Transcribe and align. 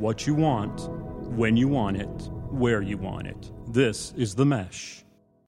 what 0.00 0.26
you 0.26 0.34
want, 0.34 0.88
when 1.36 1.58
you 1.58 1.68
want 1.68 1.98
it, 1.98 2.30
where 2.48 2.80
you 2.80 2.96
want 2.96 3.26
it. 3.26 3.52
This 3.68 4.14
is 4.16 4.34
The 4.34 4.46
Mesh. 4.46 5.04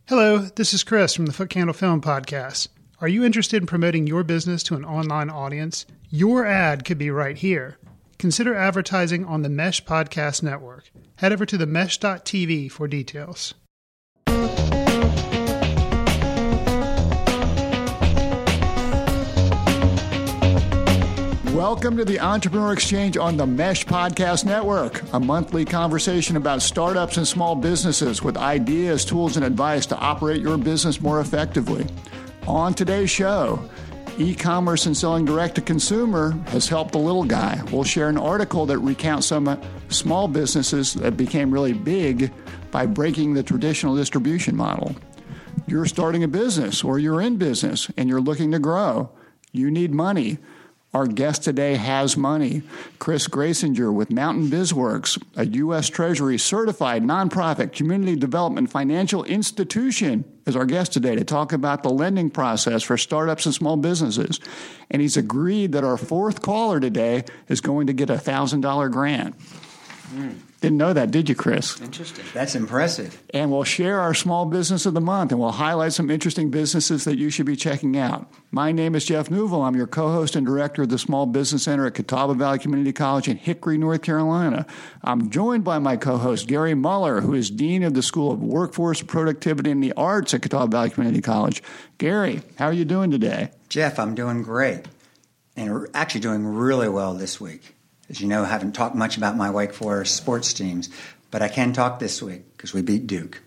Hello, 0.09 0.39
this 0.41 0.75
is 0.75 0.85
Chris 0.85 1.15
from 1.15 1.25
the 1.25 1.33
Foot 1.33 1.49
Candle 1.49 1.73
Film 1.73 2.03
Podcast. 2.03 2.69
Are 3.01 3.09
you 3.09 3.25
interested 3.25 3.63
in 3.63 3.67
promoting 3.67 4.07
your 4.07 4.23
business 4.23 4.63
to 4.65 4.75
an 4.75 4.85
online 4.85 5.31
audience? 5.31 5.87
Your 6.11 6.45
ad 6.45 6.85
could 6.85 6.99
be 6.99 7.11
right 7.11 7.39
here. 7.39 7.79
Consider 8.19 8.55
advertising 8.55 9.25
on 9.25 9.41
the 9.41 9.49
Mesh 9.49 9.83
Podcast 9.87 10.43
Network. 10.43 10.91
Head 11.17 11.33
over 11.33 11.47
to 11.47 11.57
themesh.tv 11.57 12.71
for 12.71 12.87
details. 12.87 13.55
Welcome 21.63 21.97
to 21.99 22.05
the 22.05 22.19
Entrepreneur 22.19 22.73
Exchange 22.73 23.17
on 23.17 23.37
the 23.37 23.47
Mesh 23.47 23.87
Podcast 23.87 24.45
Network, 24.45 25.01
a 25.13 25.21
monthly 25.21 25.65
conversation 25.65 26.37
about 26.37 26.61
startups 26.61 27.19
and 27.19 27.29
small 27.29 27.55
businesses 27.55 28.21
with 28.21 28.37
ideas, 28.37 29.05
tools, 29.05 29.37
and 29.37 29.47
advice 29.47 29.87
to 29.87 29.97
operate 29.97 30.43
your 30.43 30.59
business 30.59 31.01
more 31.01 31.21
effectively. 31.21 31.87
On 32.49 32.75
today's 32.75 33.11
show, 33.11 33.65
e 34.19 34.35
commerce 34.35 34.87
and 34.87 34.97
selling 34.97 35.25
direct 35.25 35.55
to 35.55 35.61
consumer 35.61 36.33
has 36.49 36.69
helped 36.69 36.91
the 36.91 36.99
little 36.99 37.23
guy. 37.23 37.63
We'll 37.71 37.85
share 37.85 38.09
an 38.09 38.19
article 38.19 38.67
that 38.67 38.79
recounts 38.79 39.29
some 39.29 39.47
uh, 39.47 39.57
small 39.89 40.27
businesses 40.27 40.95
that 40.95 41.17
became 41.17 41.53
really 41.53 41.75
big 41.75 42.33
by 42.73 42.87
breaking 42.87 43.35
the 43.35 43.43
traditional 43.45 43.95
distribution 43.95 44.57
model. 44.57 44.97
You're 45.69 45.87
starting 45.87 46.25
a 46.25 46.29
business 46.29 46.83
or 46.83 46.99
you're 46.99 47.23
in 47.23 47.37
business 47.37 47.89
and 47.97 48.09
you're 48.09 48.21
looking 48.21 48.51
to 48.51 48.59
grow. 48.59 49.11
You 49.53 49.71
need 49.71 49.93
money. 49.93 50.39
Our 50.95 51.07
guest 51.07 51.43
today 51.43 51.77
has 51.77 52.19
money. 52.19 52.63
Chris 52.99 53.27
Grasinger 53.27 53.91
with 53.91 54.11
Mountain 54.11 54.49
BizWorks, 54.49 55.23
a 55.37 55.47
U.S. 55.47 55.89
Treasury 55.89 56.37
certified 56.37 57.03
nonprofit 57.03 57.73
community 57.73 58.15
development 58.15 58.71
financial 58.71 59.25
institution, 59.25 60.25
is 60.45 60.55
our 60.55 60.67
guest 60.67 60.93
today 60.93 61.17
to 61.17 61.25
talk 61.25 61.55
about 61.55 61.83
the 61.83 61.89
lending 61.89 62.29
process 62.29 62.83
for 62.83 62.99
startups 62.99 63.47
and 63.47 63.55
small 63.55 63.79
businesses. 63.79 64.39
And 64.91 65.01
he's 65.01 65.17
agreed 65.17 65.73
that 65.73 65.83
our 65.83 65.97
fourth 65.97 66.43
caller 66.43 66.79
today 66.79 67.25
is 67.49 67.63
going 67.63 67.87
to 67.87 67.95
get 67.95 68.11
a 68.11 68.17
$1,000 68.17 68.93
grant. 68.93 69.39
Mm. 70.15 70.41
Didn't 70.63 70.79
know 70.79 70.93
that, 70.93 71.11
did 71.11 71.29
you, 71.29 71.35
Chris? 71.35 71.81
Interesting. 71.81 72.25
That's 72.33 72.55
impressive. 72.55 73.21
And 73.35 73.51
we'll 73.51 73.65
share 73.65 73.99
our 73.99 74.15
small 74.15 74.47
business 74.47 74.87
of 74.87 74.95
the 74.95 75.01
month 75.01 75.33
and 75.33 75.41
we'll 75.41 75.51
highlight 75.51 75.93
some 75.93 76.09
interesting 76.09 76.51
businesses 76.51 77.03
that 77.03 77.19
you 77.19 77.31
should 77.31 77.47
be 77.47 77.57
checking 77.57 77.99
out. 77.99 78.31
My 78.53 78.71
name 78.71 78.95
is 78.95 79.05
Jeff 79.05 79.29
Newville. 79.29 79.63
I'm 79.63 79.75
your 79.75 79.89
co 79.89 80.13
host 80.13 80.37
and 80.37 80.47
director 80.47 80.83
of 80.83 80.89
the 80.89 80.99
Small 80.99 81.27
Business 81.27 81.65
Center 81.65 81.87
at 81.87 81.95
Catawba 81.95 82.35
Valley 82.35 82.61
Community 82.61 82.93
College 82.93 83.27
in 83.27 83.39
Hickory, 83.39 83.77
North 83.77 84.03
Carolina. 84.03 84.65
I'm 85.03 85.31
joined 85.31 85.65
by 85.65 85.81
my 85.81 85.97
co 85.97 86.17
host, 86.17 86.47
Gary 86.47 86.75
Muller, 86.75 87.23
who 87.23 87.35
is 87.35 87.51
Dean 87.51 87.83
of 87.83 87.95
the 87.95 88.03
School 88.03 88.31
of 88.31 88.41
Workforce, 88.41 89.03
Productivity, 89.03 89.73
and 89.73 89.83
the 89.83 89.93
Arts 89.95 90.33
at 90.33 90.43
Catawba 90.43 90.71
Valley 90.71 90.91
Community 90.91 91.23
College. 91.23 91.61
Gary, 91.99 92.41
how 92.57 92.67
are 92.67 92.73
you 92.73 92.85
doing 92.85 93.11
today? 93.11 93.51
Jeff, 93.69 93.99
I'm 93.99 94.15
doing 94.15 94.45
great 94.45 94.87
and 95.57 95.89
actually 95.93 96.21
doing 96.21 96.47
really 96.47 96.89
well 96.89 97.15
this 97.15 97.41
week. 97.41 97.75
As 98.11 98.21
you 98.21 98.29
know, 98.29 98.43
I 98.43 98.47
haven't 98.47 98.73
talked 98.73 98.95
much 98.95 99.17
about 99.17 99.37
my 99.37 99.51
Wake 99.51 99.73
Forest 99.73 100.17
sports 100.17 100.53
teams, 100.53 100.91
but 101.31 101.43
I 101.43 101.49
can 101.49 101.73
talk 101.73 101.99
this 101.99 102.23
week 102.23 102.43
because 102.57 102.75
we 102.75 102.83
beat 102.83 103.07
Duke. 103.07 103.43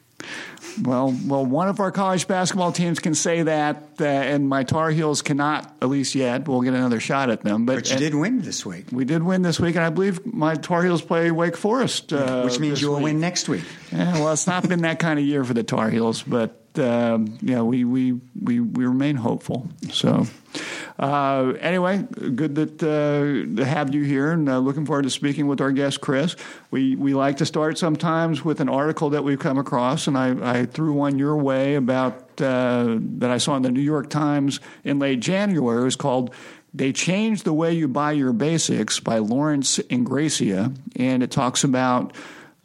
Well, 0.81 1.16
well, 1.25 1.45
one 1.45 1.70
of 1.70 1.80
our 1.80 1.92
college 1.92 2.28
basketball 2.28 2.72
teams 2.72 3.00
can 3.00 3.16
say 3.16 3.44
that, 3.44 3.83
uh, 4.00 4.06
and 4.06 4.50
my 4.50 4.64
Tar 4.64 4.89
Heels 4.89 5.22
cannot, 5.22 5.73
at 5.81 5.88
least 5.88 6.16
yet. 6.16 6.48
We'll 6.48 6.61
get 6.61 6.73
another 6.73 7.00
shot 7.00 7.30
at 7.30 7.42
them. 7.42 7.66
But, 7.66 7.76
but 7.76 7.92
you 7.92 7.98
did 7.98 8.14
win 8.14 8.42
this 8.42 8.66
week. 8.66 8.88
We 8.92 9.06
did 9.06 9.23
win 9.23 9.42
this 9.42 9.59
week, 9.59 9.76
and 9.76 9.86
I 9.86 9.89
believe 9.89 10.26
my 10.26 10.56
Tar 10.56 10.83
Heels 10.83 11.02
play 11.02 11.31
Wake 11.31 11.56
Forest, 11.56 12.11
uh, 12.11 12.42
which 12.42 12.59
means 12.59 12.81
you 12.81 12.92
will 12.92 13.02
win 13.02 13.20
next 13.20 13.48
week. 13.48 13.64
Yeah, 13.92 14.16
well, 14.16 14.33
it's 14.33 14.48
not 14.48 14.67
been 14.67 14.81
that 14.81 15.00
kind 15.00 15.17
of 15.17 15.23
year 15.26 15.45
for 15.45 15.53
the 15.53 15.64
Tar 15.64 15.89
Heels, 15.89 16.23
but 16.23 16.64
um, 16.80 17.37
yeah, 17.41 17.61
we, 17.61 17.83
we 17.83 18.19
we 18.41 18.59
we 18.59 18.86
remain 18.86 19.15
hopeful. 19.15 19.69
So. 19.91 20.25
Uh, 20.97 21.53
anyway, 21.59 21.97
good 22.36 22.55
that 22.55 22.81
uh, 22.81 23.58
to 23.58 23.65
have 23.65 23.93
you 23.93 24.03
here, 24.03 24.31
and 24.31 24.47
uh, 24.47 24.58
looking 24.59 24.86
forward 24.86 25.03
to 25.03 25.09
speaking 25.09 25.45
with 25.45 25.59
our 25.59 25.73
guest 25.73 25.99
Chris. 25.99 26.37
We 26.71 26.95
we 26.95 27.13
like 27.13 27.37
to 27.37 27.45
start 27.45 27.77
sometimes 27.77 28.45
with 28.45 28.61
an 28.61 28.69
article 28.69 29.09
that 29.09 29.23
we've 29.25 29.39
come 29.39 29.58
across, 29.58 30.08
and 30.08 30.17
I, 30.17 30.59
I 30.59 30.65
threw 30.65 30.93
one 30.93 31.19
your 31.19 31.36
way 31.36 31.75
about 31.75 32.41
uh, 32.41 32.97
that 32.99 33.30
I 33.30 33.39
saw 33.39 33.57
in 33.57 33.63
the 33.63 33.71
New 33.71 33.81
York 33.81 34.09
Times 34.09 34.61
in 34.86 34.99
late 34.99 35.19
January. 35.19 35.81
It 35.81 35.83
was 35.83 35.97
called 35.97 36.33
they 36.73 36.92
changed 36.92 37.45
the 37.45 37.53
way 37.53 37.73
you 37.73 37.87
buy 37.87 38.11
your 38.13 38.33
basics 38.33 38.99
by 38.99 39.17
Lawrence 39.17 39.80
Ingrassia, 39.80 40.75
and 40.95 41.23
it 41.23 41.31
talks 41.31 41.63
about 41.65 42.13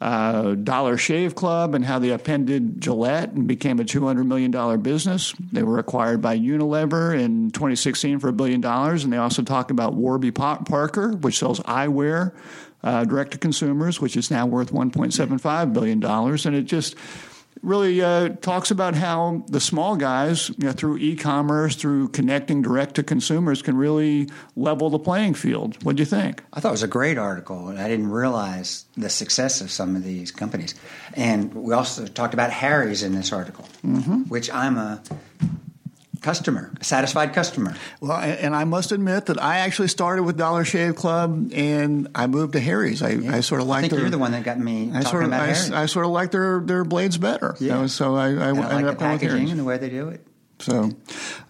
uh, 0.01 0.55
Dollar 0.55 0.97
Shave 0.97 1.35
Club 1.35 1.75
and 1.75 1.85
how 1.85 1.99
they 1.99 2.09
appended 2.09 2.81
Gillette 2.81 3.33
and 3.33 3.47
became 3.47 3.79
a 3.79 3.83
$200 3.83 4.25
million 4.25 4.81
business. 4.81 5.33
They 5.51 5.61
were 5.61 5.77
acquired 5.77 6.23
by 6.23 6.39
Unilever 6.39 7.17
in 7.17 7.51
2016 7.51 8.17
for 8.17 8.29
a 8.29 8.33
billion 8.33 8.61
dollars. 8.61 9.03
And 9.03 9.13
they 9.13 9.17
also 9.17 9.43
talk 9.43 9.69
about 9.69 9.93
Warby 9.93 10.31
Parker, 10.31 11.11
which 11.11 11.37
sells 11.37 11.59
eyewear 11.61 12.33
uh, 12.83 13.05
direct 13.05 13.33
to 13.33 13.37
consumers, 13.37 14.01
which 14.01 14.17
is 14.17 14.31
now 14.31 14.47
worth 14.47 14.73
$1.75 14.73 15.71
billion. 15.71 16.03
And 16.03 16.55
it 16.55 16.63
just 16.63 16.95
really 17.61 18.01
uh, 18.01 18.29
talks 18.41 18.71
about 18.71 18.95
how 18.95 19.43
the 19.47 19.59
small 19.59 19.95
guys, 19.95 20.49
you 20.49 20.65
know, 20.65 20.71
through 20.71 20.97
e-commerce, 20.97 21.75
through 21.75 22.09
connecting 22.09 22.61
direct 22.61 22.95
to 22.95 23.03
consumers, 23.03 23.61
can 23.61 23.77
really 23.77 24.29
level 24.55 24.89
the 24.89 24.99
playing 24.99 25.33
field. 25.33 25.81
What 25.83 25.95
do 25.95 26.01
you 26.01 26.05
think? 26.05 26.43
I 26.53 26.59
thought 26.59 26.69
it 26.69 26.71
was 26.71 26.83
a 26.83 26.87
great 26.87 27.17
article, 27.17 27.67
and 27.67 27.79
I 27.79 27.87
didn't 27.87 28.09
realize 28.09 28.85
the 28.97 29.09
success 29.09 29.61
of 29.61 29.71
some 29.71 29.95
of 29.95 30.03
these 30.03 30.31
companies. 30.31 30.75
And 31.13 31.53
we 31.53 31.73
also 31.73 32.07
talked 32.07 32.33
about 32.33 32.51
Harry's 32.51 33.03
in 33.03 33.13
this 33.13 33.31
article, 33.31 33.67
mm-hmm. 33.85 34.23
which 34.23 34.51
I'm 34.51 34.77
a 34.77 35.01
customer, 36.21 36.71
a 36.79 36.83
satisfied 36.83 37.33
customer. 37.33 37.75
Well, 37.99 38.17
and 38.17 38.55
I 38.55 38.63
must 38.63 38.91
admit 38.91 39.25
that 39.25 39.41
I 39.41 39.59
actually 39.59 39.87
started 39.87 40.23
with 40.23 40.37
Dollar 40.37 40.63
Shave 40.63 40.95
Club, 40.95 41.51
and 41.53 42.07
I 42.15 42.27
moved 42.27 42.53
to 42.53 42.59
Harry's. 42.59 43.01
I, 43.01 43.11
yeah. 43.11 43.35
I 43.35 43.39
sort 43.41 43.61
of 43.61 43.67
like. 43.67 43.79
I 43.79 43.81
think 43.81 43.91
their, 43.91 44.01
you're 44.01 44.09
the 44.09 44.17
one 44.17 44.31
that 44.31 44.43
got 44.43 44.59
me 44.59 44.91
I 44.93 45.01
sort 45.01 45.23
of, 45.23 45.33
I, 45.33 45.49
I, 45.73 45.85
sort 45.87 46.05
of 46.05 46.11
like 46.11 46.31
their 46.31 46.59
their 46.61 46.83
blades 46.83 47.17
better. 47.17 47.55
Yeah. 47.59 47.65
You 47.65 47.81
know, 47.81 47.87
so 47.87 48.15
I, 48.15 48.27
I, 48.27 48.27
I 48.27 48.49
ended 48.49 48.65
like 48.65 48.85
up 48.85 48.91
the 48.91 48.95
packaging 48.97 49.49
and 49.49 49.59
the 49.59 49.63
way 49.63 49.77
they 49.77 49.89
do 49.89 50.09
it. 50.09 50.25
So, 50.59 50.91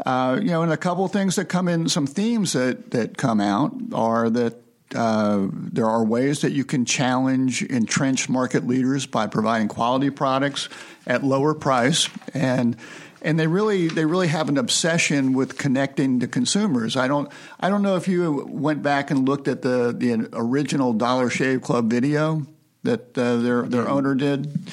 uh, 0.05 0.39
you 0.41 0.49
know, 0.49 0.63
and 0.63 0.71
a 0.71 0.77
couple 0.77 1.03
of 1.03 1.11
things 1.11 1.35
that 1.35 1.45
come 1.45 1.67
in, 1.67 1.89
some 1.89 2.07
themes 2.07 2.53
that 2.53 2.91
that 2.91 3.17
come 3.17 3.41
out 3.41 3.75
are 3.93 4.29
that 4.29 4.55
uh, 4.95 5.47
there 5.51 5.87
are 5.87 6.03
ways 6.03 6.41
that 6.41 6.51
you 6.51 6.63
can 6.63 6.85
challenge 6.85 7.61
entrenched 7.63 8.29
market 8.29 8.65
leaders 8.65 9.05
by 9.05 9.27
providing 9.27 9.67
quality 9.67 10.09
products 10.09 10.69
at 11.05 11.23
lower 11.23 11.53
price 11.53 12.09
and 12.33 12.75
and 13.21 13.39
they 13.39 13.47
really 13.47 13.87
they 13.87 14.05
really 14.05 14.27
have 14.27 14.49
an 14.49 14.57
obsession 14.57 15.33
with 15.33 15.57
connecting 15.57 16.19
to 16.19 16.27
consumers. 16.27 16.95
I 16.97 17.07
don't 17.07 17.31
I 17.59 17.69
don't 17.69 17.81
know 17.81 17.95
if 17.95 18.07
you 18.07 18.45
went 18.49 18.81
back 18.81 19.11
and 19.11 19.27
looked 19.27 19.47
at 19.47 19.61
the 19.61 19.93
the 19.95 20.29
original 20.33 20.93
Dollar 20.93 21.29
Shave 21.29 21.61
Club 21.61 21.89
video 21.89 22.45
that 22.83 23.17
uh, 23.17 23.37
their 23.37 23.63
their 23.63 23.87
owner 23.87 24.15
did. 24.15 24.71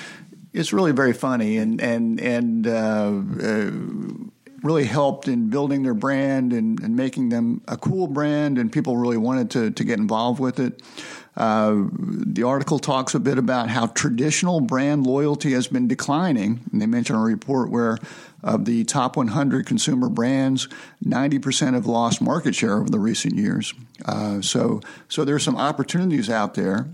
It's 0.53 0.73
really 0.73 0.93
very 0.93 1.13
funny 1.13 1.59
and 1.59 1.81
and 1.81 2.21
and 2.21 2.67
uh, 2.67 3.23
uh, 3.43 3.71
really 4.63 4.85
helped 4.85 5.29
in 5.29 5.51
building 5.51 5.83
their 5.83 5.95
brand 5.95 6.53
and, 6.53 6.81
and 6.81 6.97
making 6.97 7.29
them 7.29 7.63
a 7.69 7.77
cool 7.77 8.07
brand, 8.07 8.59
and 8.59 8.73
people 8.73 8.97
really 8.97 9.19
wanted 9.19 9.51
to 9.51 9.71
to 9.71 9.85
get 9.85 9.99
involved 9.99 10.41
with 10.41 10.59
it. 10.59 10.83
Uh, 11.37 11.85
the 11.93 12.43
article 12.43 12.81
talks 12.81 13.15
a 13.15 13.21
bit 13.21 13.39
about 13.39 13.69
how 13.69 13.87
traditional 13.87 14.61
brand 14.61 15.07
loyalty 15.07 15.53
has 15.53 15.69
been 15.69 15.87
declining, 15.87 16.61
and 16.73 16.83
they 16.83 16.87
mention 16.87 17.15
a 17.15 17.21
report 17.21 17.71
where 17.71 17.97
of 18.43 18.65
the 18.65 18.85
top 18.85 19.17
100 19.17 19.67
consumer 19.67 20.09
brands, 20.09 20.69
90% 21.05 21.75
have 21.75 21.87
lost 21.87 22.21
market 22.21 22.55
share 22.55 22.79
over 22.79 22.89
the 22.89 22.99
recent 22.99 23.35
years. 23.35 23.75
Uh, 24.05 24.41
so, 24.41 24.81
so 25.09 25.25
there's 25.25 25.43
some 25.43 25.57
opportunities 25.57 26.31
out 26.31 26.55
there. 26.55 26.89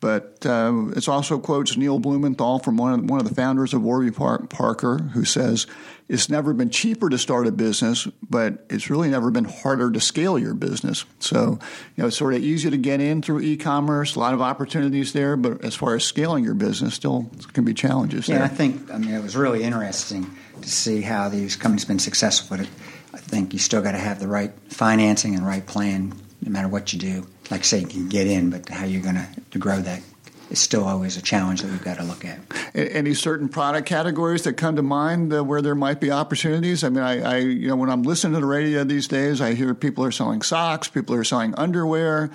But 0.00 0.46
uh, 0.46 0.86
it 0.96 1.06
also 1.08 1.38
quotes 1.38 1.76
Neil 1.76 1.98
Blumenthal 1.98 2.58
from 2.58 2.78
one 2.78 2.94
of, 2.94 3.10
one 3.10 3.20
of 3.20 3.28
the 3.28 3.34
founders 3.34 3.74
of 3.74 3.82
Warby 3.82 4.12
Parker, 4.12 4.96
who 5.12 5.26
says, 5.26 5.66
It's 6.08 6.30
never 6.30 6.54
been 6.54 6.70
cheaper 6.70 7.10
to 7.10 7.18
start 7.18 7.46
a 7.46 7.52
business, 7.52 8.08
but 8.28 8.64
it's 8.70 8.88
really 8.88 9.10
never 9.10 9.30
been 9.30 9.44
harder 9.44 9.90
to 9.90 10.00
scale 10.00 10.38
your 10.38 10.54
business. 10.54 11.04
So, 11.18 11.58
you 11.96 12.02
know, 12.02 12.06
it's 12.06 12.16
sort 12.16 12.32
of 12.32 12.42
easy 12.42 12.70
to 12.70 12.78
get 12.78 13.02
in 13.02 13.20
through 13.20 13.40
e 13.40 13.58
commerce, 13.58 14.14
a 14.14 14.20
lot 14.20 14.32
of 14.32 14.40
opportunities 14.40 15.12
there, 15.12 15.36
but 15.36 15.62
as 15.62 15.74
far 15.74 15.94
as 15.96 16.02
scaling 16.02 16.44
your 16.44 16.54
business, 16.54 16.94
still 16.94 17.30
can 17.52 17.66
be 17.66 17.74
challenges 17.74 18.26
yeah, 18.26 18.36
there. 18.36 18.44
I 18.44 18.48
think, 18.48 18.90
I 18.90 18.96
mean, 18.96 19.10
it 19.12 19.22
was 19.22 19.36
really 19.36 19.62
interesting 19.62 20.34
to 20.62 20.70
see 20.70 21.02
how 21.02 21.28
these 21.28 21.56
companies 21.56 21.82
have 21.82 21.88
been 21.88 21.98
successful. 21.98 22.56
But 22.56 22.66
I 23.14 23.18
think 23.18 23.52
you 23.52 23.58
still 23.58 23.82
got 23.82 23.92
to 23.92 23.98
have 23.98 24.20
the 24.20 24.28
right 24.28 24.52
financing 24.68 25.34
and 25.34 25.46
right 25.46 25.64
plan, 25.64 26.14
no 26.42 26.50
matter 26.50 26.68
what 26.68 26.92
you 26.92 26.98
do. 26.98 27.26
Like 27.50 27.60
I 27.60 27.64
say, 27.64 27.80
you 27.80 27.86
can 27.86 28.08
get 28.08 28.26
in, 28.26 28.50
but 28.50 28.68
how 28.68 28.84
you're 28.84 29.02
going 29.02 29.18
to 29.50 29.58
grow 29.58 29.80
that 29.80 30.02
is 30.50 30.58
still 30.58 30.84
always 30.84 31.16
a 31.16 31.22
challenge 31.22 31.62
that 31.62 31.70
we've 31.70 31.82
got 31.82 31.96
to 31.98 32.02
look 32.02 32.24
at. 32.24 32.38
Any 32.74 33.14
certain 33.14 33.48
product 33.48 33.88
categories 33.88 34.42
that 34.42 34.54
come 34.54 34.76
to 34.76 34.82
mind 34.82 35.32
uh, 35.32 35.42
where 35.44 35.62
there 35.62 35.74
might 35.74 36.00
be 36.00 36.10
opportunities? 36.10 36.84
I 36.84 36.88
mean, 36.88 37.02
I, 37.02 37.20
I, 37.20 37.36
you 37.38 37.68
know 37.68 37.76
when 37.76 37.88
I'm 37.88 38.02
listening 38.02 38.34
to 38.34 38.40
the 38.40 38.46
radio 38.46 38.84
these 38.84 39.08
days, 39.08 39.40
I 39.40 39.54
hear 39.54 39.74
people 39.74 40.04
are 40.04 40.10
selling 40.10 40.42
socks, 40.42 40.88
people 40.88 41.14
are 41.14 41.24
selling 41.24 41.54
underwear, 41.54 42.30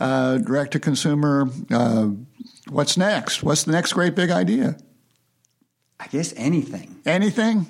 uh, 0.00 0.38
direct 0.38 0.72
to 0.72 0.80
consumer. 0.80 1.48
Uh, 1.70 2.10
what's 2.68 2.96
next? 2.96 3.42
What's 3.42 3.64
the 3.64 3.72
next 3.72 3.92
great 3.92 4.14
big 4.14 4.30
idea? 4.30 4.76
I 6.00 6.06
guess 6.08 6.32
anything. 6.36 6.96
Anything? 7.06 7.66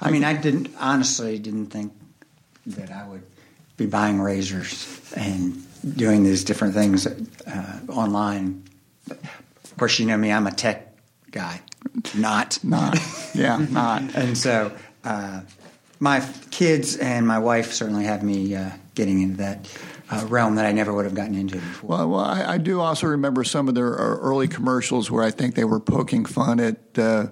I 0.00 0.10
mean, 0.10 0.24
I 0.24 0.34
didn't 0.34 0.70
honestly 0.78 1.38
didn't 1.38 1.66
think 1.66 1.92
that 2.66 2.90
I 2.90 3.06
would 3.06 3.24
be 3.76 3.86
buying 3.86 4.20
razors 4.20 5.12
and 5.16 5.62
doing 5.96 6.22
these 6.22 6.44
different 6.44 6.72
things 6.72 7.06
uh, 7.06 7.80
online 7.88 8.64
of 9.74 9.78
course, 9.78 9.98
you 9.98 10.06
know 10.06 10.16
me, 10.16 10.30
I'm 10.30 10.46
a 10.46 10.52
tech 10.52 10.94
guy. 11.32 11.60
Not. 12.16 12.62
Not. 12.62 12.96
Yeah, 13.34 13.56
not. 13.70 14.14
and 14.14 14.38
so 14.38 14.70
uh, 15.02 15.40
my 15.98 16.24
kids 16.52 16.96
and 16.96 17.26
my 17.26 17.40
wife 17.40 17.72
certainly 17.72 18.04
have 18.04 18.22
me 18.22 18.54
uh, 18.54 18.70
getting 18.94 19.20
into 19.20 19.38
that. 19.38 19.68
Uh, 20.10 20.22
realm 20.26 20.56
that 20.56 20.66
I 20.66 20.72
never 20.72 20.92
would 20.92 21.06
have 21.06 21.14
gotten 21.14 21.34
into 21.34 21.56
before. 21.56 21.88
Well, 21.88 22.10
well 22.10 22.20
I, 22.20 22.44
I, 22.44 22.58
do 22.58 22.78
also 22.78 23.06
remember 23.06 23.42
some 23.42 23.68
of 23.68 23.74
their 23.74 23.98
uh, 23.98 24.18
early 24.18 24.48
commercials 24.48 25.10
where 25.10 25.24
I 25.24 25.30
think 25.30 25.54
they 25.54 25.64
were 25.64 25.80
poking 25.80 26.26
fun 26.26 26.60
at 26.60 26.76
uh, 26.98 27.28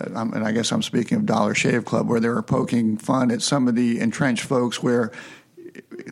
and 0.00 0.44
I 0.44 0.52
guess 0.52 0.72
I'm 0.72 0.82
speaking 0.82 1.18
of 1.18 1.26
Dollar 1.26 1.54
Shave 1.54 1.84
Club, 1.84 2.08
where 2.08 2.20
they 2.20 2.28
were 2.28 2.42
poking 2.42 2.96
fun 2.96 3.30
at 3.30 3.42
some 3.42 3.68
of 3.68 3.74
the 3.74 4.00
entrenched 4.00 4.44
folks 4.44 4.82
where 4.82 5.12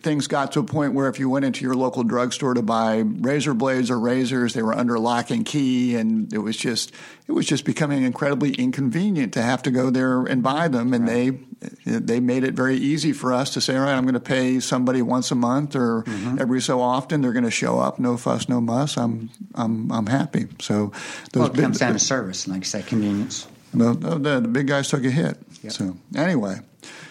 things 0.01 0.27
got 0.27 0.53
to 0.53 0.61
a 0.61 0.65
point 0.65 0.95
where 0.95 1.09
if 1.09 1.19
you 1.19 1.29
went 1.29 1.45
into 1.45 1.65
your 1.65 1.75
local 1.75 2.05
drugstore 2.05 2.55
to 2.55 2.63
buy 2.63 2.99
razor 2.99 3.55
blades 3.55 3.91
or 3.91 3.99
razors, 3.99 4.55
they 4.55 4.63
were 4.63 4.75
under 4.75 4.99
lock 4.99 5.31
and 5.31 5.45
key, 5.45 5.97
and 5.97 6.33
it 6.33 6.39
was 6.39 6.57
just 6.57 6.93
it 7.27 7.33
was 7.33 7.47
just 7.47 7.65
becoming 7.65 8.03
incredibly 8.03 8.53
inconvenient 8.55 9.33
to 9.35 9.43
have 9.43 9.63
to 9.63 9.71
go 9.71 9.91
there 9.91 10.25
and 10.25 10.43
buy 10.43 10.69
them. 10.69 10.95
And 10.95 11.09
right. 11.09 11.39
they 11.85 11.99
they 11.99 12.21
made 12.21 12.45
it 12.45 12.55
very 12.55 12.77
easy 12.77 13.13
for 13.13 13.33
us 13.33 13.55
to 13.55 13.61
say, 13.61 13.77
all 13.77 13.85
right, 13.85 13.95
I'm 13.95 14.05
going 14.05 14.15
to 14.15 14.21
pay 14.21 14.61
somebody 14.61 15.03
once 15.03 15.31
a 15.31 15.35
month 15.35 15.75
or 15.75 16.03
mm-hmm. 16.05 16.39
every 16.41 16.61
so 16.61 16.81
often. 16.81 17.21
They're 17.21 17.33
going 17.33 17.45
to 17.45 17.51
show 17.51 17.79
up, 17.79 17.99
no 17.99 18.17
fuss, 18.17 18.49
no 18.49 18.61
muss. 18.61 18.97
I'm 18.97 19.31
I'm 19.55 19.91
I'm 19.91 20.07
happy. 20.07 20.47
So 20.61 20.93
those 21.33 21.41
well, 21.41 21.47
it 21.47 21.55
big, 21.55 21.63
comes 21.63 21.79
down 21.79 21.95
to 21.95 21.99
service, 21.99 22.47
like 22.47 22.61
I 22.61 22.65
said, 22.65 22.87
convenience. 22.87 23.49
The, 23.73 23.93
the, 23.93 24.41
the 24.41 24.49
big 24.49 24.67
guys 24.67 24.89
took 24.89 25.05
a 25.05 25.11
hit. 25.11 25.39
Yep. 25.63 25.73
So 25.73 25.97
anyway 26.17 26.61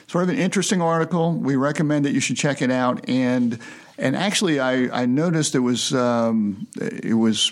sort 0.08 0.24
of 0.24 0.30
an 0.30 0.38
interesting 0.38 0.82
article. 0.82 1.34
We 1.34 1.56
recommend 1.56 2.06
that 2.06 2.14
you 2.14 2.20
should 2.20 2.38
check 2.38 2.62
it 2.62 2.72
out. 2.72 3.08
And 3.10 3.60
and 3.98 4.16
actually, 4.16 4.60
I, 4.60 5.02
I 5.02 5.06
noticed 5.06 5.56
it 5.56 5.60
was 5.60 5.94
um, 5.94 6.68
it 6.80 7.16
was 7.16 7.52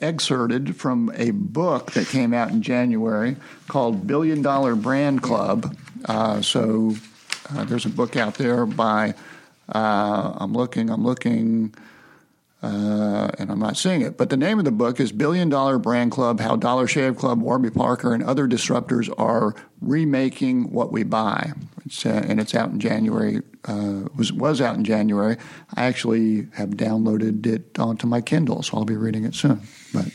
excerpted 0.00 0.76
from 0.76 1.12
a 1.16 1.32
book 1.32 1.92
that 1.92 2.06
came 2.06 2.32
out 2.32 2.50
in 2.50 2.62
January 2.62 3.36
called 3.68 4.06
Billion 4.06 4.42
Dollar 4.42 4.74
Brand 4.74 5.22
Club. 5.22 5.76
Uh, 6.04 6.40
so 6.40 6.94
uh, 7.50 7.64
there's 7.64 7.84
a 7.84 7.90
book 7.90 8.16
out 8.16 8.34
there 8.34 8.64
by 8.64 9.14
uh, 9.68 10.34
I'm 10.36 10.52
looking 10.52 10.90
I'm 10.90 11.04
looking 11.04 11.74
uh, 12.62 13.30
and 13.38 13.50
I'm 13.50 13.58
not 13.58 13.76
seeing 13.76 14.02
it. 14.02 14.16
But 14.16 14.30
the 14.30 14.36
name 14.36 14.58
of 14.58 14.64
the 14.64 14.70
book 14.72 15.00
is 15.00 15.10
Billion 15.10 15.48
Dollar 15.48 15.78
Brand 15.78 16.12
Club 16.12 16.40
How 16.40 16.56
Dollar 16.56 16.86
Shave 16.86 17.16
Club, 17.16 17.40
Warby 17.40 17.70
Parker, 17.70 18.14
and 18.14 18.22
Other 18.22 18.46
Disruptors 18.46 19.12
Are 19.18 19.54
Remaking 19.80 20.72
What 20.72 20.92
We 20.92 21.02
Buy. 21.02 21.52
It's, 21.84 22.06
uh, 22.06 22.24
and 22.28 22.40
it's 22.40 22.54
out 22.54 22.70
in 22.70 22.78
January, 22.78 23.42
uh, 23.64 24.02
was, 24.16 24.32
was 24.32 24.60
out 24.60 24.76
in 24.76 24.84
January. 24.84 25.36
I 25.74 25.84
actually 25.84 26.48
have 26.52 26.70
downloaded 26.70 27.44
it 27.46 27.78
onto 27.78 28.06
my 28.06 28.20
Kindle, 28.20 28.62
so 28.62 28.78
I'll 28.78 28.84
be 28.84 28.96
reading 28.96 29.24
it 29.24 29.34
soon. 29.34 29.60
But 29.92 30.06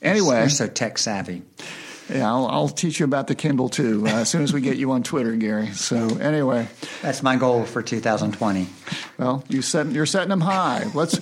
anyway. 0.00 0.40
You're 0.40 0.48
so 0.50 0.68
tech 0.68 0.98
savvy. 0.98 1.42
Yeah, 2.08 2.28
I'll, 2.28 2.46
I'll, 2.46 2.68
teach 2.68 2.98
you 2.98 3.04
about 3.04 3.26
the 3.26 3.34
Kindle 3.34 3.68
too 3.68 4.04
uh, 4.06 4.10
as 4.10 4.28
soon 4.28 4.42
as 4.42 4.52
we 4.52 4.60
get 4.60 4.76
you 4.76 4.90
on 4.92 5.02
Twitter, 5.02 5.34
Gary. 5.36 5.68
So 5.68 6.18
anyway, 6.18 6.68
that's 7.00 7.22
my 7.22 7.36
goal 7.36 7.64
for 7.64 7.80
2020. 7.80 8.66
Well, 9.18 9.44
you 9.48 9.62
set, 9.62 9.86
you're 9.86 10.04
setting 10.04 10.28
them 10.28 10.40
high. 10.40 10.90
Let's 10.94 11.20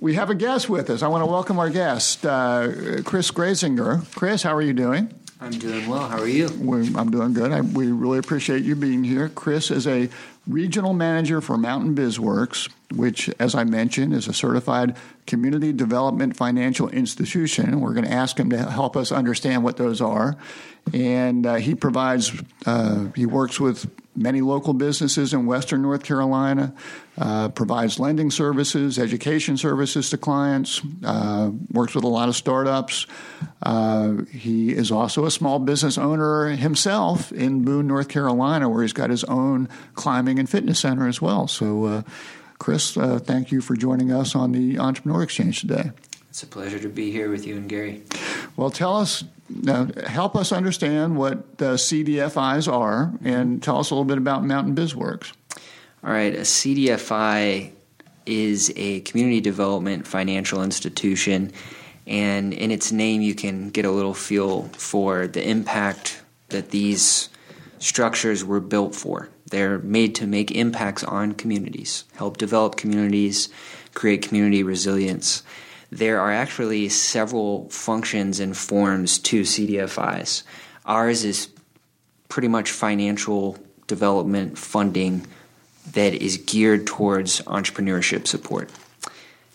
we 0.00 0.14
have 0.14 0.30
a 0.30 0.34
guest 0.34 0.68
with 0.68 0.88
us. 0.90 1.02
I 1.02 1.08
want 1.08 1.22
to 1.22 1.30
welcome 1.30 1.58
our 1.58 1.70
guest, 1.70 2.24
uh, 2.24 3.02
Chris 3.04 3.30
Grazinger. 3.30 4.04
Chris, 4.14 4.42
how 4.42 4.54
are 4.54 4.62
you 4.62 4.72
doing? 4.72 5.12
I'm 5.40 5.52
doing 5.52 5.86
well. 5.88 6.08
How 6.08 6.18
are 6.18 6.28
you? 6.28 6.50
We're, 6.58 6.84
I'm 6.96 7.10
doing 7.10 7.32
good. 7.32 7.52
I, 7.52 7.60
we 7.60 7.92
really 7.92 8.18
appreciate 8.18 8.62
you 8.62 8.76
being 8.76 9.04
here. 9.04 9.28
Chris 9.28 9.70
is 9.70 9.86
a 9.86 10.08
regional 10.46 10.92
manager 10.92 11.40
for 11.40 11.56
Mountain 11.56 11.94
BizWorks, 11.94 12.70
which, 12.94 13.30
as 13.38 13.54
I 13.54 13.64
mentioned, 13.64 14.12
is 14.12 14.28
a 14.28 14.34
certified 14.34 14.96
community 15.26 15.72
development 15.72 16.36
financial 16.36 16.88
institution. 16.88 17.80
We're 17.80 17.94
going 17.94 18.06
to 18.06 18.12
ask 18.12 18.38
him 18.38 18.50
to 18.50 18.58
help 18.58 18.96
us 18.96 19.12
understand 19.12 19.64
what 19.64 19.76
those 19.76 20.00
are. 20.00 20.36
And 20.92 21.46
uh, 21.46 21.54
he 21.56 21.74
provides, 21.74 22.32
uh, 22.66 23.08
he 23.14 23.26
works 23.26 23.60
with 23.60 23.88
many 24.16 24.40
local 24.40 24.74
businesses 24.74 25.32
in 25.32 25.46
Western 25.46 25.82
North 25.82 26.02
Carolina, 26.02 26.74
uh, 27.16 27.48
provides 27.50 27.98
lending 28.00 28.30
services, 28.30 28.98
education 28.98 29.56
services 29.56 30.10
to 30.10 30.18
clients, 30.18 30.80
uh, 31.04 31.50
works 31.70 31.94
with 31.94 32.04
a 32.04 32.08
lot 32.08 32.28
of 32.28 32.34
startups. 32.34 33.06
Uh, 33.62 34.22
he 34.32 34.72
is 34.72 34.90
also 34.90 35.26
a 35.26 35.30
small 35.30 35.58
business 35.58 35.96
owner 35.96 36.48
himself 36.48 37.30
in 37.30 37.64
Boone, 37.64 37.86
North 37.86 38.08
Carolina, 38.08 38.68
where 38.68 38.82
he's 38.82 38.92
got 38.92 39.10
his 39.10 39.24
own 39.24 39.68
climbing 39.94 40.38
and 40.38 40.48
fitness 40.48 40.80
center 40.80 41.06
as 41.06 41.22
well. 41.22 41.46
So, 41.46 41.84
uh, 41.84 42.02
Chris, 42.60 42.94
uh, 42.94 43.18
thank 43.18 43.50
you 43.50 43.62
for 43.62 43.74
joining 43.74 44.12
us 44.12 44.34
on 44.34 44.52
the 44.52 44.78
Entrepreneur 44.78 45.22
Exchange 45.22 45.60
today. 45.60 45.92
It's 46.28 46.42
a 46.42 46.46
pleasure 46.46 46.78
to 46.78 46.90
be 46.90 47.10
here 47.10 47.30
with 47.30 47.46
you 47.46 47.56
and 47.56 47.66
Gary. 47.66 48.02
Well, 48.54 48.70
tell 48.70 48.98
us, 48.98 49.24
uh, 49.66 49.86
help 50.06 50.36
us 50.36 50.52
understand 50.52 51.16
what 51.16 51.56
the 51.56 51.74
CDFIs 51.74 52.70
are, 52.70 53.12
and 53.24 53.62
tell 53.62 53.78
us 53.78 53.90
a 53.90 53.94
little 53.94 54.04
bit 54.04 54.18
about 54.18 54.44
Mountain 54.44 54.76
BizWorks. 54.76 55.32
All 56.04 56.12
right, 56.12 56.34
a 56.34 56.40
CDFI 56.40 57.72
is 58.26 58.70
a 58.76 59.00
community 59.00 59.40
development 59.40 60.06
financial 60.06 60.62
institution, 60.62 61.52
and 62.06 62.52
in 62.52 62.70
its 62.70 62.92
name, 62.92 63.22
you 63.22 63.34
can 63.34 63.70
get 63.70 63.86
a 63.86 63.90
little 63.90 64.14
feel 64.14 64.64
for 64.74 65.26
the 65.26 65.42
impact 65.48 66.22
that 66.50 66.70
these 66.70 67.30
structures 67.78 68.44
were 68.44 68.60
built 68.60 68.94
for. 68.94 69.30
They're 69.50 69.78
made 69.78 70.14
to 70.16 70.26
make 70.26 70.50
impacts 70.50 71.04
on 71.04 71.34
communities, 71.34 72.04
help 72.14 72.38
develop 72.38 72.76
communities, 72.76 73.48
create 73.94 74.22
community 74.22 74.62
resilience 74.62 75.42
there 75.90 76.20
are 76.20 76.30
actually 76.30 76.88
several 76.88 77.68
functions 77.68 78.38
and 78.38 78.56
forms 78.56 79.18
to 79.18 79.42
CDFIs. 79.42 80.44
Ours 80.86 81.24
is 81.24 81.48
pretty 82.28 82.48
much 82.48 82.70
financial 82.70 83.58
development 83.88 84.56
funding 84.56 85.26
that 85.92 86.14
is 86.14 86.36
geared 86.36 86.86
towards 86.86 87.40
entrepreneurship 87.42 88.26
support. 88.26 88.70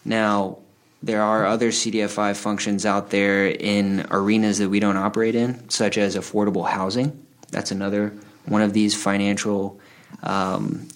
Now, 0.03 0.59
there 1.01 1.21
are 1.21 1.45
other 1.45 1.69
CDFI 1.69 2.35
functions 2.35 2.85
out 2.85 3.11
there 3.11 3.47
in 3.47 4.05
arenas 4.11 4.57
that 4.57 4.69
we 4.69 4.79
don't 4.79 4.97
operate 4.97 5.35
in, 5.35 5.69
such 5.69 5.97
as 5.97 6.15
affordable 6.15 6.67
housing. 6.67 7.25
That's 7.51 7.71
another 7.71 8.13
one 8.45 8.61
of 8.61 8.73
these 8.73 9.01
financial 9.01 9.79
um, 10.23 10.87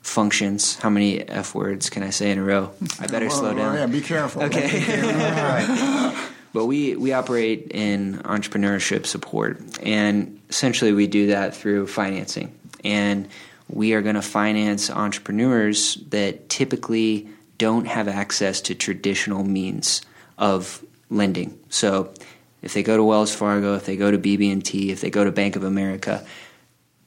functions. 0.00 0.76
How 0.76 0.90
many 0.90 1.20
F 1.20 1.54
words 1.54 1.90
can 1.90 2.02
I 2.02 2.10
say 2.10 2.30
in 2.30 2.38
a 2.38 2.44
row? 2.44 2.70
I 3.00 3.06
better 3.06 3.26
well, 3.26 3.36
slow 3.36 3.54
down. 3.54 3.74
yeah, 3.76 3.86
be 3.86 4.00
careful. 4.00 4.42
Okay. 4.44 4.80
Right. 5.02 6.28
But 6.52 6.66
we, 6.66 6.96
we 6.96 7.12
operate 7.12 7.68
in 7.70 8.18
entrepreneurship 8.18 9.06
support, 9.06 9.58
and 9.82 10.38
essentially 10.50 10.92
we 10.92 11.06
do 11.06 11.28
that 11.28 11.56
through 11.56 11.86
financing. 11.86 12.54
And 12.84 13.28
we 13.68 13.94
are 13.94 14.02
going 14.02 14.16
to 14.16 14.22
finance 14.22 14.90
entrepreneurs 14.90 15.94
that 16.10 16.50
typically 16.50 17.28
don't 17.56 17.86
have 17.86 18.06
access 18.06 18.60
to 18.62 18.74
traditional 18.74 19.44
means 19.44 20.02
of 20.36 20.84
lending. 21.08 21.58
So 21.70 22.12
if 22.60 22.74
they 22.74 22.82
go 22.82 22.96
to 22.96 23.04
Wells 23.04 23.34
Fargo, 23.34 23.74
if 23.76 23.86
they 23.86 23.96
go 23.96 24.10
to 24.10 24.18
BB&T, 24.18 24.90
if 24.90 25.00
they 25.00 25.10
go 25.10 25.24
to 25.24 25.32
Bank 25.32 25.56
of 25.56 25.64
America, 25.64 26.26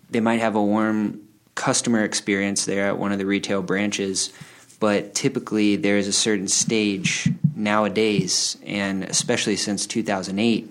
they 0.10 0.22
might 0.22 0.40
have 0.40 0.56
a 0.56 0.64
warm 0.64 1.22
customer 1.56 2.04
experience 2.04 2.66
there 2.66 2.88
at 2.88 2.98
one 2.98 3.12
of 3.12 3.18
the 3.18 3.26
retail 3.26 3.62
branches, 3.62 4.32
but 4.80 5.16
typically 5.16 5.76
there's 5.78 6.08
a 6.08 6.14
certain 6.14 6.48
stage 6.48 7.30
nowadays, 7.56 8.58
and 8.66 9.04
especially 9.06 9.56
since 9.56 9.88
2008, 9.88 10.70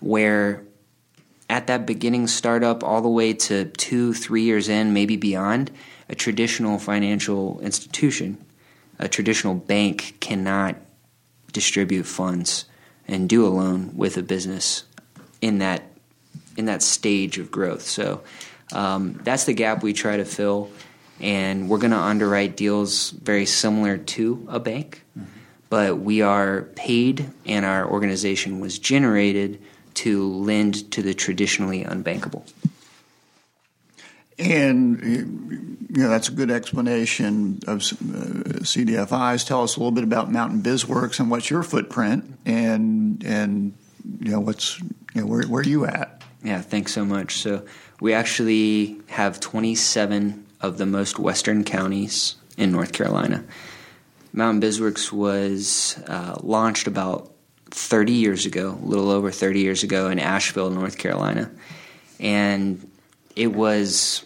where 0.00 0.62
at 1.48 1.66
that 1.68 1.86
beginning 1.86 2.26
startup, 2.26 2.82
all 2.82 3.02
the 3.02 3.08
way 3.08 3.32
to 3.32 3.66
two, 3.66 4.12
three 4.12 4.42
years 4.42 4.68
in, 4.68 4.92
maybe 4.92 5.16
beyond, 5.16 5.70
a 6.08 6.14
traditional 6.14 6.78
financial 6.78 7.60
institution, 7.60 8.38
a 8.98 9.08
traditional 9.08 9.54
bank 9.54 10.16
cannot 10.20 10.76
distribute 11.52 12.04
funds 12.04 12.64
and 13.06 13.28
do 13.28 13.46
a 13.46 13.48
loan 13.48 13.96
with 13.96 14.16
a 14.16 14.22
business 14.22 14.84
in 15.40 15.58
that 15.58 15.82
in 16.56 16.64
that 16.64 16.82
stage 16.82 17.38
of 17.38 17.50
growth. 17.50 17.82
So 17.82 18.22
um, 18.72 19.20
that's 19.22 19.44
the 19.44 19.52
gap 19.52 19.82
we 19.82 19.92
try 19.92 20.16
to 20.16 20.24
fill, 20.24 20.70
and 21.20 21.68
we're 21.68 21.78
going 21.78 21.92
to 21.92 21.98
underwrite 21.98 22.56
deals 22.56 23.10
very 23.10 23.46
similar 23.46 23.98
to 23.98 24.46
a 24.50 24.60
bank, 24.60 25.02
mm-hmm. 25.16 25.28
but 25.70 25.98
we 25.98 26.22
are 26.22 26.62
paid 26.74 27.30
and 27.44 27.64
our 27.64 27.88
organization 27.88 28.60
was 28.60 28.78
generated 28.78 29.60
to 29.94 30.30
lend 30.32 30.90
to 30.92 31.02
the 31.02 31.14
traditionally 31.14 31.84
unbankable. 31.84 32.42
And 34.38 35.86
you 35.96 36.02
know 36.02 36.10
that's 36.10 36.28
a 36.28 36.32
good 36.32 36.50
explanation 36.50 37.60
of 37.66 37.78
uh, 37.78 38.60
CDFIs. 38.60 39.46
Tell 39.46 39.62
us 39.62 39.76
a 39.76 39.80
little 39.80 39.92
bit 39.92 40.04
about 40.04 40.30
Mountain 40.30 40.60
BizWorks 40.60 41.20
and 41.20 41.30
what's 41.30 41.48
your 41.48 41.62
footprint, 41.62 42.38
and 42.44 43.24
and 43.24 43.72
you 44.20 44.30
know 44.32 44.40
what's 44.40 44.78
you 44.78 45.22
know 45.22 45.26
where 45.26 45.44
where 45.44 45.62
are 45.62 45.64
you 45.64 45.86
at? 45.86 46.22
Yeah, 46.44 46.60
thanks 46.60 46.92
so 46.92 47.06
much. 47.06 47.38
So 47.38 47.64
we 48.00 48.12
actually 48.12 49.00
have 49.08 49.40
27 49.40 50.46
of 50.60 50.78
the 50.78 50.86
most 50.86 51.18
western 51.18 51.64
counties 51.64 52.36
in 52.56 52.72
North 52.72 52.92
Carolina. 52.92 53.44
Mountain 54.32 54.60
BizWorks 54.60 55.12
was 55.12 56.02
uh, 56.06 56.36
launched 56.42 56.86
about 56.86 57.32
30 57.70 58.12
years 58.12 58.46
ago, 58.46 58.78
a 58.82 58.86
little 58.86 59.10
over 59.10 59.30
30 59.30 59.60
years 59.60 59.82
ago 59.82 60.08
in 60.08 60.18
Asheville, 60.18 60.70
North 60.70 60.98
Carolina. 60.98 61.50
And 62.20 62.90
it 63.34 63.48
was 63.48 64.24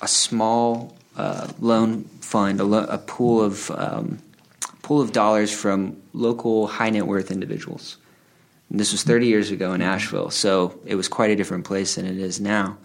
a 0.00 0.08
small 0.08 0.96
uh, 1.16 1.48
loan 1.60 2.04
fund, 2.20 2.60
a, 2.60 2.64
lo- 2.64 2.86
a 2.88 2.98
pool 2.98 3.42
of 3.42 3.70
um, 3.72 4.18
pool 4.82 5.00
of 5.00 5.12
dollars 5.12 5.52
from 5.52 5.96
local 6.12 6.66
high 6.66 6.90
net 6.90 7.06
worth 7.06 7.30
individuals. 7.30 7.98
And 8.70 8.80
this 8.80 8.92
was 8.92 9.02
30 9.02 9.26
years 9.26 9.50
ago 9.50 9.74
in 9.74 9.82
Asheville, 9.82 10.30
so 10.30 10.78
it 10.86 10.94
was 10.94 11.08
quite 11.08 11.30
a 11.30 11.36
different 11.36 11.64
place 11.64 11.96
than 11.96 12.06
it 12.06 12.18
is 12.18 12.40
now. 12.40 12.78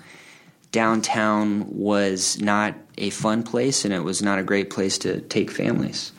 Downtown 0.71 1.65
was 1.69 2.39
not 2.39 2.75
a 2.97 3.09
fun 3.09 3.43
place, 3.43 3.85
and 3.85 3.93
it 3.93 4.03
was 4.03 4.21
not 4.21 4.39
a 4.39 4.43
great 4.43 4.69
place 4.69 4.97
to 4.99 5.21
take 5.21 5.51
families. 5.51 6.11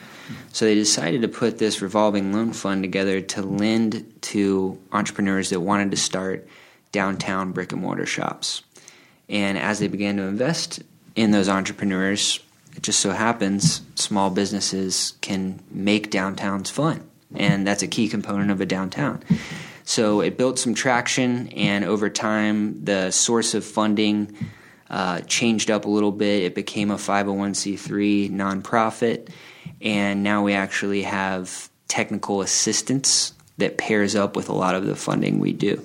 So 0.53 0.65
they 0.65 0.75
decided 0.75 1.23
to 1.23 1.29
put 1.29 1.59
this 1.59 1.81
revolving 1.81 2.33
loan 2.33 2.53
fund 2.53 2.83
together 2.83 3.21
to 3.21 3.43
lend 3.43 4.13
to 4.23 4.79
entrepreneurs 4.93 5.51
that 5.51 5.61
wanted 5.61 5.91
to 5.91 5.97
start 5.97 6.47
downtown 6.93 7.53
brick 7.53 7.73
and 7.73 7.83
mortar 7.83 8.07
shops. 8.07 8.63
And 9.29 9.59
as 9.59 9.79
they 9.79 9.89
began 9.89 10.17
to 10.17 10.23
invest 10.25 10.83
in 11.15 11.31
those 11.31 11.49
entrepreneurs, 11.49 12.41
it 12.77 12.83
just 12.83 13.01
so 13.01 13.11
happens 13.11 13.83
small 13.95 14.31
businesses 14.31 15.15
can 15.21 15.61
make 15.71 16.11
downtowns 16.11 16.71
fun. 16.71 17.09
And 17.35 17.67
that's 17.67 17.83
a 17.83 17.89
key 17.89 18.09
component 18.09 18.51
of 18.51 18.61
a 18.61 18.67
downtown. 18.67 19.23
So 19.89 20.21
it 20.21 20.37
built 20.37 20.59
some 20.59 20.75
traction, 20.75 21.49
and 21.49 21.83
over 21.83 22.11
time, 22.11 22.85
the 22.85 23.11
source 23.11 23.55
of 23.55 23.65
funding 23.65 24.37
uh, 24.91 25.23
changed 25.23 25.71
up 25.71 25.87
a 25.87 25.89
little 25.89 26.13
bit. 26.13 26.43
It 26.43 26.55
became 26.55 26.91
a 26.91 26.97
501c3 26.97 28.31
nonprofit, 28.31 29.31
and 29.81 30.23
now 30.23 30.43
we 30.43 30.53
actually 30.53 31.05
have 31.05 31.71
technical 31.89 32.43
assistance 32.43 33.33
that 33.57 33.79
pairs 33.79 34.15
up 34.15 34.37
with 34.37 34.51
a 34.51 34.53
lot 34.53 34.75
of 34.75 34.85
the 34.85 34.95
funding 34.95 35.39
we 35.39 35.55
do 35.55 35.83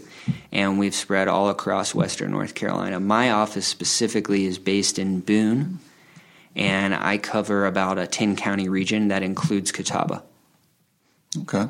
and 0.51 0.79
we've 0.79 0.95
spread 0.95 1.27
all 1.27 1.49
across 1.49 1.95
Western 1.95 2.31
North 2.31 2.55
Carolina. 2.55 2.99
My 2.99 3.31
office 3.31 3.67
specifically 3.67 4.45
is 4.45 4.57
based 4.57 4.99
in 4.99 5.19
Boone, 5.19 5.79
and 6.55 6.93
I 6.93 7.17
cover 7.17 7.65
about 7.65 7.97
a 7.97 8.07
10 8.07 8.35
county 8.35 8.69
region 8.69 9.09
that 9.09 9.23
includes 9.23 9.71
Catawba. 9.71 10.23
Okay. 11.41 11.67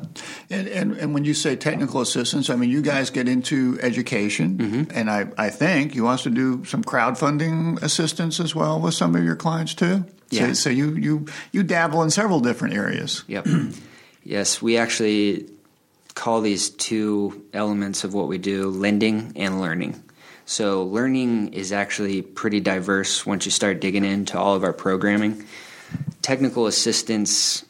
And, 0.50 0.68
and, 0.68 0.96
and 0.96 1.14
when 1.14 1.24
you 1.24 1.34
say 1.34 1.56
technical 1.56 2.00
assistance, 2.00 2.50
I 2.50 2.56
mean, 2.56 2.70
you 2.70 2.82
guys 2.82 3.10
get 3.10 3.28
into 3.28 3.78
education, 3.80 4.58
mm-hmm. 4.58 4.98
and 4.98 5.10
I, 5.10 5.26
I 5.38 5.50
think 5.50 5.94
you 5.94 6.06
also 6.06 6.30
do 6.30 6.64
some 6.64 6.84
crowdfunding 6.84 7.82
assistance 7.82 8.40
as 8.40 8.54
well 8.54 8.80
with 8.80 8.94
some 8.94 9.14
of 9.14 9.24
your 9.24 9.36
clients 9.36 9.74
too. 9.74 10.04
Yeah. 10.30 10.48
So, 10.48 10.52
so 10.54 10.70
you, 10.70 10.90
you, 10.96 11.26
you 11.52 11.62
dabble 11.62 12.02
in 12.02 12.10
several 12.10 12.40
different 12.40 12.74
areas. 12.74 13.24
Yep. 13.26 13.46
yes, 14.24 14.60
we 14.60 14.76
actually 14.76 15.48
call 16.14 16.40
these 16.40 16.70
two 16.70 17.44
elements 17.52 18.04
of 18.04 18.14
what 18.14 18.28
we 18.28 18.38
do 18.38 18.68
lending 18.68 19.32
and 19.36 19.60
learning. 19.60 20.02
So, 20.46 20.84
learning 20.84 21.54
is 21.54 21.72
actually 21.72 22.20
pretty 22.20 22.60
diverse 22.60 23.24
once 23.24 23.46
you 23.46 23.50
start 23.50 23.80
digging 23.80 24.04
into 24.04 24.38
all 24.38 24.54
of 24.54 24.62
our 24.62 24.74
programming. 24.74 25.46
Technical 26.20 26.66
assistance, 26.66 27.64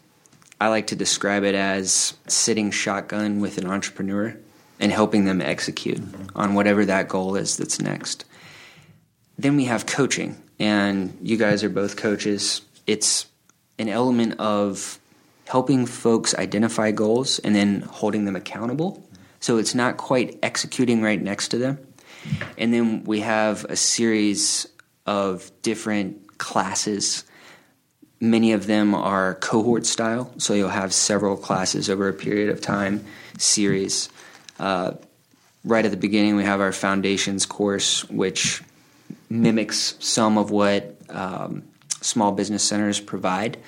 I 0.61 0.69
like 0.69 0.89
to 0.89 0.97
describe 0.97 1.45
it 1.45 1.55
as 1.55 2.15
sitting 2.29 2.71
shotgun 2.71 3.41
with 3.41 3.59
an 3.59 3.67
entrepreneur 3.67 4.37
and 4.81 4.93
helping 4.93 5.25
them 5.25 5.41
execute 5.41 6.01
on 6.35 6.55
whatever 6.55 6.85
that 6.85 7.09
goal 7.09 7.37
is 7.37 7.57
that's 7.57 7.81
next. 7.81 8.25
Then 9.39 9.57
we 9.57 9.65
have 9.65 9.87
coaching, 9.87 10.41
and 10.59 11.17
you 11.21 11.37
guys 11.37 11.65
are 11.65 11.69
both 11.69 11.97
coaches. 11.97 12.63
It's 12.87 13.27
an 13.79 13.89
element 13.89 14.39
of 14.39 14.99
helping 15.47 15.87
folks 15.87 16.35
identify 16.35 16.91
goals 16.91 17.39
and 17.41 17.55
then 17.55 17.81
holding 17.83 18.25
them 18.25 18.37
accountable. 18.37 19.07
So 19.41 19.59
it's 19.59 19.75
not 19.75 19.97
quite 19.97 20.39
executing 20.43 21.03
right 21.03 21.21
next 21.21 21.49
to 21.49 21.59
them. 21.59 21.79
And 22.57 22.73
then 22.73 23.05
we 23.05 23.21
have 23.21 23.65
a 23.67 23.77
series 23.77 24.67
of 25.05 25.51
different 25.63 26.39
classes. 26.39 27.25
Many 28.25 28.53
of 28.53 28.67
them 28.67 28.95
are 28.95 29.35
cohort 29.35 29.85
style, 29.85 30.33
so 30.39 30.55
you'll 30.55 30.71
have 30.71 30.95
several 30.95 31.37
classes 31.37 31.91
over 31.91 32.09
a 32.09 32.15
period 32.15 32.49
of 32.49 32.63
time, 32.63 33.05
series. 33.37 34.09
Uh, 34.59 34.93
right 35.63 35.85
at 35.85 35.91
the 35.91 35.99
beginning, 35.99 36.35
we 36.35 36.45
have 36.45 36.63
our 36.63 36.73
foundations 36.73 37.45
course, 37.45 38.03
which 38.09 38.63
mimics 39.29 39.97
some 40.01 40.39
of 40.39 40.51
what 40.51 40.97
um, 41.11 41.65
small 42.01 42.33
business 42.33 42.63
centers 42.63 42.99
provide. 42.99 43.59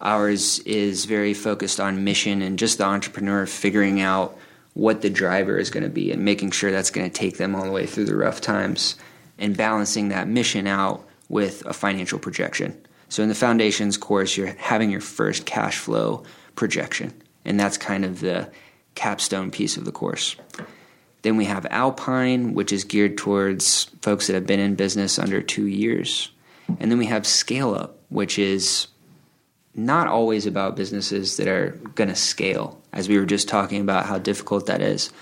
Ours 0.00 0.60
is 0.60 1.04
very 1.04 1.34
focused 1.34 1.78
on 1.78 2.02
mission 2.02 2.40
and 2.40 2.58
just 2.58 2.78
the 2.78 2.84
entrepreneur 2.84 3.44
figuring 3.44 4.00
out 4.00 4.34
what 4.72 5.02
the 5.02 5.10
driver 5.10 5.58
is 5.58 5.68
going 5.68 5.84
to 5.84 5.90
be 5.90 6.10
and 6.10 6.24
making 6.24 6.52
sure 6.52 6.70
that's 6.70 6.90
going 6.90 7.08
to 7.08 7.14
take 7.14 7.36
them 7.36 7.54
all 7.54 7.64
the 7.64 7.70
way 7.70 7.84
through 7.84 8.06
the 8.06 8.16
rough 8.16 8.40
times 8.40 8.96
and 9.36 9.58
balancing 9.58 10.08
that 10.08 10.26
mission 10.26 10.66
out 10.66 11.06
with 11.28 11.66
a 11.66 11.74
financial 11.74 12.18
projection. 12.18 12.80
So 13.10 13.22
in 13.22 13.28
the 13.28 13.34
foundations 13.34 13.98
course, 13.98 14.36
you're 14.36 14.54
having 14.56 14.90
your 14.90 15.00
first 15.00 15.44
cash 15.44 15.78
flow 15.78 16.22
projection, 16.54 17.12
and 17.44 17.60
that's 17.60 17.76
kind 17.76 18.04
of 18.04 18.20
the 18.20 18.50
capstone 18.94 19.50
piece 19.50 19.76
of 19.76 19.84
the 19.84 19.92
course. 19.92 20.36
Then 21.22 21.36
we 21.36 21.44
have 21.44 21.66
Alpine, 21.66 22.54
which 22.54 22.72
is 22.72 22.84
geared 22.84 23.18
towards 23.18 23.84
folks 24.00 24.26
that 24.26 24.34
have 24.34 24.46
been 24.46 24.60
in 24.60 24.74
business 24.74 25.18
under 25.18 25.42
two 25.42 25.66
years. 25.66 26.30
And 26.78 26.90
then 26.90 26.98
we 26.98 27.06
have 27.06 27.26
Scale 27.26 27.74
Up, 27.74 27.98
which 28.08 28.38
is 28.38 28.86
not 29.74 30.06
always 30.06 30.46
about 30.46 30.76
businesses 30.76 31.36
that 31.36 31.48
are 31.48 31.70
going 31.94 32.08
to 32.08 32.16
scale, 32.16 32.80
as 32.92 33.08
we 33.08 33.18
were 33.18 33.26
just 33.26 33.48
talking 33.48 33.80
about 33.80 34.06
how 34.06 34.18
difficult 34.18 34.66
that 34.66 34.82
is. 34.82 35.12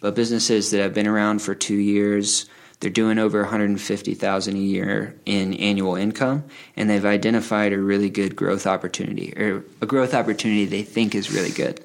But 0.00 0.14
businesses 0.14 0.70
that 0.70 0.80
have 0.80 0.94
been 0.94 1.08
around 1.08 1.42
for 1.42 1.54
two 1.54 1.76
years, 1.76 2.46
they're 2.80 2.90
doing 2.90 3.18
over 3.18 3.40
150,000 3.42 4.54
a 4.54 4.58
year 4.58 5.14
in 5.26 5.54
annual 5.54 5.96
income, 5.96 6.44
and 6.76 6.88
they've 6.88 7.04
identified 7.04 7.72
a 7.72 7.78
really 7.78 8.10
good 8.10 8.36
growth 8.36 8.66
opportunity, 8.66 9.32
or 9.36 9.64
a 9.80 9.86
growth 9.86 10.14
opportunity 10.14 10.64
they 10.64 10.82
think 10.82 11.14
is 11.14 11.32
really 11.32 11.50
good. 11.50 11.84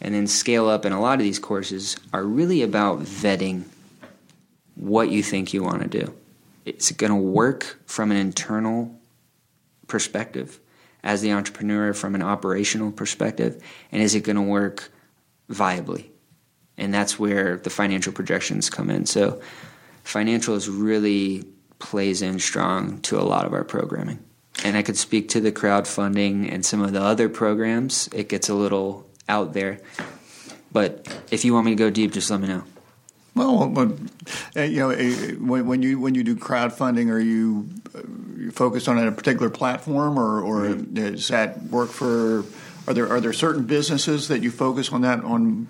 And 0.00 0.14
then 0.14 0.26
scale 0.26 0.68
up, 0.68 0.84
and 0.84 0.94
a 0.94 0.98
lot 0.98 1.14
of 1.14 1.20
these 1.20 1.38
courses 1.38 1.96
are 2.12 2.24
really 2.24 2.62
about 2.62 3.00
vetting 3.00 3.64
what 4.74 5.08
you 5.08 5.22
think 5.22 5.54
you 5.54 5.62
want 5.62 5.82
to 5.82 5.88
do. 5.88 6.14
It's 6.64 6.90
going 6.92 7.10
to 7.10 7.16
work 7.16 7.78
from 7.86 8.10
an 8.10 8.16
internal 8.16 8.98
perspective 9.86 10.60
as 11.04 11.20
the 11.20 11.32
entrepreneur 11.32 11.92
from 11.92 12.16
an 12.16 12.22
operational 12.22 12.90
perspective? 12.90 13.62
And 13.92 14.02
is 14.02 14.14
it 14.14 14.20
going 14.20 14.36
to 14.36 14.42
work 14.42 14.90
viably? 15.48 16.06
And 16.76 16.92
that's 16.92 17.18
where 17.18 17.58
the 17.58 17.70
financial 17.70 18.12
projections 18.12 18.70
come 18.70 18.90
in. 18.90 19.06
So, 19.06 19.40
financials 20.04 20.68
really 20.70 21.44
plays 21.78 22.22
in 22.22 22.38
strong 22.38 23.00
to 23.02 23.18
a 23.18 23.22
lot 23.22 23.46
of 23.46 23.52
our 23.52 23.64
programming. 23.64 24.18
And 24.64 24.76
I 24.76 24.82
could 24.82 24.96
speak 24.96 25.28
to 25.30 25.40
the 25.40 25.52
crowdfunding 25.52 26.50
and 26.52 26.64
some 26.64 26.80
of 26.80 26.92
the 26.92 27.02
other 27.02 27.28
programs. 27.28 28.08
It 28.12 28.28
gets 28.28 28.48
a 28.48 28.54
little 28.54 29.06
out 29.28 29.52
there. 29.52 29.80
But 30.72 31.08
if 31.30 31.44
you 31.44 31.52
want 31.52 31.66
me 31.66 31.72
to 31.72 31.76
go 31.76 31.90
deep, 31.90 32.12
just 32.12 32.30
let 32.30 32.40
me 32.40 32.48
know. 32.48 32.64
Well, 33.34 33.72
uh, 34.56 34.62
you 34.62 34.78
know, 34.78 34.90
uh, 34.92 35.04
when 35.40 35.82
you 35.82 35.98
when 35.98 36.14
you 36.14 36.22
do 36.22 36.36
crowdfunding, 36.36 37.10
are 37.10 37.18
you, 37.18 37.68
uh, 37.92 38.02
you 38.38 38.52
focused 38.52 38.88
on 38.88 38.96
a 38.96 39.10
particular 39.10 39.50
platform, 39.50 40.16
or, 40.16 40.40
or 40.40 40.68
mm-hmm. 40.68 40.94
does 40.94 41.28
that 41.28 41.60
work 41.64 41.90
for? 41.90 42.44
Are 42.86 42.94
there 42.94 43.08
are 43.08 43.20
there 43.20 43.32
certain 43.32 43.64
businesses 43.64 44.28
that 44.28 44.42
you 44.42 44.50
focus 44.50 44.92
on 44.92 45.02
that 45.02 45.24
on 45.24 45.68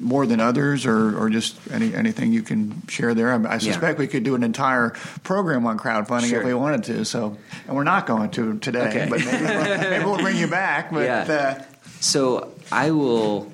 more 0.00 0.26
than 0.26 0.40
others, 0.40 0.84
or, 0.84 1.18
or 1.18 1.30
just 1.30 1.58
any 1.70 1.94
anything 1.94 2.32
you 2.32 2.42
can 2.42 2.86
share 2.88 3.14
there? 3.14 3.32
I, 3.32 3.54
I 3.54 3.58
suspect 3.58 3.98
yeah. 3.98 4.02
we 4.02 4.06
could 4.08 4.24
do 4.24 4.34
an 4.34 4.42
entire 4.42 4.90
program 5.22 5.66
on 5.66 5.78
crowdfunding 5.78 6.28
sure. 6.28 6.40
if 6.40 6.46
we 6.46 6.54
wanted 6.54 6.84
to. 6.84 7.04
So, 7.04 7.36
and 7.66 7.76
we're 7.76 7.84
not 7.84 8.06
going 8.06 8.30
to 8.32 8.58
today, 8.58 8.88
okay. 8.88 9.06
but 9.08 9.24
maybe, 9.24 9.44
maybe, 9.90 10.04
we'll 10.04 10.18
bring 10.18 10.36
you 10.36 10.48
back. 10.48 10.90
But 10.90 11.04
yeah. 11.04 11.56
uh, 11.60 11.62
so 12.00 12.52
I 12.70 12.90
will 12.90 13.50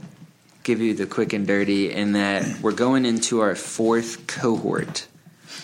give 0.62 0.80
you 0.80 0.94
the 0.94 1.06
quick 1.06 1.32
and 1.32 1.46
dirty 1.46 1.90
in 1.92 2.12
that 2.12 2.60
we're 2.60 2.72
going 2.72 3.04
into 3.04 3.40
our 3.40 3.54
fourth 3.54 4.26
cohort 4.26 5.06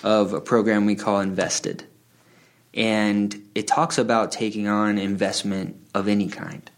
of 0.02 0.32
a 0.32 0.40
program 0.40 0.86
we 0.86 0.96
call 0.96 1.20
Invested. 1.20 1.84
And 2.74 3.48
it 3.54 3.66
talks 3.66 3.98
about 3.98 4.30
taking 4.30 4.68
on 4.68 4.98
investment 4.98 5.76
of 5.94 6.06
any 6.06 6.28
kind. 6.28 6.70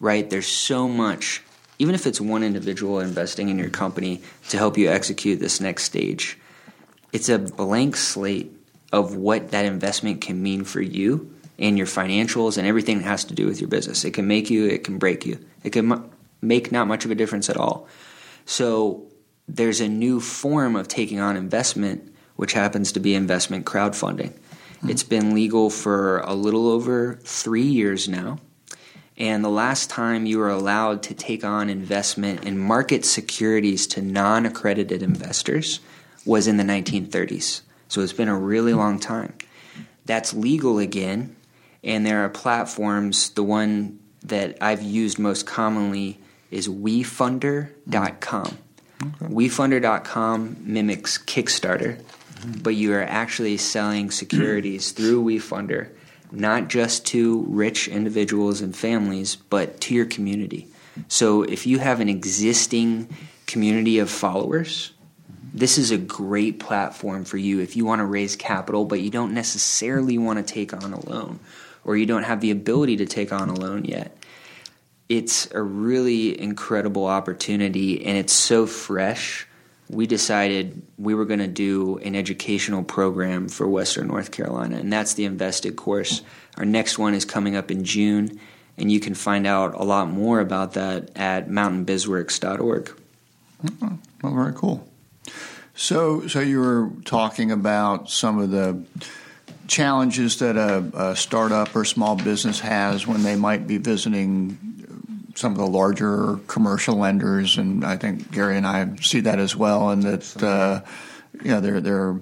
Right? 0.00 0.28
There's 0.28 0.46
so 0.46 0.88
much, 0.88 1.42
even 1.78 1.94
if 1.94 2.06
it's 2.06 2.20
one 2.20 2.42
individual 2.42 2.98
investing 2.98 3.50
in 3.50 3.58
your 3.58 3.70
company 3.70 4.22
to 4.48 4.56
help 4.56 4.76
you 4.76 4.90
execute 4.90 5.38
this 5.38 5.60
next 5.60 5.84
stage, 5.84 6.38
it's 7.12 7.28
a 7.28 7.38
blank 7.38 7.96
slate 7.96 8.52
of 8.92 9.14
what 9.14 9.50
that 9.50 9.64
investment 9.64 10.20
can 10.20 10.42
mean 10.42 10.64
for 10.64 10.80
you 10.80 11.32
and 11.58 11.76
your 11.76 11.86
financials 11.86 12.56
and 12.56 12.66
everything 12.66 12.98
that 12.98 13.04
has 13.04 13.24
to 13.24 13.34
do 13.34 13.46
with 13.46 13.60
your 13.60 13.68
business. 13.68 14.04
It 14.04 14.14
can 14.14 14.26
make 14.26 14.50
you, 14.50 14.66
it 14.66 14.82
can 14.82 14.98
break 14.98 15.26
you, 15.26 15.38
it 15.62 15.70
can 15.70 16.10
make 16.40 16.72
not 16.72 16.88
much 16.88 17.04
of 17.04 17.10
a 17.10 17.14
difference 17.14 17.50
at 17.50 17.56
all. 17.56 17.86
So 18.46 19.06
there's 19.46 19.80
a 19.80 19.88
new 19.88 20.20
form 20.20 20.74
of 20.76 20.88
taking 20.88 21.20
on 21.20 21.36
investment, 21.36 22.14
which 22.36 22.52
happens 22.52 22.92
to 22.92 23.00
be 23.00 23.14
investment 23.14 23.66
crowdfunding. 23.66 24.30
Mm-hmm. 24.30 24.90
It's 24.90 25.02
been 25.02 25.34
legal 25.34 25.68
for 25.70 26.20
a 26.20 26.34
little 26.34 26.68
over 26.68 27.16
three 27.24 27.66
years 27.66 28.08
now. 28.08 28.38
And 29.20 29.44
the 29.44 29.50
last 29.50 29.90
time 29.90 30.24
you 30.24 30.38
were 30.38 30.48
allowed 30.48 31.02
to 31.04 31.14
take 31.14 31.44
on 31.44 31.68
investment 31.68 32.42
in 32.44 32.56
market 32.58 33.04
securities 33.04 33.86
to 33.88 34.00
non 34.00 34.46
accredited 34.46 35.02
investors 35.02 35.80
was 36.24 36.48
in 36.48 36.56
the 36.56 36.64
1930s. 36.64 37.60
So 37.88 38.00
it's 38.00 38.14
been 38.14 38.28
a 38.28 38.38
really 38.38 38.72
long 38.72 38.98
time. 38.98 39.34
That's 40.06 40.32
legal 40.32 40.78
again. 40.78 41.36
And 41.84 42.06
there 42.06 42.24
are 42.24 42.30
platforms, 42.30 43.30
the 43.30 43.42
one 43.42 44.00
that 44.24 44.56
I've 44.62 44.82
used 44.82 45.18
most 45.18 45.46
commonly 45.46 46.18
is 46.50 46.66
wefunder.com. 46.66 48.58
Okay. 49.02 49.34
WeFunder.com 49.34 50.56
mimics 50.60 51.18
Kickstarter, 51.18 51.96
mm-hmm. 51.96 52.60
but 52.60 52.74
you 52.74 52.92
are 52.94 53.02
actually 53.02 53.56
selling 53.56 54.10
securities 54.10 54.92
through 54.92 55.24
WeFunder, 55.24 55.88
not 56.32 56.68
just 56.68 57.06
to 57.06 57.44
rich 57.48 57.88
individuals 57.88 58.60
and 58.60 58.74
families, 58.76 59.36
but 59.36 59.80
to 59.82 59.94
your 59.94 60.06
community. 60.06 60.68
So 61.08 61.42
if 61.42 61.66
you 61.66 61.78
have 61.78 62.00
an 62.00 62.08
existing 62.08 63.08
community 63.46 63.98
of 63.98 64.10
followers, 64.10 64.92
this 65.52 65.78
is 65.78 65.90
a 65.90 65.98
great 65.98 66.60
platform 66.60 67.24
for 67.24 67.36
you 67.36 67.60
if 67.60 67.76
you 67.76 67.84
want 67.84 68.00
to 68.00 68.04
raise 68.04 68.36
capital, 68.36 68.84
but 68.84 69.00
you 69.00 69.10
don't 69.10 69.34
necessarily 69.34 70.18
want 70.18 70.44
to 70.44 70.54
take 70.54 70.72
on 70.72 70.92
a 70.92 71.08
loan 71.08 71.40
or 71.84 71.96
you 71.96 72.06
don't 72.06 72.24
have 72.24 72.40
the 72.40 72.50
ability 72.50 72.98
to 72.98 73.06
take 73.06 73.32
on 73.32 73.48
a 73.48 73.54
loan 73.54 73.84
yet 73.84 74.16
it's 75.10 75.50
a 75.50 75.60
really 75.60 76.40
incredible 76.40 77.04
opportunity 77.04 78.06
and 78.06 78.16
it's 78.16 78.32
so 78.32 78.64
fresh. 78.64 79.46
We 79.90 80.06
decided 80.06 80.82
we 80.98 81.14
were 81.14 81.24
going 81.24 81.40
to 81.40 81.48
do 81.48 81.98
an 81.98 82.14
educational 82.14 82.84
program 82.84 83.48
for 83.48 83.66
Western 83.68 84.06
North 84.06 84.30
Carolina, 84.30 84.76
and 84.76 84.92
that's 84.92 85.14
the 85.14 85.24
Invested 85.24 85.76
course. 85.76 86.22
Our 86.56 86.64
next 86.64 86.98
one 86.98 87.14
is 87.14 87.24
coming 87.24 87.56
up 87.56 87.70
in 87.70 87.84
June, 87.84 88.38
and 88.78 88.90
you 88.90 89.00
can 89.00 89.14
find 89.14 89.46
out 89.46 89.74
a 89.74 89.82
lot 89.82 90.08
more 90.08 90.40
about 90.40 90.74
that 90.74 91.10
at 91.16 91.48
mountainbizworks.org. 91.48 93.00
Oh, 93.82 93.98
well, 94.22 94.34
very 94.34 94.52
cool. 94.54 94.88
So, 95.74 96.26
so 96.28 96.40
you 96.40 96.60
were 96.60 96.90
talking 97.04 97.50
about 97.50 98.10
some 98.10 98.38
of 98.38 98.50
the 98.50 98.84
challenges 99.66 100.38
that 100.38 100.56
a, 100.56 101.10
a 101.10 101.16
startup 101.16 101.74
or 101.74 101.84
small 101.84 102.16
business 102.16 102.60
has 102.60 103.06
when 103.06 103.22
they 103.22 103.36
might 103.36 103.66
be 103.66 103.78
visiting 103.78 104.79
some 105.40 105.52
of 105.52 105.58
the 105.58 105.66
larger 105.66 106.38
commercial 106.46 106.96
lenders, 106.96 107.56
and 107.56 107.84
I 107.84 107.96
think 107.96 108.30
Gary 108.30 108.56
and 108.56 108.66
I 108.66 108.94
see 108.96 109.20
that 109.20 109.38
as 109.38 109.56
well, 109.56 109.90
and 109.90 110.02
that 110.02 110.42
uh, 110.42 110.82
you 111.42 111.50
know 111.50 111.60
their 111.60 111.80
their 111.80 112.20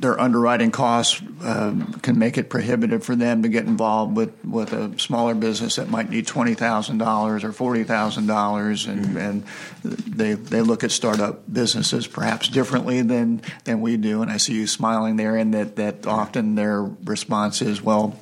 their 0.00 0.18
underwriting 0.18 0.70
costs 0.70 1.22
uh, 1.42 1.74
can 2.02 2.18
make 2.18 2.38
it 2.38 2.48
prohibitive 2.48 3.04
for 3.04 3.14
them 3.14 3.42
to 3.42 3.48
get 3.48 3.66
involved 3.66 4.16
with, 4.16 4.32
with 4.44 4.72
a 4.72 4.98
smaller 4.98 5.34
business 5.34 5.76
that 5.76 5.90
might 5.90 6.08
need 6.08 6.26
twenty 6.26 6.54
thousand 6.54 6.98
dollars 6.98 7.44
or 7.44 7.52
forty 7.52 7.84
thousand 7.84 8.26
dollars, 8.26 8.86
and 8.86 9.04
mm-hmm. 9.04 9.16
and 9.16 9.44
they 9.82 10.34
they 10.34 10.62
look 10.62 10.84
at 10.84 10.90
startup 10.90 11.50
businesses 11.52 12.06
perhaps 12.06 12.48
differently 12.48 13.02
than 13.02 13.42
than 13.64 13.80
we 13.80 13.96
do. 13.96 14.22
And 14.22 14.30
I 14.30 14.38
see 14.38 14.54
you 14.54 14.66
smiling 14.66 15.16
there, 15.16 15.36
and 15.36 15.52
that 15.54 15.76
that 15.76 16.06
often 16.06 16.54
their 16.54 16.82
response 16.82 17.60
is, 17.60 17.82
well, 17.82 18.18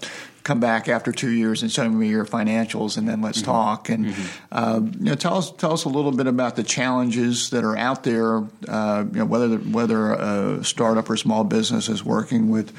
come 0.49 0.61
back 0.61 0.89
after 0.89 1.13
two 1.13 1.31
years 1.31 1.63
and 1.63 1.71
show 1.71 1.87
me 1.87 2.09
your 2.09 2.25
financials, 2.25 2.97
and 2.97 3.07
then 3.07 3.21
let's 3.21 3.43
mm-hmm. 3.43 3.53
talk. 3.53 3.91
And 3.91 4.07
mm-hmm. 4.07 4.47
uh, 4.51 4.81
you 4.99 5.05
know, 5.05 5.15
tell 5.15 5.37
us 5.37 5.53
tell 5.53 5.75
us 5.75 5.85
a 5.85 5.91
little 5.91 6.11
bit 6.11 6.27
about 6.27 6.57
the 6.57 6.63
challenges 6.63 7.51
that 7.51 7.65
are 7.65 7.77
out 7.77 8.03
there. 8.03 8.39
Uh, 8.67 9.05
you 9.13 9.19
know, 9.19 9.27
whether 9.27 9.59
whether 9.59 10.13
a 10.13 10.65
startup 10.65 11.11
or 11.11 11.17
small 11.19 11.45
business 11.45 11.91
is 11.91 12.03
working 12.03 12.49
with 12.49 12.73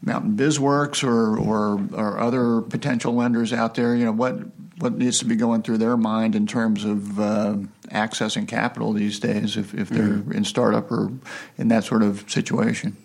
Mountain 0.00 0.36
BizWorks 0.36 1.02
or, 1.02 1.36
or 1.36 1.80
or 1.92 2.20
other 2.20 2.60
potential 2.60 3.12
lenders 3.14 3.52
out 3.52 3.74
there. 3.74 3.96
You 3.96 4.04
know, 4.04 4.12
what 4.12 4.38
what 4.78 4.96
needs 4.96 5.18
to 5.18 5.24
be 5.24 5.34
going 5.34 5.62
through 5.62 5.78
their 5.78 5.96
mind 5.96 6.36
in 6.36 6.46
terms 6.46 6.84
of 6.84 7.18
uh, 7.18 7.56
accessing 7.88 8.46
capital 8.46 8.92
these 8.92 9.18
days 9.18 9.56
if, 9.56 9.74
if 9.74 9.88
they're 9.88 10.18
mm-hmm. 10.18 10.32
in 10.32 10.44
startup 10.44 10.92
or 10.92 11.10
in 11.56 11.66
that 11.66 11.82
sort 11.82 12.04
of 12.04 12.30
situation. 12.30 12.96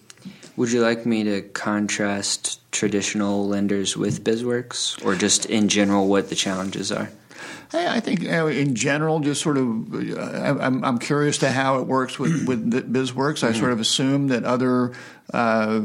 Would 0.56 0.72
you 0.72 0.82
like 0.82 1.06
me 1.06 1.24
to 1.24 1.42
contrast 1.42 2.60
traditional 2.72 3.48
lenders 3.48 3.98
with 3.98 4.24
BizWorks, 4.24 5.04
or 5.04 5.16
just 5.16 5.46
in 5.48 5.68
general 5.68 6.08
what 6.08 6.30
the 6.30 6.36
challenges 6.36 6.92
are? 6.92 7.10
I 7.76 8.00
think 8.02 8.22
you 8.22 8.30
know, 8.30 8.48
in 8.48 8.76
general, 8.76 9.20
just 9.20 9.42
sort 9.42 9.58
of, 9.58 9.94
uh, 9.94 10.60
I'm, 10.62 10.84
I'm 10.86 11.00
curious 11.00 11.40
to 11.40 11.50
how 11.50 11.80
it 11.80 11.88
works 11.88 12.20
with, 12.20 12.48
with 12.48 12.72
BizWorks. 12.72 13.44
I 13.44 13.50
mm-hmm. 13.50 13.60
sort 13.60 13.72
of 13.72 13.80
assume 13.80 14.28
that 14.28 14.44
other 14.44 14.94
uh, 15.34 15.82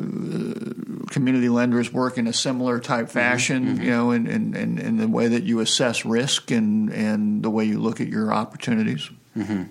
community 1.10 1.48
lenders 1.48 1.90
work 1.90 2.18
in 2.18 2.26
a 2.26 2.32
similar 2.32 2.78
type 2.78 3.06
mm-hmm. 3.06 3.12
fashion, 3.12 3.66
mm-hmm. 3.66 3.82
you 3.82 3.90
know, 3.90 4.10
in, 4.10 4.26
in, 4.26 4.54
in, 4.54 4.78
in, 4.78 4.96
the 4.98 5.08
way 5.08 5.28
that 5.28 5.44
you 5.44 5.60
assess 5.60 6.04
risk 6.04 6.50
and, 6.50 6.92
and 6.92 7.42
the 7.42 7.48
way 7.48 7.64
you 7.64 7.78
look 7.78 8.02
at 8.02 8.08
your 8.08 8.34
opportunities. 8.34 9.08
Mm-hmm. 9.36 9.62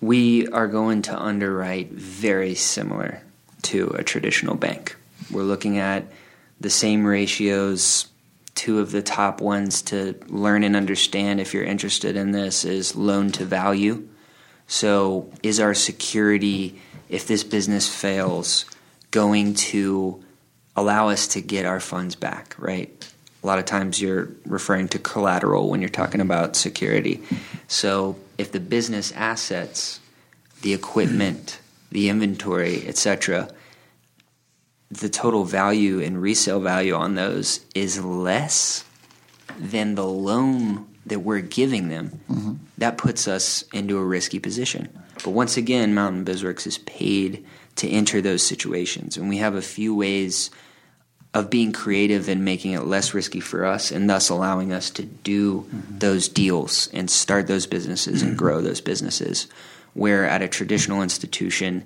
We 0.00 0.48
are 0.48 0.66
going 0.66 1.02
to 1.02 1.16
underwrite 1.16 1.92
very 1.92 2.56
similar 2.56 3.22
to 3.62 3.88
a 3.88 4.02
traditional 4.02 4.56
bank. 4.56 4.96
We're 5.30 5.42
looking 5.42 5.78
at 5.78 6.04
the 6.60 6.70
same 6.70 7.04
ratios. 7.04 8.08
Two 8.54 8.80
of 8.80 8.90
the 8.90 9.02
top 9.02 9.40
ones 9.40 9.82
to 9.82 10.18
learn 10.28 10.64
and 10.64 10.76
understand 10.76 11.40
if 11.40 11.54
you're 11.54 11.64
interested 11.64 12.16
in 12.16 12.32
this 12.32 12.64
is 12.64 12.96
loan 12.96 13.32
to 13.32 13.44
value. 13.44 14.08
So, 14.66 15.30
is 15.42 15.58
our 15.58 15.74
security, 15.74 16.80
if 17.08 17.26
this 17.26 17.42
business 17.42 17.88
fails, 17.92 18.66
going 19.10 19.54
to 19.54 20.22
allow 20.76 21.08
us 21.08 21.26
to 21.28 21.40
get 21.40 21.66
our 21.66 21.80
funds 21.80 22.14
back, 22.14 22.54
right? 22.56 23.12
A 23.42 23.46
lot 23.46 23.58
of 23.58 23.64
times 23.64 24.00
you're 24.00 24.30
referring 24.46 24.88
to 24.88 24.98
collateral 24.98 25.70
when 25.70 25.80
you're 25.80 25.88
talking 25.88 26.20
about 26.20 26.54
security. 26.54 27.20
So, 27.66 28.16
if 28.38 28.52
the 28.52 28.60
business 28.60 29.12
assets, 29.12 30.00
the 30.62 30.74
equipment, 30.74 31.58
the 31.90 32.08
inventory, 32.08 32.86
etc., 32.86 33.48
the 34.90 35.08
total 35.08 35.44
value 35.44 36.00
and 36.00 36.20
resale 36.20 36.60
value 36.60 36.94
on 36.94 37.14
those 37.14 37.60
is 37.74 38.02
less 38.04 38.84
than 39.58 39.94
the 39.94 40.06
loan 40.06 40.86
that 41.06 41.20
we're 41.20 41.40
giving 41.40 41.88
them, 41.88 42.20
mm-hmm. 42.30 42.54
that 42.78 42.98
puts 42.98 43.28
us 43.28 43.64
into 43.72 43.98
a 43.98 44.04
risky 44.04 44.38
position. 44.38 44.88
But 45.24 45.30
once 45.30 45.56
again, 45.56 45.94
Mountain 45.94 46.24
BizWorks 46.24 46.66
is 46.66 46.78
paid 46.78 47.44
to 47.76 47.88
enter 47.88 48.20
those 48.20 48.42
situations, 48.42 49.16
and 49.16 49.28
we 49.28 49.38
have 49.38 49.54
a 49.54 49.62
few 49.62 49.94
ways 49.94 50.50
of 51.32 51.48
being 51.48 51.72
creative 51.72 52.28
and 52.28 52.44
making 52.44 52.72
it 52.72 52.84
less 52.84 53.14
risky 53.14 53.38
for 53.38 53.64
us, 53.64 53.92
and 53.92 54.10
thus 54.10 54.28
allowing 54.28 54.72
us 54.72 54.90
to 54.90 55.04
do 55.04 55.62
mm-hmm. 55.62 55.98
those 55.98 56.28
deals 56.28 56.88
and 56.92 57.08
start 57.08 57.46
those 57.46 57.66
businesses 57.66 58.22
and 58.22 58.36
grow 58.38 58.60
those 58.60 58.80
businesses 58.80 59.46
where 59.94 60.26
at 60.26 60.42
a 60.42 60.48
traditional 60.48 61.02
institution, 61.02 61.84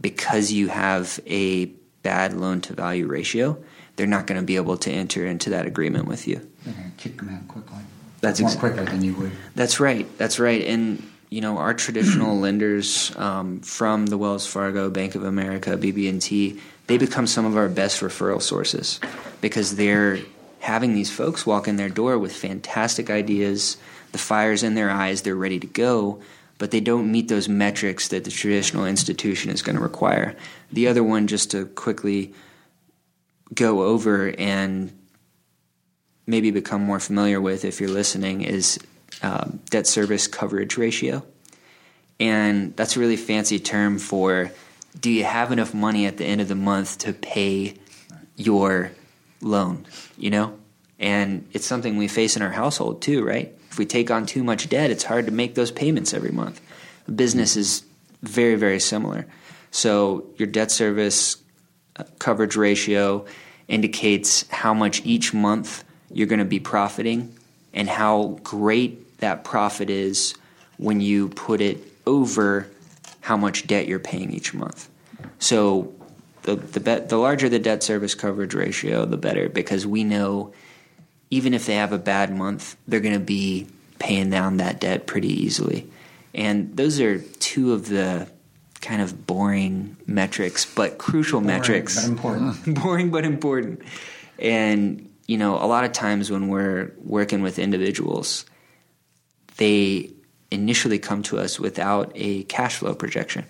because 0.00 0.52
you 0.52 0.68
have 0.68 1.20
a 1.26 1.66
bad 2.02 2.34
loan 2.34 2.60
to 2.62 2.74
value 2.74 3.06
ratio, 3.06 3.62
they're 3.96 4.06
not 4.06 4.26
going 4.26 4.40
to 4.40 4.46
be 4.46 4.56
able 4.56 4.76
to 4.78 4.90
enter 4.90 5.26
into 5.26 5.50
that 5.50 5.66
agreement 5.66 6.06
with 6.06 6.26
you. 6.26 6.46
They're 6.64 6.74
going 6.74 6.90
to 6.90 6.96
kick 6.96 7.16
them 7.18 7.28
out 7.28 7.46
quickly. 7.48 7.78
That's 8.20 8.40
more 8.40 8.50
ex- 8.50 8.58
quicker 8.58 8.84
than 8.84 9.02
you 9.02 9.14
would. 9.14 9.32
That's 9.54 9.80
right. 9.80 10.06
That's 10.18 10.38
right. 10.38 10.64
And 10.64 11.08
you 11.28 11.40
know, 11.40 11.58
our 11.58 11.74
traditional 11.74 12.38
lenders 12.40 13.14
um, 13.16 13.60
from 13.60 14.06
the 14.06 14.18
Wells 14.18 14.46
Fargo, 14.46 14.90
Bank 14.90 15.14
of 15.14 15.24
America, 15.24 15.78
BB&T, 15.78 16.60
they 16.88 16.98
become 16.98 17.26
some 17.26 17.46
of 17.46 17.56
our 17.56 17.68
best 17.68 18.00
referral 18.02 18.42
sources 18.42 19.00
because 19.40 19.76
they're 19.76 20.18
having 20.60 20.94
these 20.94 21.10
folks 21.10 21.46
walk 21.46 21.66
in 21.66 21.76
their 21.76 21.88
door 21.88 22.18
with 22.18 22.34
fantastic 22.34 23.08
ideas. 23.08 23.76
The 24.12 24.18
fire's 24.18 24.62
in 24.62 24.74
their 24.74 24.90
eyes. 24.90 25.22
They're 25.22 25.34
ready 25.34 25.58
to 25.58 25.66
go 25.66 26.20
but 26.62 26.70
they 26.70 26.78
don't 26.78 27.10
meet 27.10 27.26
those 27.26 27.48
metrics 27.48 28.06
that 28.06 28.22
the 28.22 28.30
traditional 28.30 28.86
institution 28.86 29.50
is 29.50 29.62
going 29.62 29.74
to 29.74 29.82
require. 29.82 30.36
The 30.70 30.86
other 30.86 31.02
one, 31.02 31.26
just 31.26 31.50
to 31.50 31.66
quickly 31.66 32.34
go 33.52 33.82
over 33.82 34.32
and 34.38 34.96
maybe 36.24 36.52
become 36.52 36.80
more 36.80 37.00
familiar 37.00 37.40
with 37.40 37.64
if 37.64 37.80
you're 37.80 37.90
listening, 37.90 38.42
is 38.42 38.78
um, 39.24 39.58
debt 39.70 39.88
service 39.88 40.28
coverage 40.28 40.76
ratio. 40.76 41.24
And 42.20 42.76
that's 42.76 42.96
a 42.96 43.00
really 43.00 43.16
fancy 43.16 43.58
term 43.58 43.98
for 43.98 44.52
do 45.00 45.10
you 45.10 45.24
have 45.24 45.50
enough 45.50 45.74
money 45.74 46.06
at 46.06 46.16
the 46.16 46.24
end 46.24 46.40
of 46.40 46.46
the 46.46 46.54
month 46.54 46.98
to 46.98 47.12
pay 47.12 47.74
your 48.36 48.92
loan, 49.40 49.84
you 50.16 50.30
know? 50.30 50.56
And 51.00 51.48
it's 51.52 51.66
something 51.66 51.96
we 51.96 52.06
face 52.06 52.36
in 52.36 52.42
our 52.42 52.52
household 52.52 53.02
too, 53.02 53.24
right? 53.24 53.52
If 53.72 53.78
we 53.78 53.86
take 53.86 54.10
on 54.10 54.26
too 54.26 54.44
much 54.44 54.68
debt, 54.68 54.90
it's 54.90 55.02
hard 55.02 55.24
to 55.24 55.32
make 55.32 55.54
those 55.54 55.70
payments 55.70 56.12
every 56.12 56.30
month. 56.30 56.60
Business 57.12 57.56
is 57.56 57.84
very, 58.22 58.54
very 58.54 58.78
similar. 58.78 59.26
So 59.70 60.26
your 60.36 60.46
debt 60.46 60.70
service 60.70 61.38
uh, 61.96 62.04
coverage 62.18 62.54
ratio 62.54 63.24
indicates 63.68 64.46
how 64.50 64.74
much 64.74 65.00
each 65.06 65.32
month 65.32 65.84
you're 66.10 66.26
going 66.26 66.38
to 66.38 66.44
be 66.44 66.60
profiting 66.60 67.34
and 67.72 67.88
how 67.88 68.38
great 68.42 69.20
that 69.20 69.42
profit 69.42 69.88
is 69.88 70.34
when 70.76 71.00
you 71.00 71.30
put 71.30 71.62
it 71.62 71.78
over 72.06 72.68
how 73.22 73.38
much 73.38 73.66
debt 73.66 73.88
you're 73.88 73.98
paying 73.98 74.34
each 74.34 74.52
month. 74.52 74.90
So 75.38 75.94
the 76.42 76.56
the, 76.56 76.80
bet, 76.80 77.08
the 77.08 77.16
larger 77.16 77.48
the 77.48 77.58
debt 77.58 77.82
service 77.82 78.14
coverage 78.14 78.52
ratio, 78.52 79.06
the 79.06 79.16
better 79.16 79.48
because 79.48 79.86
we 79.86 80.04
know 80.04 80.52
even 81.32 81.54
if 81.54 81.64
they 81.64 81.76
have 81.76 81.92
a 81.94 81.98
bad 81.98 82.30
month, 82.30 82.76
they're 82.86 83.00
going 83.00 83.14
to 83.14 83.18
be 83.18 83.66
paying 83.98 84.28
down 84.28 84.58
that 84.58 84.78
debt 84.80 85.06
pretty 85.06 85.32
easily. 85.44 85.90
And 86.34 86.76
those 86.76 87.00
are 87.00 87.20
two 87.20 87.72
of 87.72 87.88
the 87.88 88.28
kind 88.82 89.00
of 89.00 89.26
boring 89.26 89.96
metrics, 90.06 90.66
but 90.66 90.98
crucial 90.98 91.40
Boring, 91.40 91.46
metrics. 91.56 91.94
but 92.04 92.10
important. 92.10 92.74
boring 92.82 93.10
but 93.10 93.24
important. 93.24 93.80
And 94.38 95.08
you 95.26 95.38
know, 95.38 95.54
a 95.56 95.64
lot 95.64 95.84
of 95.84 95.92
times 95.92 96.30
when 96.30 96.48
we're 96.48 96.92
working 97.02 97.40
with 97.40 97.58
individuals, 97.58 98.44
they 99.56 100.10
initially 100.50 100.98
come 100.98 101.22
to 101.22 101.38
us 101.38 101.58
without 101.58 102.12
a 102.14 102.42
cash 102.42 102.76
flow 102.76 102.94
projection. 102.94 103.46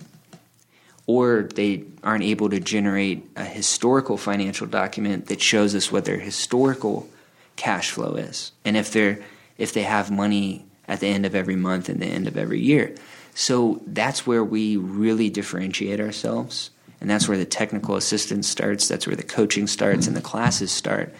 Or 1.08 1.48
they 1.52 1.82
aren't 2.04 2.22
able 2.22 2.48
to 2.50 2.60
generate 2.60 3.28
a 3.34 3.44
historical 3.44 4.16
financial 4.16 4.68
document 4.68 5.26
that 5.26 5.40
shows 5.40 5.74
us 5.74 5.90
what 5.90 6.04
their 6.04 6.18
historical 6.20 7.08
cash 7.56 7.90
flow 7.90 8.14
is. 8.14 8.52
And 8.64 8.76
if 8.76 8.92
they're 8.92 9.18
if 9.58 9.72
they 9.72 9.82
have 9.82 10.10
money 10.10 10.64
at 10.88 11.00
the 11.00 11.06
end 11.06 11.24
of 11.24 11.34
every 11.34 11.56
month 11.56 11.88
and 11.88 12.00
the 12.00 12.06
end 12.06 12.26
of 12.26 12.36
every 12.36 12.60
year. 12.60 12.94
So 13.34 13.80
that's 13.86 14.26
where 14.26 14.44
we 14.44 14.76
really 14.76 15.30
differentiate 15.30 16.00
ourselves. 16.00 16.70
And 17.00 17.08
that's 17.08 17.28
where 17.28 17.38
the 17.38 17.44
technical 17.44 17.96
assistance 17.96 18.48
starts, 18.48 18.88
that's 18.88 19.06
where 19.06 19.16
the 19.16 19.22
coaching 19.22 19.66
starts 19.66 20.06
and 20.06 20.16
the 20.16 20.20
classes 20.20 20.70
start. 20.70 21.14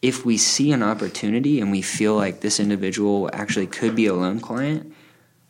If 0.00 0.24
we 0.24 0.36
see 0.36 0.72
an 0.72 0.82
opportunity 0.82 1.60
and 1.60 1.70
we 1.70 1.82
feel 1.82 2.14
like 2.14 2.40
this 2.40 2.60
individual 2.60 3.30
actually 3.32 3.66
could 3.66 3.96
be 3.96 4.06
a 4.06 4.14
loan 4.14 4.40
client, 4.40 4.92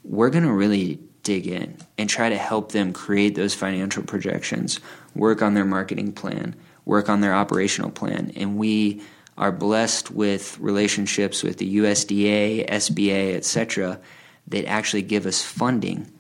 we're 0.05 0.31
going 0.31 0.45
to 0.45 0.53
really 0.53 1.01
dig 1.23 1.47
in 1.47 1.77
and 1.99 2.09
try 2.09 2.29
to 2.29 2.37
help 2.37 2.73
them 2.73 2.93
create 2.93 3.35
those 3.35 3.55
financial 3.55 4.03
projections, 4.03 4.81
work 5.15 5.43
on 5.43 5.55
their 5.55 5.65
marketing 5.65 6.13
plan, 6.13 6.55
work 6.85 7.09
on 7.09 7.21
their 7.21 7.35
operational 7.35 7.91
plan. 7.91 8.33
And 8.37 8.57
we 8.57 9.03
are 9.39 9.53
blessed 9.53 10.11
with 10.11 10.59
relationships 10.59 11.43
with 11.43 11.59
the 11.59 11.77
USDA, 11.77 12.69
SBA, 12.69 13.35
etc., 13.35 14.01
that 14.49 14.67
actually 14.67 15.03
give 15.03 15.27
us 15.27 15.43
funding 15.43 16.11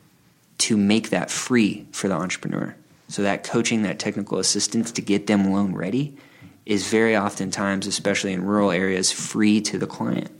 to 0.58 0.76
make 0.76 1.10
that 1.10 1.30
free 1.30 1.86
for 1.92 2.08
the 2.08 2.14
entrepreneur. 2.14 2.74
So 3.08 3.22
that 3.22 3.44
coaching, 3.44 3.82
that 3.82 3.98
technical 3.98 4.38
assistance 4.38 4.90
to 4.92 5.02
get 5.02 5.26
them 5.26 5.52
loan 5.52 5.74
ready 5.74 6.16
is 6.64 6.88
very 6.88 7.16
oftentimes, 7.16 7.86
especially 7.86 8.32
in 8.32 8.44
rural 8.44 8.70
areas, 8.70 9.10
free 9.10 9.60
to 9.62 9.78
the 9.78 9.86
client. 9.86 10.30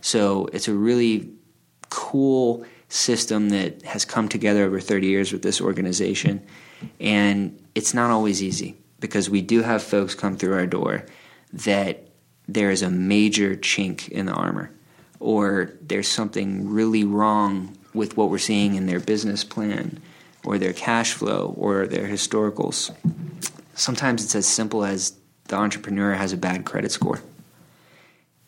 So 0.00 0.48
it's 0.52 0.68
a 0.68 0.74
really 0.74 1.30
cool 1.90 2.64
system 2.88 3.50
that 3.50 3.82
has 3.82 4.04
come 4.04 4.28
together 4.28 4.64
over 4.64 4.80
30 4.80 5.06
years 5.06 5.32
with 5.32 5.42
this 5.42 5.60
organization. 5.60 6.44
And 6.98 7.62
it's 7.74 7.94
not 7.94 8.10
always 8.10 8.42
easy 8.42 8.76
because 8.98 9.28
we 9.28 9.42
do 9.42 9.62
have 9.62 9.82
folks 9.82 10.14
come 10.14 10.36
through 10.36 10.54
our 10.54 10.66
door 10.66 11.04
that 11.52 12.07
there 12.48 12.70
is 12.70 12.82
a 12.82 12.90
major 12.90 13.54
chink 13.54 14.08
in 14.08 14.26
the 14.26 14.32
armor 14.32 14.70
or 15.20 15.72
there's 15.82 16.08
something 16.08 16.68
really 16.68 17.04
wrong 17.04 17.76
with 17.94 18.16
what 18.16 18.30
we're 18.30 18.38
seeing 18.38 18.74
in 18.74 18.86
their 18.86 19.00
business 19.00 19.44
plan 19.44 20.00
or 20.44 20.58
their 20.58 20.72
cash 20.72 21.12
flow 21.12 21.54
or 21.56 21.86
their 21.86 22.06
historicals. 22.06 22.94
Sometimes 23.74 24.24
it's 24.24 24.34
as 24.34 24.46
simple 24.46 24.84
as 24.84 25.16
the 25.48 25.56
entrepreneur 25.56 26.14
has 26.14 26.32
a 26.32 26.36
bad 26.36 26.64
credit 26.64 26.92
score. 26.92 27.20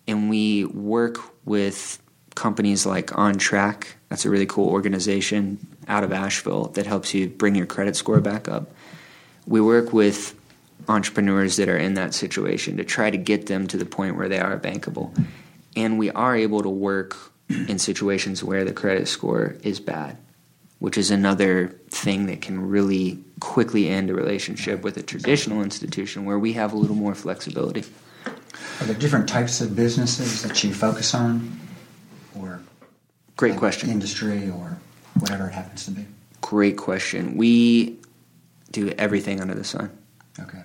And 0.07 0.31
we 0.31 0.65
work 0.65 1.19
with 1.45 2.01
companies 2.35 2.87
like 2.87 3.17
On 3.19 3.35
Track. 3.35 3.97
That's 4.09 4.25
a 4.25 4.31
really 4.31 4.47
cool 4.47 4.69
organization 4.69 5.67
out 5.89 6.05
of 6.05 6.13
Asheville 6.13 6.67
that 6.69 6.87
helps 6.87 7.13
you 7.15 7.29
bring 7.29 7.55
your 7.55 7.67
credit 7.67 7.97
score 7.97 8.21
back 8.21 8.49
up. 8.49 8.71
We 9.47 9.61
work 9.61 9.93
with 9.93 10.40
entrepreneurs 10.91 11.57
that 11.57 11.69
are 11.69 11.79
in 11.79 11.95
that 11.95 12.15
situation 12.15 12.77
to 12.77 12.85
try 12.85 13.11
to 13.11 13.17
get 13.17 13.47
them 13.47 13.67
to 13.69 13.77
the 13.77 13.87
point 13.87 14.17
where 14.17 14.29
they 14.29 14.41
are 14.41 14.59
bankable. 14.59 15.17
And 15.77 15.99
we 15.99 16.11
are 16.11 16.37
able 16.37 16.63
to 16.63 16.69
work 16.69 17.17
in 17.49 17.79
situations 17.79 18.45
where 18.45 18.65
the 18.65 18.73
credit 18.73 19.09
score 19.09 19.57
is 19.63 19.81
bad, 19.81 20.19
which 20.79 20.99
is 20.99 21.11
another 21.11 21.69
thing 21.91 22.27
that 22.27 22.43
can 22.43 22.69
really 22.69 23.23
quickly 23.41 23.89
end 23.89 24.11
a 24.11 24.15
relationship 24.15 24.83
with 24.83 24.97
a 24.97 25.03
traditional 25.03 25.63
institution 25.63 26.25
where 26.25 26.39
we 26.39 26.53
have 26.55 26.73
a 26.73 26.77
little 26.77 26.97
more 26.97 27.15
flexibility. 27.15 27.85
Are 28.81 28.85
there 28.85 28.95
different 28.95 29.29
types 29.29 29.61
of 29.61 29.77
businesses 29.77 30.43
that 30.43 30.63
you 30.65 30.75
focus 30.75 31.15
on, 31.15 31.59
or 32.39 32.61
Great 33.41 33.57
question. 33.57 33.89
Industry 33.89 34.51
or 34.51 34.77
whatever 35.19 35.47
it 35.47 35.53
happens 35.53 35.87
to 35.87 35.93
be. 35.93 36.05
Great 36.43 36.77
question. 36.77 37.39
We 37.39 37.99
do 38.71 38.91
everything 38.99 39.41
under 39.41 39.55
the 39.55 39.65
sun. 39.65 39.91
Okay. 40.39 40.61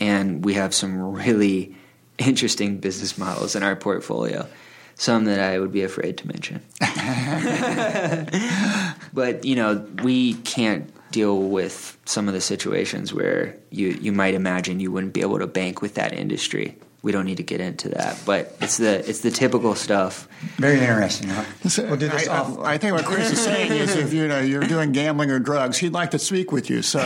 And 0.00 0.44
we 0.44 0.54
have 0.54 0.74
some 0.74 1.12
really 1.12 1.76
interesting 2.18 2.78
business 2.78 3.16
models 3.16 3.54
in 3.54 3.62
our 3.62 3.76
portfolio. 3.76 4.48
Some 4.94 5.24
that 5.24 5.40
I 5.40 5.58
would 5.58 5.72
be 5.72 5.82
afraid 5.82 6.18
to 6.18 6.26
mention. 6.26 6.60
but 9.14 9.46
you 9.46 9.56
know, 9.56 9.86
we 10.02 10.34
can't 10.34 10.92
deal 11.10 11.40
with 11.40 11.96
some 12.04 12.28
of 12.28 12.34
the 12.34 12.40
situations 12.40 13.14
where 13.14 13.56
you 13.70 13.98
you 14.00 14.12
might 14.12 14.34
imagine 14.34 14.78
you 14.78 14.92
wouldn't 14.92 15.14
be 15.14 15.22
able 15.22 15.38
to 15.38 15.46
bank 15.46 15.80
with 15.80 15.94
that 15.94 16.12
industry. 16.12 16.76
We 17.02 17.12
don't 17.12 17.24
need 17.24 17.38
to 17.38 17.42
get 17.42 17.62
into 17.62 17.88
that, 17.90 18.20
but 18.26 18.54
it's 18.60 18.76
the 18.76 18.98
it's 19.08 19.20
the 19.20 19.30
typical 19.30 19.74
stuff. 19.74 20.28
Very 20.58 20.80
interesting. 20.80 21.30
Huh? 21.30 21.44
We'll 21.78 21.96
do 21.96 22.08
this 22.08 22.28
I, 22.28 22.36
off. 22.36 22.58
I, 22.58 22.74
I 22.74 22.78
think 22.78 22.94
what 22.94 23.06
Chris 23.06 23.32
is 23.32 23.42
saying 23.42 23.72
is 23.72 23.96
if 23.96 24.12
you 24.12 24.28
know 24.28 24.40
you're 24.40 24.64
doing 24.64 24.92
gambling 24.92 25.30
or 25.30 25.38
drugs, 25.38 25.78
he'd 25.78 25.94
like 25.94 26.10
to 26.10 26.18
speak 26.18 26.52
with 26.52 26.68
you. 26.68 26.82
So 26.82 27.00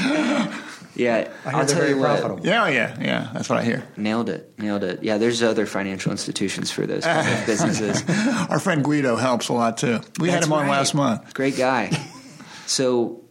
anyway. 0.00 0.52
Yeah, 0.94 1.30
I 1.44 1.50
I'll 1.50 1.58
they're 1.58 1.66
tell 1.66 1.78
very 1.78 1.90
you 1.90 1.98
what. 1.98 2.20
profitable. 2.20 2.46
yeah, 2.46 2.68
yeah, 2.68 2.96
yeah. 3.00 3.30
That's 3.32 3.48
what 3.48 3.58
I 3.58 3.64
hear. 3.64 3.86
Nailed 3.96 4.28
it, 4.28 4.58
nailed 4.58 4.84
it. 4.84 5.02
Yeah, 5.02 5.16
there's 5.18 5.42
other 5.42 5.64
financial 5.64 6.12
institutions 6.12 6.70
for 6.70 6.86
those 6.86 7.04
kind 7.04 7.40
of 7.40 7.46
businesses. 7.46 8.02
Our 8.50 8.58
friend 8.58 8.84
Guido 8.84 9.16
helps 9.16 9.48
a 9.48 9.54
lot 9.54 9.78
too. 9.78 10.00
We 10.20 10.28
had 10.28 10.44
him 10.44 10.52
on 10.52 10.66
right. 10.66 10.70
last 10.70 10.94
month. 10.94 11.32
Great 11.32 11.56
guy. 11.56 11.90
so, 12.66 13.22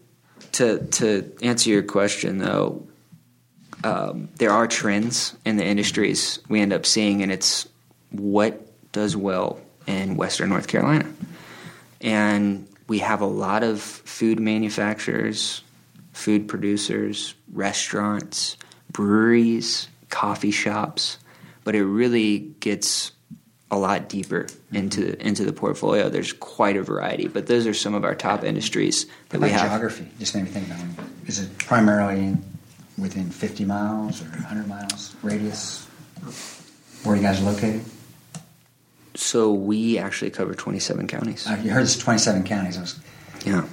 to 0.53 0.79
to 0.87 1.31
answer 1.43 1.69
your 1.69 1.83
question 1.83 2.39
though, 2.39 2.87
um, 3.83 4.29
there 4.37 4.51
are 4.51 4.67
trends 4.67 5.35
in 5.45 5.57
the 5.57 5.65
industries 5.65 6.39
we 6.49 6.61
end 6.61 6.73
up 6.73 6.85
seeing, 6.85 7.21
and 7.21 7.31
it's 7.31 7.67
what 8.09 8.67
does 8.91 9.15
well 9.15 9.59
in 9.85 10.15
Western 10.15 10.49
North 10.49 10.67
Carolina, 10.67 11.11
and 12.01 12.67
we 12.87 12.99
have 12.99 13.21
a 13.21 13.25
lot 13.25 13.63
of 13.63 13.81
food 13.81 14.39
manufacturers, 14.39 15.61
food 16.13 16.47
producers, 16.47 17.33
restaurants, 17.53 18.57
breweries, 18.91 19.87
coffee 20.09 20.51
shops, 20.51 21.17
but 21.63 21.75
it 21.75 21.85
really 21.85 22.39
gets 22.59 23.11
a 23.69 23.77
lot 23.77 24.09
deeper 24.09 24.47
into 24.73 25.15
into 25.25 25.45
the 25.45 25.53
portfolio. 25.53 26.09
There's 26.09 26.33
quite 26.33 26.75
a 26.75 26.83
variety, 26.83 27.27
but 27.27 27.47
those 27.47 27.65
are 27.67 27.73
some 27.73 27.93
of 27.93 28.03
our 28.03 28.15
top 28.15 28.43
industries 28.43 29.05
that 29.29 29.39
What 29.39 29.47
we 29.47 29.51
have. 29.53 29.61
geography? 29.69 30.07
Just 30.19 30.35
made 30.35 30.43
me 30.43 30.49
think 30.49 30.67
about 30.67 30.79
it. 30.81 31.29
Is 31.29 31.39
it 31.39 31.57
primarily 31.57 32.19
in, 32.19 32.43
within 32.97 33.29
50 33.29 33.63
miles 33.63 34.21
or 34.21 34.25
100 34.25 34.67
miles 34.67 35.15
radius? 35.23 35.85
Where 37.03 37.15
you 37.15 37.21
guys 37.21 37.41
are 37.41 37.45
located? 37.51 37.81
So 39.15 39.53
we 39.53 39.97
actually 39.97 40.31
cover 40.31 40.53
27 40.53 41.07
counties. 41.07 41.47
Uh, 41.47 41.59
you 41.63 41.71
heard 41.71 41.83
it's 41.83 41.97
27 41.97 42.43
counties. 42.43 42.77
I 42.77 42.81
was, 42.81 42.99
Yeah, 43.45 43.65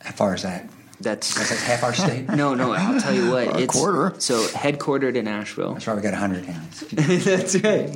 how 0.00 0.12
far 0.12 0.34
is 0.34 0.42
that? 0.42 0.68
That's 1.00 1.36
Is 1.36 1.48
that 1.48 1.58
half 1.58 1.82
our 1.82 1.94
state? 1.94 2.28
no, 2.34 2.54
no. 2.54 2.72
I'll 2.72 3.00
tell 3.00 3.14
you 3.14 3.30
what. 3.30 3.48
A 3.56 3.58
it's 3.60 3.72
quarter. 3.72 4.14
So 4.18 4.46
headquartered 4.46 5.16
in 5.16 5.26
Asheville. 5.26 5.72
That's 5.74 5.86
why 5.86 5.94
we 5.94 6.02
got 6.02 6.12
100 6.12 6.44
counties. 6.44 6.80
That's 7.24 7.54
right. 7.56 7.90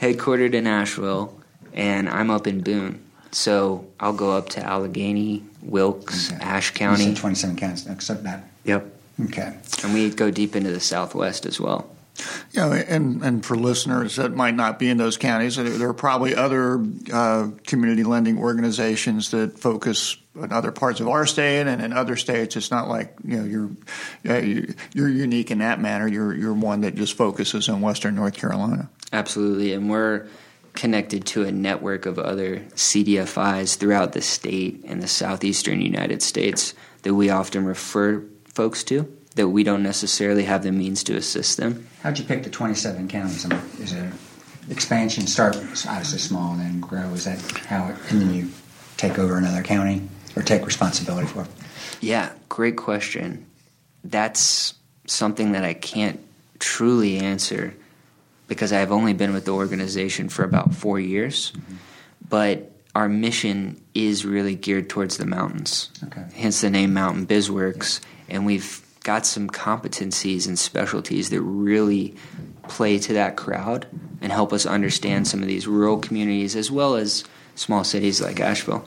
Headquartered 0.00 0.54
in 0.54 0.66
Asheville, 0.66 1.38
and 1.72 2.08
I'm 2.08 2.30
up 2.30 2.46
in 2.46 2.62
Boone. 2.62 3.02
So 3.30 3.86
I'll 4.00 4.12
go 4.12 4.32
up 4.32 4.48
to 4.50 4.62
Alleghany, 4.62 5.44
Wilkes, 5.62 6.32
Okay. 6.32 6.42
Ashe 6.42 6.72
County. 6.72 7.14
27 7.14 7.56
counties, 7.56 7.86
except 7.86 8.24
that. 8.24 8.44
Yep. 8.64 8.86
Okay. 9.26 9.54
And 9.84 9.94
we 9.94 10.10
go 10.10 10.30
deep 10.30 10.56
into 10.56 10.70
the 10.70 10.80
Southwest 10.80 11.46
as 11.46 11.60
well. 11.60 11.88
You 12.52 12.60
know, 12.62 12.72
and, 12.72 13.22
and 13.22 13.44
for 13.44 13.56
listeners 13.56 14.16
that 14.16 14.34
might 14.34 14.54
not 14.54 14.78
be 14.78 14.88
in 14.88 14.96
those 14.96 15.18
counties, 15.18 15.56
there 15.56 15.88
are 15.88 15.94
probably 15.94 16.34
other 16.34 16.82
uh, 17.12 17.50
community 17.66 18.04
lending 18.04 18.38
organizations 18.38 19.30
that 19.32 19.58
focus 19.58 20.16
in 20.42 20.52
other 20.52 20.72
parts 20.72 21.00
of 21.00 21.08
our 21.08 21.26
state 21.26 21.66
and 21.66 21.82
in 21.82 21.92
other 21.92 22.16
states. 22.16 22.56
It's 22.56 22.70
not 22.70 22.88
like 22.88 23.14
you 23.24 23.38
know 23.38 23.44
you're 23.44 23.70
uh, 24.28 24.64
you're 24.92 25.08
unique 25.08 25.50
in 25.50 25.58
that 25.58 25.80
manner. 25.80 26.06
You're 26.06 26.34
you're 26.34 26.54
one 26.54 26.82
that 26.82 26.94
just 26.94 27.14
focuses 27.14 27.68
on 27.68 27.80
Western 27.80 28.14
North 28.14 28.34
Carolina. 28.34 28.90
Absolutely, 29.12 29.72
and 29.72 29.90
we're 29.90 30.26
connected 30.74 31.24
to 31.24 31.42
a 31.44 31.50
network 31.50 32.06
of 32.06 32.18
other 32.18 32.60
CDFIs 32.74 33.76
throughout 33.76 34.12
the 34.12 34.20
state 34.20 34.82
and 34.84 35.02
the 35.02 35.08
southeastern 35.08 35.80
United 35.80 36.22
States 36.22 36.74
that 37.02 37.14
we 37.14 37.30
often 37.30 37.64
refer 37.64 38.22
folks 38.52 38.84
to 38.84 39.10
that 39.36 39.48
we 39.48 39.62
don't 39.62 39.82
necessarily 39.82 40.44
have 40.44 40.62
the 40.62 40.72
means 40.72 41.04
to 41.04 41.14
assist 41.14 41.56
them. 41.56 41.86
How'd 42.02 42.18
you 42.18 42.24
pick 42.24 42.42
the 42.42 42.50
27 42.50 43.08
counties? 43.08 43.44
I 43.44 43.48
mean, 43.48 43.60
is 43.80 43.92
it 43.92 44.12
expansion 44.70 45.26
start 45.26 45.56
obviously 45.56 46.18
small 46.18 46.52
and 46.52 46.60
then 46.60 46.80
grow? 46.80 47.12
Is 47.12 47.24
that 47.24 47.40
how 47.66 47.88
it, 47.88 47.96
and 48.10 48.20
then 48.22 48.34
you 48.34 48.50
take 48.96 49.18
over 49.18 49.36
another 49.36 49.62
county 49.62 50.02
or 50.36 50.42
take 50.42 50.66
responsibility 50.66 51.26
for? 51.26 51.46
Yeah, 52.00 52.32
great 52.48 52.76
question. 52.76 53.46
That's 54.04 54.74
something 55.06 55.52
that 55.52 55.64
I 55.64 55.74
can't 55.74 56.20
truly 56.58 57.18
answer 57.18 57.74
because 58.48 58.72
I've 58.72 58.92
only 58.92 59.12
been 59.12 59.32
with 59.32 59.44
the 59.44 59.54
organization 59.54 60.28
for 60.28 60.44
about 60.44 60.74
four 60.74 61.00
years. 61.00 61.52
Mm-hmm. 61.52 61.74
But 62.28 62.70
our 62.94 63.08
mission 63.08 63.80
is 63.94 64.24
really 64.24 64.54
geared 64.54 64.88
towards 64.88 65.16
the 65.16 65.26
mountains. 65.26 65.90
Okay. 66.04 66.24
Hence 66.34 66.60
the 66.60 66.70
name 66.70 66.94
Mountain 66.94 67.26
BizWorks. 67.26 68.00
And 68.28 68.46
we've 68.46 68.82
got 69.04 69.26
some 69.26 69.48
competencies 69.48 70.48
and 70.48 70.58
specialties 70.58 71.30
that 71.30 71.40
really 71.40 72.14
play 72.68 72.98
to 72.98 73.12
that 73.12 73.36
crowd 73.36 73.86
and 74.20 74.32
help 74.32 74.52
us 74.52 74.66
understand 74.66 75.28
some 75.28 75.42
of 75.42 75.48
these 75.48 75.66
rural 75.66 75.98
communities 75.98 76.56
as 76.56 76.70
well 76.70 76.96
as 76.96 77.24
small 77.54 77.84
cities 77.84 78.20
like 78.20 78.40
Asheville. 78.40 78.86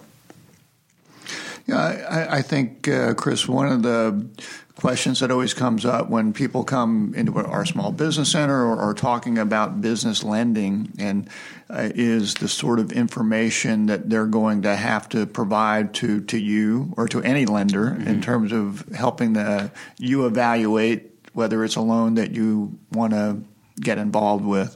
Yeah, 1.70 1.78
I, 2.10 2.38
I 2.38 2.42
think, 2.42 2.88
uh, 2.88 3.14
Chris, 3.14 3.48
one 3.48 3.72
of 3.72 3.84
the 3.84 4.28
questions 4.76 5.20
that 5.20 5.30
always 5.30 5.54
comes 5.54 5.86
up 5.86 6.10
when 6.10 6.34
people 6.34 6.64
come 6.64 7.14
into 7.16 7.36
our 7.38 7.64
small 7.64 7.92
business 7.92 8.32
center 8.32 8.66
or, 8.66 8.82
or 8.82 8.96
talking 8.96 9.38
about 9.38 9.82
business 9.82 10.24
lending 10.24 10.92
and 10.98 11.30
uh, 11.70 11.90
is 11.94 12.34
the 12.36 12.48
sort 12.48 12.80
of 12.80 12.92
information 12.92 13.86
that 13.86 14.10
they're 14.10 14.26
going 14.26 14.64
to 14.64 14.76
have 14.76 15.08
to 15.10 15.28
provide 15.28 15.94
to, 15.94 16.22
to 16.22 16.40
you 16.40 16.92
or 16.98 17.08
to 17.08 17.22
any 17.22 17.46
lender 17.46 17.92
mm-hmm. 17.92 18.08
in 18.08 18.20
terms 18.20 18.52
of 18.52 18.84
helping 18.96 19.34
the, 19.34 19.72
you 20.00 20.26
evaluate 20.26 21.12
whether 21.34 21.64
it's 21.64 21.76
a 21.76 21.82
loan 21.82 22.16
that 22.16 22.32
you 22.32 22.80
want 22.92 23.14
to 23.14 23.44
get 23.80 24.00
involved 24.00 24.44
with. 24.44 24.76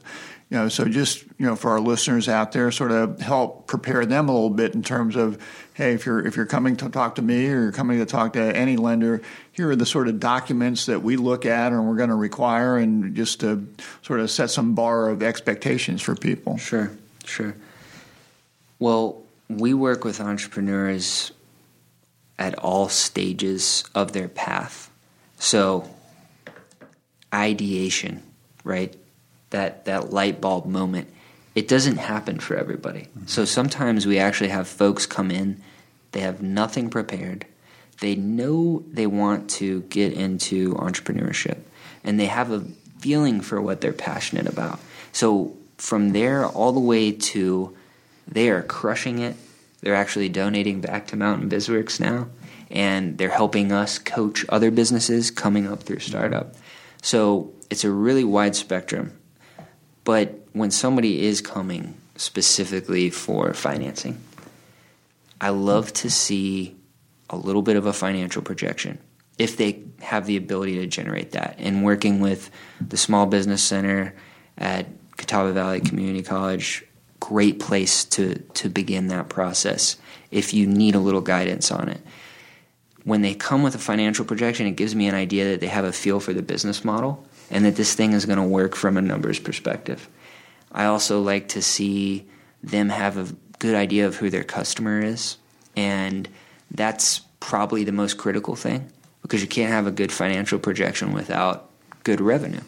You 0.53 0.59
know, 0.59 0.69
so 0.69 0.85
just 0.85 1.23
you 1.39 1.47
know, 1.47 1.55
for 1.55 1.71
our 1.71 1.79
listeners 1.79 2.29
out 2.29 2.51
there, 2.51 2.71
sort 2.71 2.91
of 2.91 3.19
help 3.19 3.65
prepare 3.65 4.05
them 4.05 4.29
a 4.29 4.31
little 4.31 4.51
bit 4.51 4.75
in 4.75 4.83
terms 4.83 5.15
of 5.15 5.43
hey, 5.73 5.93
if 5.93 6.05
you're 6.05 6.23
if 6.23 6.35
you're 6.35 6.45
coming 6.45 6.75
to 6.75 6.89
talk 6.89 7.15
to 7.15 7.23
me 7.23 7.47
or 7.47 7.63
you're 7.63 7.71
coming 7.71 7.97
to 7.97 8.05
talk 8.05 8.33
to 8.33 8.55
any 8.55 8.77
lender, 8.77 9.23
here 9.53 9.71
are 9.71 9.75
the 9.75 9.87
sort 9.87 10.07
of 10.07 10.19
documents 10.19 10.85
that 10.85 11.01
we 11.01 11.17
look 11.17 11.47
at 11.47 11.71
and 11.71 11.89
we're 11.89 11.95
going 11.95 12.09
to 12.09 12.15
require, 12.15 12.77
and 12.77 13.15
just 13.15 13.39
to 13.39 13.67
sort 14.03 14.19
of 14.19 14.29
set 14.29 14.51
some 14.51 14.75
bar 14.75 15.09
of 15.09 15.23
expectations 15.23 16.03
for 16.03 16.15
people. 16.15 16.55
Sure, 16.57 16.91
sure. 17.25 17.55
Well, 18.77 19.23
we 19.49 19.73
work 19.73 20.05
with 20.05 20.21
entrepreneurs 20.21 21.31
at 22.37 22.53
all 22.59 22.89
stages 22.89 23.85
of 23.95 24.11
their 24.11 24.27
path. 24.27 24.91
So, 25.39 25.89
ideation, 27.33 28.21
right? 28.63 28.95
That 29.53 29.85
that 29.85 30.11
light 30.11 30.41
bulb 30.41 30.65
moment 30.65 31.07
it 31.55 31.67
doesn't 31.67 31.97
happen 31.97 32.39
for 32.39 32.55
everybody. 32.55 33.01
Mm-hmm. 33.01 33.27
So 33.27 33.45
sometimes 33.45 34.07
we 34.07 34.17
actually 34.17 34.49
have 34.49 34.67
folks 34.67 35.05
come 35.05 35.29
in, 35.29 35.61
they 36.11 36.21
have 36.21 36.41
nothing 36.41 36.89
prepared. 36.89 37.45
They 37.99 38.15
know 38.15 38.83
they 38.91 39.07
want 39.07 39.49
to 39.51 39.81
get 39.83 40.13
into 40.13 40.73
entrepreneurship 40.75 41.59
and 42.03 42.19
they 42.19 42.25
have 42.25 42.51
a 42.51 42.61
feeling 42.99 43.41
for 43.41 43.61
what 43.61 43.81
they're 43.81 43.93
passionate 43.93 44.47
about. 44.47 44.79
So 45.11 45.55
from 45.77 46.11
there 46.11 46.45
all 46.45 46.71
the 46.71 46.79
way 46.79 47.11
to 47.11 47.75
they 48.27 48.49
are 48.49 48.63
crushing 48.63 49.19
it. 49.19 49.35
They're 49.81 49.95
actually 49.95 50.29
donating 50.29 50.81
back 50.81 51.07
to 51.07 51.15
Mountain 51.15 51.49
BizWorks 51.49 51.99
now 51.99 52.27
and 52.71 53.17
they're 53.17 53.29
helping 53.29 53.71
us 53.71 53.99
coach 53.99 54.45
other 54.49 54.71
businesses 54.71 55.29
coming 55.29 55.67
up 55.67 55.83
through 55.83 55.99
startup. 55.99 56.55
So 57.01 57.51
it's 57.69 57.83
a 57.83 57.91
really 57.91 58.23
wide 58.23 58.55
spectrum. 58.55 59.13
But 60.03 60.39
when 60.53 60.71
somebody 60.71 61.25
is 61.25 61.41
coming 61.41 61.95
specifically 62.15 63.09
for 63.09 63.53
financing, 63.53 64.21
I 65.39 65.49
love 65.49 65.91
to 65.93 66.09
see 66.09 66.75
a 67.29 67.37
little 67.37 67.61
bit 67.61 67.75
of 67.75 67.85
a 67.85 67.93
financial 67.93 68.41
projection 68.41 68.99
if 69.37 69.57
they 69.57 69.83
have 70.01 70.25
the 70.25 70.37
ability 70.37 70.75
to 70.79 70.87
generate 70.87 71.31
that. 71.31 71.55
And 71.57 71.83
working 71.83 72.19
with 72.19 72.51
the 72.79 72.97
Small 72.97 73.25
Business 73.25 73.63
Center 73.63 74.13
at 74.57 74.85
Catawba 75.17 75.53
Valley 75.53 75.81
Community 75.81 76.21
College, 76.21 76.85
great 77.19 77.59
place 77.59 78.05
to, 78.05 78.35
to 78.35 78.69
begin 78.69 79.07
that 79.07 79.29
process 79.29 79.97
if 80.29 80.53
you 80.53 80.67
need 80.67 80.95
a 80.95 80.99
little 80.99 81.21
guidance 81.21 81.71
on 81.71 81.89
it. 81.89 82.01
When 83.03 83.21
they 83.21 83.33
come 83.33 83.63
with 83.63 83.75
a 83.75 83.79
financial 83.79 84.23
projection, 84.23 84.67
it 84.67 84.75
gives 84.75 84.95
me 84.95 85.07
an 85.07 85.15
idea 85.15 85.45
that 85.49 85.59
they 85.59 85.67
have 85.67 85.85
a 85.85 85.91
feel 85.91 86.19
for 86.19 86.33
the 86.33 86.41
business 86.41 86.85
model 86.85 87.25
and 87.49 87.65
that 87.65 87.75
this 87.75 87.93
thing 87.93 88.13
is 88.13 88.25
going 88.25 88.37
to 88.37 88.43
work 88.43 88.75
from 88.75 88.97
a 88.97 89.01
numbers 89.01 89.39
perspective. 89.39 90.07
I 90.71 90.85
also 90.85 91.21
like 91.21 91.49
to 91.49 91.61
see 91.61 92.27
them 92.63 92.89
have 92.89 93.17
a 93.17 93.35
good 93.59 93.75
idea 93.75 94.07
of 94.07 94.15
who 94.15 94.29
their 94.29 94.43
customer 94.43 95.01
is. 95.01 95.37
And 95.75 96.27
that's 96.71 97.19
probably 97.39 97.83
the 97.83 97.91
most 97.91 98.17
critical 98.17 98.55
thing 98.55 98.91
because 99.21 99.41
you 99.41 99.47
can't 99.47 99.71
have 99.71 99.87
a 99.87 99.91
good 99.91 100.11
financial 100.11 100.59
projection 100.59 101.13
without 101.13 101.69
good 102.03 102.19
revenue. 102.19 102.61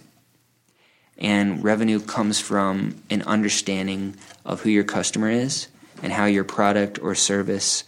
And 1.17 1.63
revenue 1.63 1.99
comes 1.99 2.39
from 2.39 3.01
an 3.09 3.21
understanding 3.23 4.15
of 4.43 4.61
who 4.61 4.69
your 4.69 4.83
customer 4.83 5.29
is 5.29 5.67
and 6.03 6.11
how 6.11 6.25
your 6.25 6.43
product 6.43 7.01
or 7.01 7.15
service 7.15 7.83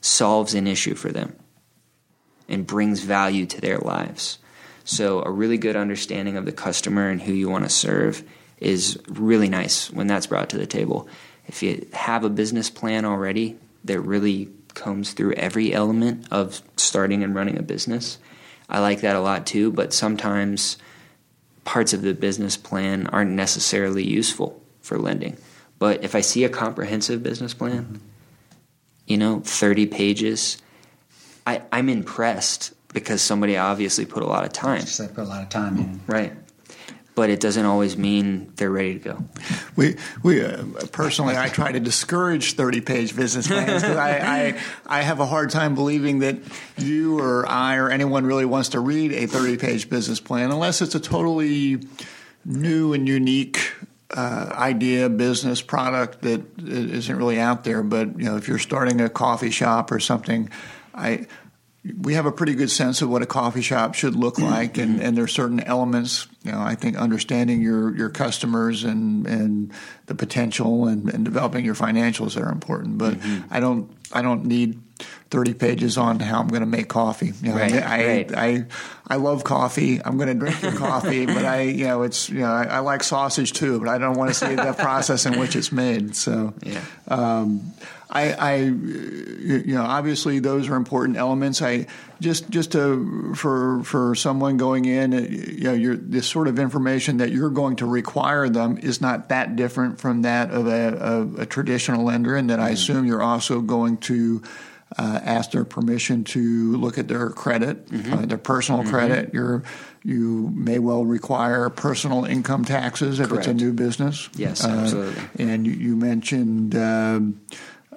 solves 0.00 0.54
an 0.54 0.66
issue 0.66 0.94
for 0.94 1.10
them 1.10 1.36
and 2.48 2.66
brings 2.66 3.00
value 3.00 3.46
to 3.46 3.60
their 3.60 3.78
lives. 3.78 4.38
So, 4.84 5.22
a 5.22 5.30
really 5.30 5.56
good 5.56 5.76
understanding 5.76 6.36
of 6.36 6.44
the 6.44 6.52
customer 6.52 7.08
and 7.08 7.20
who 7.20 7.32
you 7.32 7.48
want 7.48 7.64
to 7.64 7.70
serve 7.70 8.22
is 8.58 8.98
really 9.08 9.48
nice 9.48 9.90
when 9.90 10.06
that's 10.06 10.26
brought 10.26 10.50
to 10.50 10.58
the 10.58 10.66
table. 10.66 11.08
If 11.46 11.62
you 11.62 11.86
have 11.92 12.24
a 12.24 12.30
business 12.30 12.70
plan 12.70 13.04
already 13.04 13.58
that 13.84 14.00
really 14.00 14.50
comes 14.74 15.12
through 15.12 15.32
every 15.34 15.72
element 15.72 16.26
of 16.30 16.60
starting 16.76 17.22
and 17.22 17.34
running 17.34 17.58
a 17.58 17.62
business, 17.62 18.18
I 18.68 18.80
like 18.80 19.00
that 19.02 19.16
a 19.16 19.20
lot 19.20 19.46
too, 19.46 19.72
but 19.72 19.92
sometimes 19.92 20.76
parts 21.64 21.92
of 21.92 22.02
the 22.02 22.14
business 22.14 22.56
plan 22.56 23.06
aren't 23.06 23.30
necessarily 23.30 24.04
useful 24.04 24.62
for 24.80 24.98
lending. 24.98 25.36
But 25.78 26.04
if 26.04 26.14
I 26.14 26.20
see 26.20 26.44
a 26.44 26.48
comprehensive 26.48 27.22
business 27.22 27.54
plan, 27.54 28.00
you 29.06 29.16
know, 29.16 29.40
30 29.40 29.86
pages, 29.86 30.58
I, 31.46 31.62
I'm 31.72 31.88
impressed 31.88 32.72
because 32.94 33.20
somebody 33.20 33.58
obviously 33.58 34.06
put 34.06 34.22
a 34.22 34.26
lot 34.26 34.44
of 34.44 34.52
time. 34.52 34.80
Just 34.80 34.98
they 34.98 35.08
put 35.08 35.24
a 35.24 35.28
lot 35.28 35.42
of 35.42 35.50
time 35.50 35.76
in. 35.76 36.00
Right 36.06 36.32
but 37.14 37.30
it 37.30 37.40
doesn't 37.40 37.64
always 37.64 37.96
mean 37.96 38.52
they're 38.56 38.70
ready 38.70 38.94
to 38.94 38.98
go. 38.98 39.24
We, 39.76 39.96
we 40.22 40.44
uh, 40.44 40.64
personally, 40.90 41.36
I 41.36 41.48
try 41.48 41.70
to 41.72 41.80
discourage 41.80 42.54
thirty-page 42.54 43.14
business 43.14 43.46
plans 43.46 43.82
because 43.82 43.96
I, 43.96 44.18
I, 44.18 44.60
I 44.86 45.02
have 45.02 45.20
a 45.20 45.26
hard 45.26 45.50
time 45.50 45.74
believing 45.74 46.20
that 46.20 46.38
you 46.76 47.20
or 47.20 47.46
I 47.46 47.76
or 47.76 47.88
anyone 47.90 48.26
really 48.26 48.44
wants 48.44 48.70
to 48.70 48.80
read 48.80 49.12
a 49.12 49.26
thirty-page 49.26 49.88
business 49.88 50.20
plan 50.20 50.50
unless 50.50 50.82
it's 50.82 50.94
a 50.94 51.00
totally 51.00 51.80
new 52.44 52.92
and 52.92 53.08
unique 53.08 53.72
uh, 54.12 54.50
idea, 54.52 55.08
business, 55.08 55.62
product 55.62 56.22
that 56.22 56.42
isn't 56.58 57.16
really 57.16 57.38
out 57.38 57.64
there. 57.64 57.82
But 57.82 58.18
you 58.18 58.24
know, 58.24 58.36
if 58.36 58.48
you're 58.48 58.58
starting 58.58 59.00
a 59.00 59.08
coffee 59.08 59.50
shop 59.50 59.92
or 59.92 60.00
something, 60.00 60.50
I 60.94 61.26
we 61.98 62.14
have 62.14 62.24
a 62.24 62.32
pretty 62.32 62.54
good 62.54 62.70
sense 62.70 63.02
of 63.02 63.10
what 63.10 63.20
a 63.20 63.26
coffee 63.26 63.60
shop 63.60 63.94
should 63.94 64.14
look 64.14 64.36
mm-hmm. 64.36 64.50
like, 64.50 64.78
and, 64.78 65.00
and 65.02 65.16
there 65.16 65.24
are 65.24 65.28
certain 65.28 65.60
elements. 65.60 66.26
You 66.42 66.52
know, 66.52 66.60
I 66.60 66.74
think 66.74 66.96
understanding 66.96 67.60
your, 67.60 67.94
your 67.94 68.08
customers 68.08 68.84
and 68.84 69.26
and 69.26 69.72
the 70.06 70.14
potential 70.14 70.86
and, 70.86 71.12
and 71.12 71.24
developing 71.24 71.64
your 71.64 71.74
financials 71.74 72.40
are 72.40 72.50
important. 72.50 72.96
But 72.96 73.14
mm-hmm. 73.14 73.52
I 73.52 73.60
don't 73.60 73.90
I 74.12 74.22
don't 74.22 74.46
need 74.46 74.80
30 75.30 75.54
pages 75.54 75.98
on 75.98 76.20
how 76.20 76.40
I'm 76.40 76.48
going 76.48 76.60
to 76.60 76.66
make 76.66 76.88
coffee. 76.88 77.32
You 77.42 77.50
know, 77.50 77.56
Right, 77.56 77.72
I, 77.74 78.06
right. 78.06 78.34
I, 78.36 78.64
I 79.08 79.16
love 79.16 79.42
coffee. 79.42 80.00
I'm 80.04 80.16
going 80.16 80.28
to 80.28 80.34
drink 80.34 80.62
your 80.62 80.72
coffee, 80.72 81.26
but 81.34 81.44
I, 81.44 81.62
you 81.62 81.86
know, 81.86 82.02
it's, 82.02 82.28
you 82.30 82.40
know, 82.40 82.52
I, 82.52 82.64
I 82.64 82.78
like 82.80 83.02
sausage 83.02 83.52
too, 83.52 83.80
but 83.80 83.88
I 83.88 83.98
don't 83.98 84.16
want 84.16 84.30
to 84.30 84.34
see 84.34 84.54
the 84.54 84.72
process 84.74 85.26
in 85.26 85.38
which 85.38 85.56
it's 85.56 85.72
made. 85.72 86.14
So, 86.14 86.54
Yeah. 86.62 86.84
um, 87.08 87.72
I, 88.10 88.32
I, 88.34 88.54
you 88.56 89.74
know, 89.74 89.82
obviously 89.82 90.38
those 90.38 90.68
are 90.68 90.76
important 90.76 91.16
elements. 91.16 91.60
I 91.62 91.86
just, 92.20 92.48
just 92.48 92.70
to, 92.72 93.34
for, 93.34 93.82
for 93.82 94.14
someone 94.14 94.56
going 94.56 94.84
in, 94.84 95.12
uh, 95.14 95.18
you 95.18 95.64
know, 95.64 95.72
you're, 95.72 95.96
this 95.96 96.28
sort 96.28 96.46
of 96.46 96.60
information 96.60 97.16
that 97.16 97.32
you're 97.32 97.50
going 97.50 97.76
to 97.76 97.86
require 97.86 98.48
them 98.48 98.78
is 98.78 99.00
not 99.00 99.30
that 99.30 99.56
different 99.56 100.00
from 100.00 100.22
that 100.22 100.50
of 100.52 100.68
a, 100.68 100.96
of 100.96 101.38
a 101.40 101.46
traditional 101.46 102.04
lender, 102.04 102.36
and 102.36 102.50
that 102.50 102.60
I 102.60 102.70
assume 102.70 103.04
you're 103.04 103.22
also 103.22 103.60
going 103.60 103.96
to 103.98 104.42
uh, 104.98 105.20
ask 105.22 105.50
their 105.50 105.64
permission 105.64 106.24
to 106.24 106.76
look 106.76 106.98
at 106.98 107.08
their 107.08 107.30
credit, 107.30 107.88
uh, 108.12 108.26
their 108.26 108.38
personal 108.38 108.84
credit. 108.84 109.32
You're, 109.34 109.62
you 110.02 110.50
may 110.54 110.78
well 110.78 111.04
require 111.04 111.68
personal 111.70 112.24
income 112.24 112.64
taxes 112.64 113.18
if 113.18 113.32
it's 113.32 113.46
a 113.46 113.54
new 113.54 113.72
business. 113.72 114.28
Yes, 114.36 114.64
Uh, 114.64 114.68
absolutely. 114.68 115.22
and 115.38 115.66
you, 115.66 115.72
you 115.72 115.96
mentioned 115.96 116.76
um, 116.76 117.40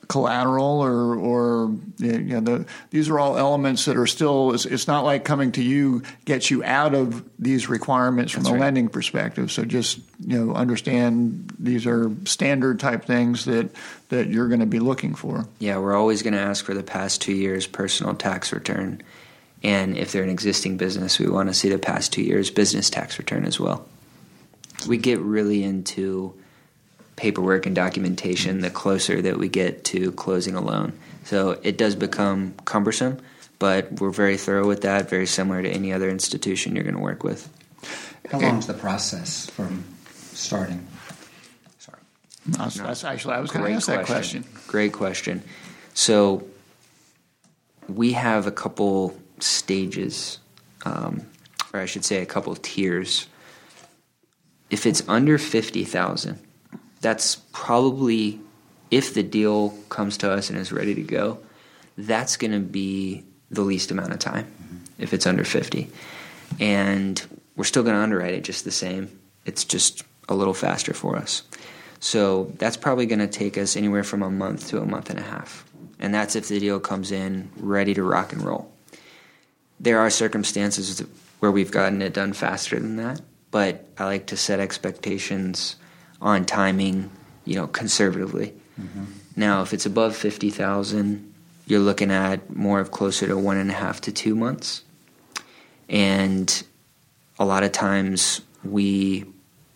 collateral 0.07 0.81
or 0.81 1.15
or 1.15 1.75
you 1.97 2.19
know 2.19 2.39
the, 2.39 2.65
these 2.91 3.09
are 3.09 3.19
all 3.19 3.37
elements 3.37 3.85
that 3.85 3.97
are 3.97 4.07
still 4.07 4.53
it's, 4.53 4.65
it's 4.65 4.87
not 4.87 5.03
like 5.03 5.25
coming 5.25 5.51
to 5.51 5.61
you 5.61 6.01
gets 6.23 6.49
you 6.49 6.63
out 6.63 6.95
of 6.95 7.23
these 7.37 7.67
requirements 7.67 8.31
from 8.31 8.43
That's 8.43 8.51
a 8.51 8.53
right. 8.53 8.61
lending 8.61 8.87
perspective 8.87 9.51
so 9.51 9.65
just 9.65 9.99
you 10.25 10.45
know 10.45 10.53
understand 10.53 11.53
these 11.59 11.85
are 11.85 12.09
standard 12.25 12.79
type 12.79 13.03
things 13.03 13.45
that 13.45 13.69
that 14.09 14.27
you're 14.27 14.47
going 14.47 14.61
to 14.61 14.65
be 14.65 14.79
looking 14.79 15.13
for 15.15 15.45
Yeah, 15.59 15.79
we're 15.79 15.95
always 15.95 16.21
going 16.23 16.33
to 16.33 16.39
ask 16.39 16.63
for 16.63 16.73
the 16.73 16.83
past 16.83 17.21
two 17.21 17.33
years' 17.33 17.67
personal 17.67 18.13
tax 18.13 18.53
return. 18.53 19.01
And 19.63 19.97
if 19.97 20.11
they're 20.11 20.23
an 20.23 20.29
existing 20.29 20.77
business, 20.77 21.19
we 21.19 21.27
want 21.27 21.49
to 21.49 21.53
see 21.53 21.69
the 21.69 21.79
past 21.79 22.13
two 22.13 22.21
years' 22.21 22.49
business 22.49 22.89
tax 22.89 23.17
return 23.17 23.43
as 23.43 23.59
well. 23.59 23.85
We 24.87 24.97
get 24.97 25.19
really 25.19 25.63
into 25.63 26.33
paperwork 27.17 27.65
and 27.65 27.75
documentation 27.75 28.61
the 28.61 28.69
closer 28.69 29.21
that 29.21 29.37
we 29.37 29.49
get 29.49 29.83
to 29.83 30.13
closing 30.13 30.55
a 30.55 30.61
loan. 30.61 30.97
So 31.25 31.59
it 31.63 31.77
does 31.77 31.95
become 31.95 32.53
cumbersome, 32.63 33.19
but 33.59 33.99
we're 33.99 34.11
very 34.11 34.37
thorough 34.37 34.65
with 34.65 34.83
that, 34.83 35.09
very 35.09 35.25
similar 35.25 35.61
to 35.61 35.69
any 35.69 35.91
other 35.91 36.09
institution 36.09 36.75
you're 36.75 36.85
going 36.85 36.95
to 36.95 37.01
work 37.01 37.23
with. 37.23 37.49
How 38.31 38.39
long's 38.39 38.67
the 38.67 38.73
process 38.73 39.49
from 39.49 39.83
starting? 40.33 40.87
Sorry. 41.79 41.99
that's, 42.45 42.75
that's 42.75 43.03
actually 43.03 43.33
I 43.33 43.39
was 43.39 43.51
going 43.51 43.65
to 43.65 43.71
ask 43.71 43.87
that 43.87 44.05
question 44.05 44.45
Great 44.67 44.93
question. 44.93 45.43
So 45.93 46.47
we 47.89 48.13
have 48.13 48.47
a 48.47 48.51
couple 48.51 49.17
stages, 49.39 50.39
um, 50.85 51.25
or 51.73 51.79
I 51.79 51.85
should 51.85 52.05
say, 52.05 52.21
a 52.21 52.25
couple 52.25 52.55
tiers. 52.55 53.27
If 54.69 54.85
it's 54.85 55.01
under 55.07 55.37
fifty 55.37 55.85
thousand, 55.85 56.39
that's 57.01 57.37
probably 57.51 58.39
if 58.89 59.13
the 59.13 59.23
deal 59.23 59.71
comes 59.89 60.17
to 60.17 60.31
us 60.31 60.49
and 60.49 60.57
is 60.57 60.71
ready 60.71 60.95
to 60.95 61.03
go. 61.03 61.39
That's 61.97 62.37
going 62.37 62.51
to 62.51 62.59
be 62.59 63.23
the 63.49 63.61
least 63.61 63.91
amount 63.91 64.13
of 64.13 64.19
time 64.19 64.45
mm-hmm. 64.45 64.77
if 64.97 65.13
it's 65.13 65.25
under 65.25 65.43
fifty, 65.43 65.89
and 66.59 67.21
we're 67.55 67.63
still 67.63 67.83
going 67.83 67.95
to 67.95 68.01
underwrite 68.01 68.33
it 68.33 68.43
just 68.43 68.65
the 68.65 68.71
same. 68.71 69.19
It's 69.45 69.63
just 69.63 70.03
a 70.29 70.35
little 70.35 70.53
faster 70.53 70.93
for 70.93 71.15
us. 71.15 71.43
So 71.99 72.53
that's 72.57 72.77
probably 72.77 73.07
going 73.07 73.19
to 73.19 73.27
take 73.27 73.57
us 73.57 73.75
anywhere 73.75 74.03
from 74.03 74.21
a 74.21 74.29
month 74.29 74.67
to 74.69 74.79
a 74.79 74.85
month 74.85 75.09
and 75.09 75.17
a 75.17 75.23
half. 75.23 75.65
And 75.99 76.13
that's 76.13 76.35
if 76.35 76.47
the 76.47 76.59
deal 76.59 76.79
comes 76.79 77.11
in 77.11 77.49
ready 77.57 77.95
to 77.95 78.03
rock 78.03 78.33
and 78.33 78.43
roll. 78.43 78.71
There 79.79 79.99
are 79.99 80.11
circumstances 80.11 81.03
where 81.39 81.51
we've 81.51 81.71
gotten 81.71 82.01
it 82.01 82.13
done 82.13 82.33
faster 82.33 82.79
than 82.79 82.97
that, 82.97 83.21
but 83.49 83.87
I 83.97 84.05
like 84.05 84.27
to 84.27 84.37
set 84.37 84.59
expectations 84.59 85.75
on 86.21 86.45
timing, 86.45 87.09
you 87.45 87.55
know, 87.55 87.67
conservatively. 87.67 88.53
Mm-hmm. 88.79 89.05
Now, 89.35 89.61
if 89.61 89.73
it's 89.73 89.85
above 89.85 90.15
50,000, 90.15 91.33
you're 91.67 91.79
looking 91.79 92.11
at 92.11 92.55
more 92.55 92.79
of 92.79 92.91
closer 92.91 93.27
to 93.27 93.37
one 93.37 93.57
and 93.57 93.69
a 93.69 93.73
half 93.73 94.01
to 94.01 94.11
two 94.11 94.35
months. 94.35 94.83
And 95.89 96.63
a 97.39 97.45
lot 97.45 97.63
of 97.63 97.71
times 97.71 98.41
we 98.63 99.25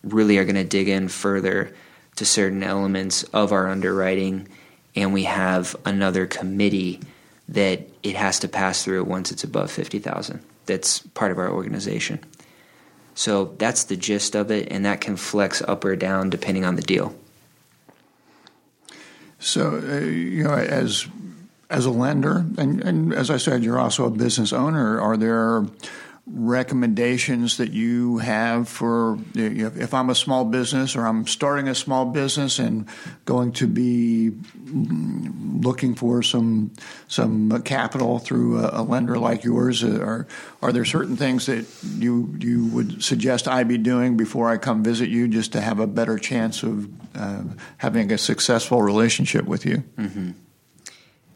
really 0.02 0.38
are 0.38 0.44
going 0.44 0.56
to 0.56 0.64
dig 0.64 0.88
in 0.88 1.08
further 1.08 1.72
to 2.16 2.24
certain 2.24 2.62
elements 2.62 3.22
of 3.24 3.52
our 3.52 3.68
underwriting, 3.68 4.48
and 4.94 5.12
we 5.12 5.24
have 5.24 5.74
another 5.84 6.26
committee 6.26 7.00
that 7.48 7.88
it 8.02 8.16
has 8.16 8.38
to 8.40 8.48
pass 8.48 8.84
through 8.84 9.04
once 9.04 9.30
it's 9.30 9.44
above 9.44 9.70
50,000. 9.70 10.42
That's 10.66 11.00
part 11.00 11.32
of 11.32 11.38
our 11.38 11.50
organization. 11.50 12.20
So 13.14 13.54
that's 13.58 13.84
the 13.84 13.96
gist 13.96 14.34
of 14.34 14.50
it, 14.50 14.68
and 14.70 14.84
that 14.84 15.00
can 15.00 15.16
flex 15.16 15.62
up 15.62 15.84
or 15.84 15.96
down 15.96 16.30
depending 16.30 16.64
on 16.64 16.76
the 16.76 16.82
deal. 16.82 17.14
So, 19.38 19.76
uh, 19.76 19.98
you 20.00 20.44
know, 20.44 20.54
as 20.54 21.06
as 21.68 21.86
a 21.86 21.90
lender, 21.90 22.44
and, 22.58 22.82
and 22.82 23.14
as 23.14 23.30
I 23.30 23.38
said, 23.38 23.64
you're 23.64 23.78
also 23.78 24.06
a 24.06 24.10
business 24.10 24.52
owner. 24.52 25.00
Are 25.00 25.16
there 25.16 25.64
recommendations 26.24 27.56
that 27.56 27.72
you 27.72 28.18
have 28.18 28.68
for 28.68 29.18
if 29.34 29.92
I'm 29.92 30.08
a 30.08 30.14
small 30.14 30.44
business 30.44 30.94
or 30.94 31.04
I'm 31.04 31.26
starting 31.26 31.66
a 31.66 31.74
small 31.74 32.06
business 32.06 32.60
and 32.60 32.86
going 33.24 33.52
to 33.52 33.66
be 33.66 34.30
looking 34.64 35.94
for 35.96 36.22
some 36.22 36.72
some 37.08 37.62
capital 37.62 38.20
through 38.20 38.60
a, 38.60 38.82
lender 38.82 39.18
like 39.18 39.42
yours? 39.42 39.82
Are 39.82 40.28
are 40.62 40.72
there 40.72 40.84
certain 40.84 41.16
things 41.16 41.46
that 41.46 41.66
you 41.98 42.34
you 42.38 42.66
would 42.66 43.02
suggest 43.02 43.48
I 43.48 43.64
be 43.64 43.78
doing 43.78 44.16
before 44.16 44.48
I 44.48 44.58
come 44.58 44.84
visit 44.84 45.08
you, 45.08 45.26
just 45.26 45.52
to 45.52 45.60
have 45.60 45.80
a 45.80 45.88
better 45.88 46.18
chance 46.18 46.62
of 46.62 46.88
uh, 47.16 47.42
having 47.78 48.12
a 48.12 48.18
successful 48.18 48.80
relationship 48.80 49.44
with 49.44 49.66
you? 49.66 49.82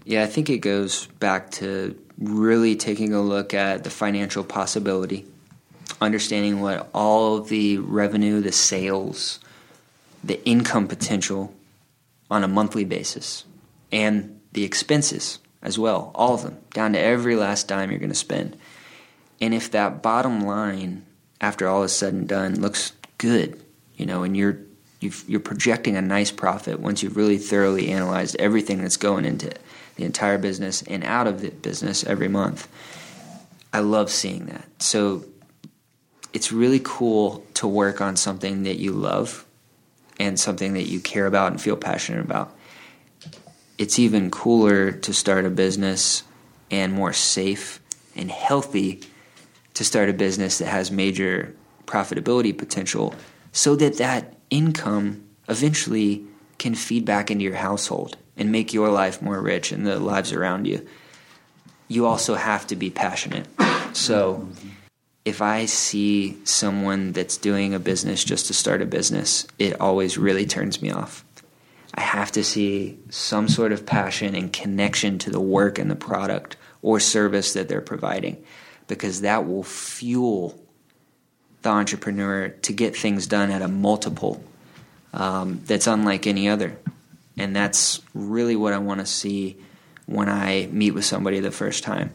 Yeah, 0.06 0.22
I 0.22 0.26
think 0.26 0.48
it 0.50 0.58
goes 0.58 1.06
back 1.18 1.50
to 1.52 2.00
really 2.16 2.76
taking 2.76 3.12
a 3.12 3.20
look 3.20 3.54
at 3.54 3.82
the 3.82 3.90
financial 3.90 4.44
possibility, 4.44 5.26
understanding 6.00 6.60
what 6.60 6.88
all 6.94 7.40
the 7.40 7.78
revenue, 7.78 8.40
the 8.40 8.52
sales, 8.52 9.40
the 10.22 10.40
income 10.46 10.86
potential 10.86 11.52
on 12.30 12.44
a 12.44 12.48
monthly 12.48 12.84
basis, 12.84 13.46
and 13.90 14.40
the 14.52 14.62
expenses 14.62 15.40
as 15.60 15.76
well, 15.76 16.12
all 16.14 16.34
of 16.34 16.42
them, 16.42 16.56
down 16.72 16.92
to 16.92 17.00
every 17.00 17.34
last 17.34 17.66
dime 17.66 17.90
you're 17.90 17.98
going 17.98 18.08
to 18.08 18.14
spend. 18.14 18.56
And 19.40 19.52
if 19.52 19.72
that 19.72 20.04
bottom 20.04 20.40
line, 20.40 21.04
after 21.40 21.66
all 21.66 21.82
is 21.82 21.92
said 21.92 22.14
and 22.14 22.28
done, 22.28 22.60
looks 22.60 22.92
good, 23.18 23.60
you 23.96 24.06
know, 24.06 24.22
and 24.22 24.36
you're 24.36 24.60
you've, 25.00 25.24
you're 25.26 25.40
projecting 25.40 25.96
a 25.96 26.00
nice 26.00 26.30
profit 26.30 26.78
once 26.78 27.02
you've 27.02 27.16
really 27.16 27.38
thoroughly 27.38 27.90
analyzed 27.90 28.36
everything 28.38 28.80
that's 28.80 28.96
going 28.96 29.24
into 29.24 29.52
the 29.96 30.04
entire 30.04 30.38
business 30.38 30.82
and 30.82 31.02
out 31.04 31.26
of 31.26 31.40
the 31.40 31.50
business 31.50 32.04
every 32.04 32.28
month. 32.28 32.68
I 33.72 33.80
love 33.80 34.10
seeing 34.10 34.46
that. 34.46 34.66
So 34.82 35.24
it's 36.32 36.52
really 36.52 36.80
cool 36.82 37.44
to 37.54 37.66
work 37.66 38.00
on 38.00 38.16
something 38.16 38.62
that 38.64 38.78
you 38.78 38.92
love 38.92 39.44
and 40.18 40.38
something 40.38 40.74
that 40.74 40.86
you 40.86 41.00
care 41.00 41.26
about 41.26 41.52
and 41.52 41.60
feel 41.60 41.76
passionate 41.76 42.24
about. 42.24 42.54
It's 43.78 43.98
even 43.98 44.30
cooler 44.30 44.92
to 44.92 45.12
start 45.12 45.44
a 45.44 45.50
business 45.50 46.22
and 46.70 46.92
more 46.92 47.12
safe 47.12 47.80
and 48.14 48.30
healthy 48.30 49.02
to 49.74 49.84
start 49.84 50.08
a 50.08 50.14
business 50.14 50.58
that 50.58 50.66
has 50.66 50.90
major 50.90 51.54
profitability 51.86 52.56
potential 52.56 53.14
so 53.52 53.76
that 53.76 53.98
that 53.98 54.36
income 54.50 55.26
eventually 55.48 56.24
can 56.58 56.74
feed 56.74 57.04
back 57.04 57.30
into 57.30 57.44
your 57.44 57.54
household 57.54 58.16
and 58.36 58.52
make 58.52 58.72
your 58.72 58.90
life 58.90 59.22
more 59.22 59.40
rich 59.40 59.72
and 59.72 59.86
the 59.86 59.98
lives 59.98 60.32
around 60.32 60.66
you. 60.66 60.86
You 61.88 62.06
also 62.06 62.34
have 62.34 62.66
to 62.68 62.76
be 62.76 62.90
passionate. 62.90 63.46
So 63.92 64.48
if 65.24 65.40
I 65.42 65.66
see 65.66 66.36
someone 66.44 67.12
that's 67.12 67.36
doing 67.36 67.74
a 67.74 67.78
business 67.78 68.22
just 68.22 68.46
to 68.46 68.54
start 68.54 68.82
a 68.82 68.86
business, 68.86 69.46
it 69.58 69.80
always 69.80 70.18
really 70.18 70.46
turns 70.46 70.82
me 70.82 70.90
off. 70.90 71.24
I 71.94 72.02
have 72.02 72.30
to 72.32 72.44
see 72.44 72.98
some 73.08 73.48
sort 73.48 73.72
of 73.72 73.86
passion 73.86 74.34
and 74.34 74.52
connection 74.52 75.18
to 75.20 75.30
the 75.30 75.40
work 75.40 75.78
and 75.78 75.90
the 75.90 75.96
product 75.96 76.56
or 76.82 77.00
service 77.00 77.54
that 77.54 77.68
they're 77.68 77.80
providing 77.80 78.44
because 78.86 79.22
that 79.22 79.46
will 79.46 79.62
fuel 79.62 80.60
the 81.62 81.70
entrepreneur 81.70 82.48
to 82.48 82.72
get 82.72 82.96
things 82.96 83.26
done 83.26 83.50
at 83.50 83.62
a 83.62 83.68
multiple 83.68 84.44
um, 85.12 85.60
that's 85.64 85.86
unlike 85.86 86.26
any 86.26 86.48
other. 86.48 86.76
And 87.36 87.54
that's 87.54 88.00
really 88.14 88.56
what 88.56 88.72
I 88.72 88.78
want 88.78 89.00
to 89.00 89.06
see 89.06 89.56
when 90.06 90.28
I 90.28 90.68
meet 90.70 90.92
with 90.92 91.04
somebody 91.04 91.40
the 91.40 91.50
first 91.50 91.82
time. 91.82 92.12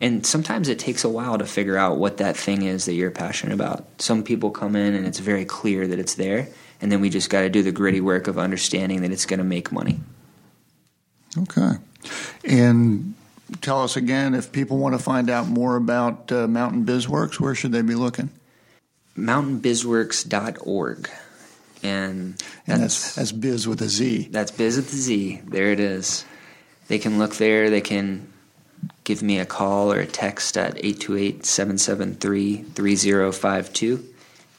And 0.00 0.24
sometimes 0.24 0.68
it 0.68 0.78
takes 0.78 1.04
a 1.04 1.08
while 1.08 1.36
to 1.38 1.44
figure 1.44 1.76
out 1.76 1.98
what 1.98 2.18
that 2.18 2.36
thing 2.36 2.62
is 2.62 2.86
that 2.86 2.94
you're 2.94 3.10
passionate 3.10 3.54
about. 3.54 3.84
Some 3.98 4.22
people 4.22 4.50
come 4.50 4.74
in 4.74 4.94
and 4.94 5.06
it's 5.06 5.18
very 5.18 5.44
clear 5.44 5.86
that 5.86 5.98
it's 5.98 6.14
there, 6.14 6.48
and 6.80 6.90
then 6.90 7.00
we 7.00 7.10
just 7.10 7.28
got 7.28 7.42
to 7.42 7.50
do 7.50 7.62
the 7.62 7.72
gritty 7.72 8.00
work 8.00 8.26
of 8.26 8.38
understanding 8.38 9.02
that 9.02 9.12
it's 9.12 9.26
going 9.26 9.38
to 9.38 9.44
make 9.44 9.70
money. 9.70 10.00
Okay. 11.36 11.72
And 12.44 13.14
tell 13.60 13.82
us 13.82 13.96
again 13.96 14.34
if 14.34 14.52
people 14.52 14.78
want 14.78 14.94
to 14.94 15.02
find 15.02 15.28
out 15.28 15.48
more 15.48 15.76
about 15.76 16.32
uh, 16.32 16.46
Mountain 16.48 16.86
BizWorks, 16.86 17.38
where 17.38 17.54
should 17.54 17.72
they 17.72 17.82
be 17.82 17.94
looking? 17.94 18.30
mountainbizworks.org. 19.16 21.10
And 21.82 22.34
that's, 22.34 22.68
And 22.68 22.82
that's, 22.82 23.14
that's 23.14 23.32
biz 23.32 23.66
with 23.66 23.80
a 23.82 23.88
Z. 23.88 24.28
that's 24.30 24.50
biz 24.50 24.76
with 24.76 24.90
the 24.90 24.96
Z. 24.96 25.40
There 25.46 25.72
it 25.72 25.80
is. 25.80 26.24
They 26.88 26.98
can 26.98 27.18
look 27.18 27.36
there. 27.36 27.70
They 27.70 27.80
can 27.80 28.30
give 29.04 29.22
me 29.22 29.38
a 29.38 29.46
call 29.46 29.92
or 29.92 30.00
a 30.00 30.06
text 30.06 30.56
at 30.56 30.76
828 30.76 31.44
773 31.46 32.56
3052. 32.74 34.04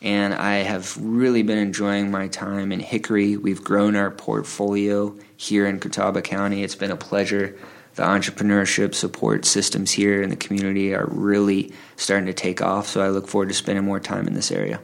And 0.03 0.33
I 0.33 0.55
have 0.57 0.97
really 0.99 1.43
been 1.43 1.59
enjoying 1.59 2.09
my 2.09 2.27
time 2.27 2.71
in 2.71 2.79
Hickory. 2.79 3.37
We've 3.37 3.63
grown 3.63 3.95
our 3.95 4.09
portfolio 4.09 5.15
here 5.37 5.67
in 5.67 5.79
Catawba 5.79 6.23
County. 6.23 6.63
It's 6.63 6.75
been 6.75 6.89
a 6.91 6.95
pleasure. 6.95 7.55
The 7.95 8.03
entrepreneurship 8.03 8.95
support 8.95 9.45
systems 9.45 9.91
here 9.91 10.23
in 10.23 10.29
the 10.29 10.35
community 10.35 10.95
are 10.95 11.05
really 11.05 11.73
starting 11.97 12.25
to 12.27 12.33
take 12.33 12.61
off. 12.61 12.87
So 12.87 13.01
I 13.01 13.09
look 13.09 13.27
forward 13.27 13.49
to 13.49 13.53
spending 13.55 13.83
more 13.85 13.99
time 13.99 14.27
in 14.27 14.33
this 14.33 14.51
area. 14.51 14.79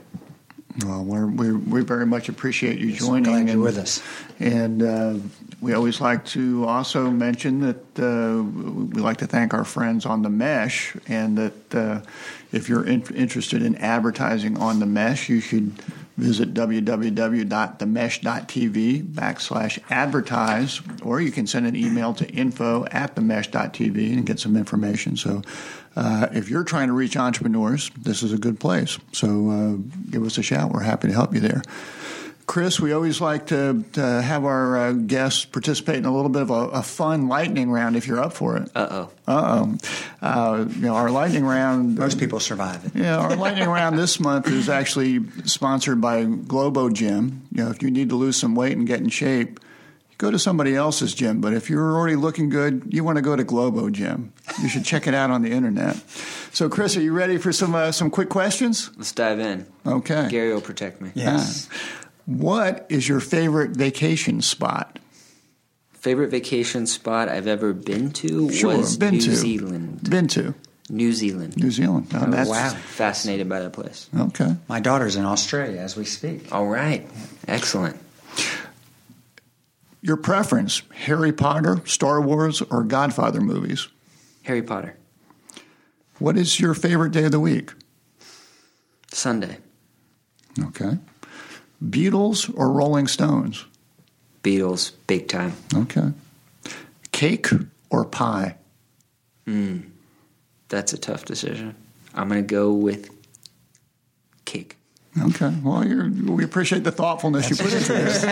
Well, 0.86 1.04
we're, 1.04 1.26
we 1.26 1.52
we 1.54 1.82
very 1.82 2.06
much 2.06 2.30
appreciate 2.30 2.78
you 2.80 2.94
joining. 2.94 3.24
glad 3.24 3.40
you're 3.48 3.54
and- 3.54 3.62
with 3.64 3.78
us. 3.78 4.02
And 4.40 4.84
uh, 4.84 5.16
we 5.60 5.74
always 5.74 6.00
like 6.00 6.24
to 6.26 6.66
also 6.66 7.10
mention 7.10 7.62
that 7.62 8.00
uh, 8.00 8.44
we 8.44 9.02
like 9.02 9.18
to 9.18 9.26
thank 9.28 9.56
our 9.56 9.66
friends 9.66 10.06
on 10.06 10.22
the 10.22 10.30
Mesh, 10.30 10.96
and 11.08 11.36
that 11.38 11.76
uh, 11.76 12.02
if 12.52 12.70
you're 12.70 12.86
in- 12.86 13.02
interested 13.16 13.64
in 13.64 13.76
advertising 13.78 14.58
on 14.60 14.80
the 14.80 14.86
Mesh, 14.86 15.30
you 15.30 15.40
should 15.40 15.72
visit 16.18 16.54
www.themesh.tv 16.54 19.04
backslash 19.04 19.80
advertise, 19.90 20.82
or 21.02 21.20
you 21.22 21.32
can 21.32 21.48
send 21.48 21.66
an 21.68 21.76
email 21.76 22.14
to 22.14 22.28
info 22.30 22.86
at 22.92 23.16
themesh.tv 23.16 24.14
and 24.14 24.26
get 24.26 24.40
some 24.40 24.56
information. 24.56 25.18
So 25.18 25.42
uh, 25.98 26.28
if 26.32 26.50
you're 26.50 26.64
trying 26.64 26.88
to 26.90 26.94
reach 26.94 27.18
entrepreneurs, 27.18 27.90
this 27.98 28.22
is 28.22 28.32
a 28.32 28.38
good 28.38 28.60
place. 28.60 29.00
So 29.14 29.50
uh, 29.50 30.12
give 30.12 30.24
us 30.24 30.38
a 30.38 30.44
shout. 30.44 30.72
We're 30.72 30.84
happy 30.84 31.08
to 31.08 31.14
help 31.14 31.34
you 31.34 31.40
there. 31.40 31.64
Chris, 32.46 32.80
we 32.80 32.94
always 32.94 33.20
like 33.20 33.48
to, 33.48 33.84
to 33.94 34.22
have 34.22 34.46
our 34.46 34.78
uh, 34.78 34.92
guests 34.94 35.44
participate 35.44 35.98
in 35.98 36.06
a 36.06 36.16
little 36.16 36.30
bit 36.30 36.44
of 36.44 36.50
a, 36.50 36.70
a 36.70 36.82
fun 36.84 37.28
lightning 37.28 37.72
round 37.72 37.98
if 37.98 38.08
you're 38.08 38.22
up 38.22 38.32
for 38.32 38.56
it. 38.58 38.72
Uh 38.74 38.88
oh. 38.90 39.12
Uh-oh. 39.28 39.78
Uh, 40.22 40.66
you 40.70 40.82
know, 40.84 40.96
our 40.96 41.10
lightning 41.10 41.44
round. 41.44 41.98
Most 41.98 42.20
people 42.20 42.40
survive 42.40 42.86
it. 42.86 42.92
Yeah, 42.96 43.18
our 43.18 43.36
lightning 43.36 43.68
round 43.68 43.98
this 44.00 44.20
month 44.20 44.48
is 44.48 44.70
actually 44.70 45.20
sponsored 45.44 46.00
by 46.00 46.24
Globo 46.24 46.90
Gym. 46.90 47.42
You 47.52 47.66
know, 47.66 47.70
if 47.72 47.82
you 47.82 47.92
need 47.92 48.10
to 48.10 48.16
lose 48.16 48.38
some 48.38 48.56
weight 48.56 48.78
and 48.78 48.88
get 48.88 49.02
in 49.02 49.10
shape, 49.10 49.60
go 50.18 50.32
to 50.32 50.40
somebody 50.40 50.76
else's 50.76 51.14
gym. 51.14 51.42
But 51.42 51.54
if 51.54 51.70
you're 51.70 51.96
already 51.96 52.16
looking 52.16 52.50
good, 52.50 52.88
you 52.90 53.04
want 53.04 53.18
to 53.18 53.22
go 53.22 53.36
to 53.36 53.44
Globo 53.44 53.90
Gym. 53.90 54.34
You 54.62 54.70
should 54.70 54.86
check 54.86 55.08
it 55.08 55.14
out 55.14 55.32
on 55.32 55.42
the 55.42 55.52
internet. 55.52 55.96
So, 56.52 56.70
Chris, 56.70 56.98
are 56.98 57.02
you 57.02 57.14
ready 57.14 57.38
for 57.38 57.52
some 57.54 57.76
uh, 57.76 57.92
some 57.92 58.10
quick 58.10 58.30
questions? 58.30 58.90
Let's 58.98 59.12
dive 59.12 59.40
in. 59.40 59.66
Okay. 59.86 60.28
Gary 60.30 60.54
will 60.54 60.62
protect 60.62 61.02
me. 61.02 61.12
Yes. 61.14 61.70
What 62.26 62.86
is 62.90 63.08
your 63.08 63.20
favorite 63.20 63.72
vacation 63.72 64.42
spot? 64.42 65.00
Favorite 65.94 66.30
vacation 66.30 66.86
spot 66.86 67.30
I've 67.30 67.48
ever 67.48 67.74
been 67.74 68.12
to 68.14 68.52
Sure, 68.52 68.78
was 68.78 68.98
been 68.98 69.14
New 69.16 69.22
to. 69.22 69.36
Zealand. 69.36 70.10
Been 70.10 70.28
to 70.30 70.54
New 70.90 71.12
Zealand. 71.12 71.58
New 71.58 71.72
Zealand. 71.72 72.08
Oh, 72.14 72.30
that's, 72.30 72.50
wow. 72.50 72.70
Fascinated 72.70 73.50
by 73.50 73.60
that 73.60 73.74
place. 73.74 74.10
Okay. 74.18 74.56
My 74.70 74.80
daughter's 74.80 75.16
in 75.16 75.26
Australia 75.26 75.80
as 75.80 75.96
we 75.98 76.06
speak. 76.06 76.54
All 76.54 76.68
right. 76.68 77.08
Excellent. 77.48 77.98
Your 80.08 80.16
preference: 80.16 80.84
Harry 80.94 81.34
Potter, 81.34 81.82
Star 81.86 82.22
Wars, 82.22 82.62
or 82.62 82.86
Godfather 82.86 83.42
movies? 83.42 83.90
Harry 84.44 84.62
Potter. 84.62 84.96
What 86.18 86.38
is 86.38 86.62
your 86.62 86.74
favorite 86.74 87.12
day 87.12 87.26
of 87.26 87.34
the 87.34 87.42
week? 87.42 87.74
Sunday. 89.12 89.58
Okay. 90.58 90.98
Beatles 91.84 92.50
or 92.58 92.72
Rolling 92.72 93.08
Stones? 93.08 93.66
Beatles. 94.44 94.94
Big 95.08 95.28
time. 95.28 95.52
Okay. 95.76 96.14
Cake 97.12 97.50
or 97.90 98.06
pie? 98.06 98.56
Hmm. 99.44 99.80
That's 100.70 100.94
a 100.94 100.98
tough 100.98 101.26
decision. 101.26 101.76
I'm 102.16 102.30
going 102.30 102.48
to 102.48 102.48
go 102.48 102.72
with 102.72 103.10
cake. 104.46 104.77
Okay. 105.20 105.54
Well, 105.64 105.86
you're, 105.88 106.10
we 106.10 106.44
appreciate 106.44 106.84
the 106.84 106.92
thoughtfulness 106.92 107.50
you 107.50 107.56
put 107.56 107.74
into 107.74 107.94
this. 107.94 108.24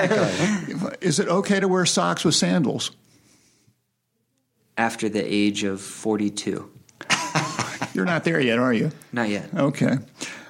Is 1.02 1.20
it 1.20 1.28
okay 1.28 1.60
to 1.60 1.68
wear 1.68 1.86
socks 1.86 2.24
with 2.26 2.36
sandals? 2.36 2.92
After 4.78 5.08
the 5.10 5.24
age 5.24 5.64
of 5.64 5.82
42. 5.82 6.70
You're 7.94 8.06
not 8.06 8.24
there 8.26 8.40
yet, 8.42 8.60
are 8.60 8.74
you? 8.74 8.92
Not 9.14 9.30
yet. 9.30 9.50
Okay. 9.56 9.98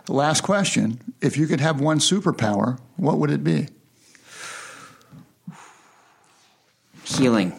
Last 0.07 0.41
question. 0.41 0.99
If 1.21 1.37
you 1.37 1.47
could 1.47 1.59
have 1.59 1.79
one 1.79 1.99
superpower, 1.99 2.79
what 2.97 3.17
would 3.19 3.29
it 3.29 3.43
be? 3.43 3.67
Healing. 7.03 7.51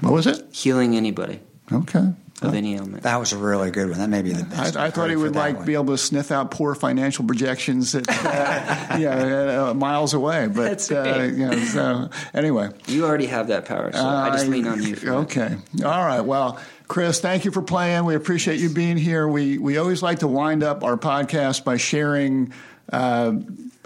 What 0.00 0.12
was 0.12 0.26
it? 0.26 0.44
Healing 0.54 0.96
anybody 0.96 1.40
Okay. 1.72 2.12
Of 2.42 2.54
any 2.54 2.74
ailment. 2.76 3.02
That 3.02 3.18
was 3.18 3.32
a 3.32 3.38
really 3.38 3.70
good 3.70 3.90
one. 3.90 3.98
That 3.98 4.08
may 4.08 4.22
be 4.22 4.32
the 4.32 4.44
best. 4.44 4.76
I, 4.76 4.86
I 4.86 4.90
thought 4.90 5.10
he 5.10 5.16
would 5.16 5.34
like 5.34 5.56
one. 5.56 5.66
be 5.66 5.74
able 5.74 5.86
to 5.86 5.98
sniff 5.98 6.30
out 6.30 6.50
poor 6.50 6.74
financial 6.74 7.24
projections 7.24 7.94
at 7.94 8.08
uh, 8.08 8.12
yeah, 8.98 9.68
uh, 9.68 9.74
miles 9.74 10.14
away, 10.14 10.46
but 10.46 10.62
That's 10.62 10.90
uh, 10.90 11.30
you 11.32 11.46
know, 11.46 11.58
so 11.58 12.10
anyway. 12.34 12.70
You 12.86 13.04
already 13.04 13.26
have 13.26 13.48
that 13.48 13.64
power, 13.64 13.92
so 13.92 14.04
I 14.04 14.30
just 14.30 14.48
lean 14.48 14.66
on 14.66 14.82
you 14.82 14.96
for 14.96 15.06
that. 15.06 15.14
Okay. 15.14 15.56
All 15.84 16.04
right. 16.04 16.20
Well, 16.20 16.60
Chris, 16.86 17.20
thank 17.20 17.44
you 17.44 17.50
for 17.50 17.62
playing. 17.62 18.04
We 18.04 18.14
appreciate 18.14 18.60
you 18.60 18.70
being 18.70 18.96
here. 18.96 19.28
We 19.28 19.58
we 19.58 19.76
always 19.78 20.02
like 20.02 20.20
to 20.20 20.28
wind 20.28 20.62
up 20.62 20.84
our 20.84 20.96
podcast 20.96 21.64
by 21.64 21.76
sharing. 21.76 22.52
Uh, 22.90 23.32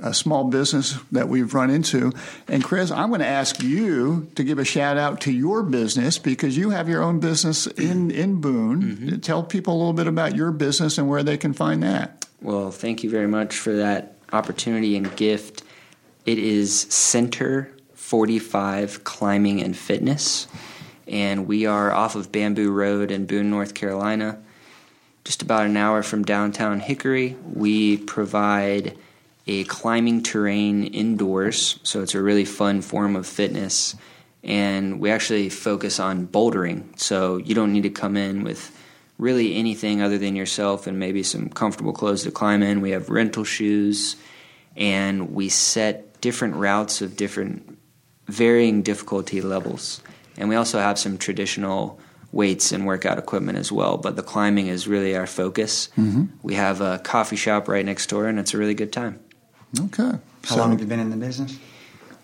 a 0.03 0.13
small 0.13 0.45
business 0.45 0.99
that 1.13 1.29
we've 1.29 1.55
run 1.55 1.71
into. 1.71 2.13
And 2.49 2.63
Chris, 2.63 2.91
I'm 2.91 3.09
going 3.09 3.21
to 3.21 3.27
ask 3.27 3.63
you 3.63 4.29
to 4.35 4.45
give 4.45 4.59
a 4.59 4.65
shout 4.65 4.99
out 4.99 5.21
to 5.23 5.33
your 5.33 5.63
business 5.63 6.19
because 6.19 6.57
you 6.57 6.71
have 6.71 6.89
your 6.89 7.03
own 7.03 7.21
business 7.21 7.67
in, 7.67 8.11
in 8.11 8.41
Boone. 8.41 8.83
Mm-hmm. 8.83 9.17
Tell 9.21 9.43
people 9.43 9.75
a 9.75 9.79
little 9.79 9.93
bit 9.93 10.09
about 10.09 10.35
your 10.35 10.51
business 10.51 10.99
and 10.99 11.09
where 11.09 11.23
they 11.23 11.37
can 11.37 11.53
find 11.53 11.83
that. 11.83 12.27
Well, 12.41 12.73
thank 12.73 13.05
you 13.05 13.11
very 13.11 13.29
much 13.29 13.57
for 13.57 13.73
that 13.75 14.17
opportunity 14.33 14.97
and 14.97 15.15
gift. 15.17 15.63
It 16.27 16.39
is 16.39 16.81
Center 16.81 17.73
45 17.95 19.05
Climbing 19.05 19.63
and 19.63 19.77
Fitness, 19.77 20.49
and 21.07 21.47
we 21.47 21.67
are 21.67 21.93
off 21.93 22.17
of 22.17 22.33
Bamboo 22.33 22.73
Road 22.73 23.11
in 23.11 23.27
Boone, 23.27 23.51
North 23.51 23.75
Carolina, 23.75 24.41
just 25.25 25.43
about 25.43 25.67
an 25.67 25.77
hour 25.77 26.03
from 26.03 26.25
downtown 26.25 26.81
Hickory. 26.81 27.37
We 27.45 27.99
provide 27.99 28.99
a 29.47 29.65
climbing 29.65 30.23
terrain 30.23 30.85
indoors, 30.85 31.79
so 31.83 32.03
it's 32.03 32.15
a 32.15 32.23
really 32.23 32.45
fun 32.45 32.83
form 32.83 33.17
of 33.17 33.27
fitness. 33.27 33.97
And 34.45 35.01
we 35.01 35.11
actually 35.11 35.49
focus 35.49 36.01
on 36.01 36.27
bouldering, 36.27 36.99
so 36.99 37.37
you 37.37 37.55
don't 37.55 37.73
need 37.73 37.85
to 37.85 37.91
come 37.91 38.17
in 38.17 38.43
with 38.43 38.77
really 39.19 39.55
anything 39.55 40.03
other 40.03 40.19
than 40.19 40.35
yourself 40.35 40.87
and 40.87 40.99
maybe 40.99 41.23
some 41.23 41.49
comfortable 41.49 41.93
clothes 41.93 42.25
to 42.25 42.31
climb 42.31 42.63
in. 42.63 42.81
We 42.81 42.91
have 42.91 43.09
rental 43.09 43.45
shoes, 43.45 44.17
and 44.77 45.33
we 45.33 45.49
set 45.49 46.21
different 46.21 46.57
routes 46.57 47.03
of 47.03 47.17
different 47.17 47.79
varying 48.27 48.83
difficulty 48.83 49.41
levels. 49.41 50.01
And 50.37 50.49
we 50.49 50.57
also 50.57 50.79
have 50.79 50.99
some 50.99 51.19
traditional 51.19 52.01
weights 52.33 52.73
and 52.73 52.87
workout 52.87 53.19
equipment 53.19 53.59
as 53.59 53.71
well, 53.71 53.99
but 53.99 54.17
the 54.17 54.23
climbing 54.23 54.67
is 54.67 54.89
really 54.89 55.15
our 55.15 55.27
focus. 55.27 55.89
Mm-hmm. 55.99 56.25
We 56.43 56.55
have 56.55 56.81
a 56.81 56.99
coffee 56.99 57.37
shop 57.37 57.69
right 57.69 57.85
next 57.85 58.09
door, 58.09 58.27
and 58.27 58.39
it's 58.39 58.55
a 58.55 58.59
really 58.59 58.75
good 58.75 58.93
time. 58.93 59.21
Okay. 59.79 60.13
How 60.45 60.57
long 60.57 60.71
have 60.73 60.81
you 60.81 60.87
been 60.87 61.01
in 61.01 61.11
the 61.11 61.17
business? 61.17 61.59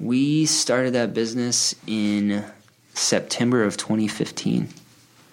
We 0.00 0.46
started 0.46 0.92
that 0.94 1.14
business 1.14 1.74
in 1.86 2.44
September 2.94 3.64
of 3.64 3.76
2015. 3.76 4.68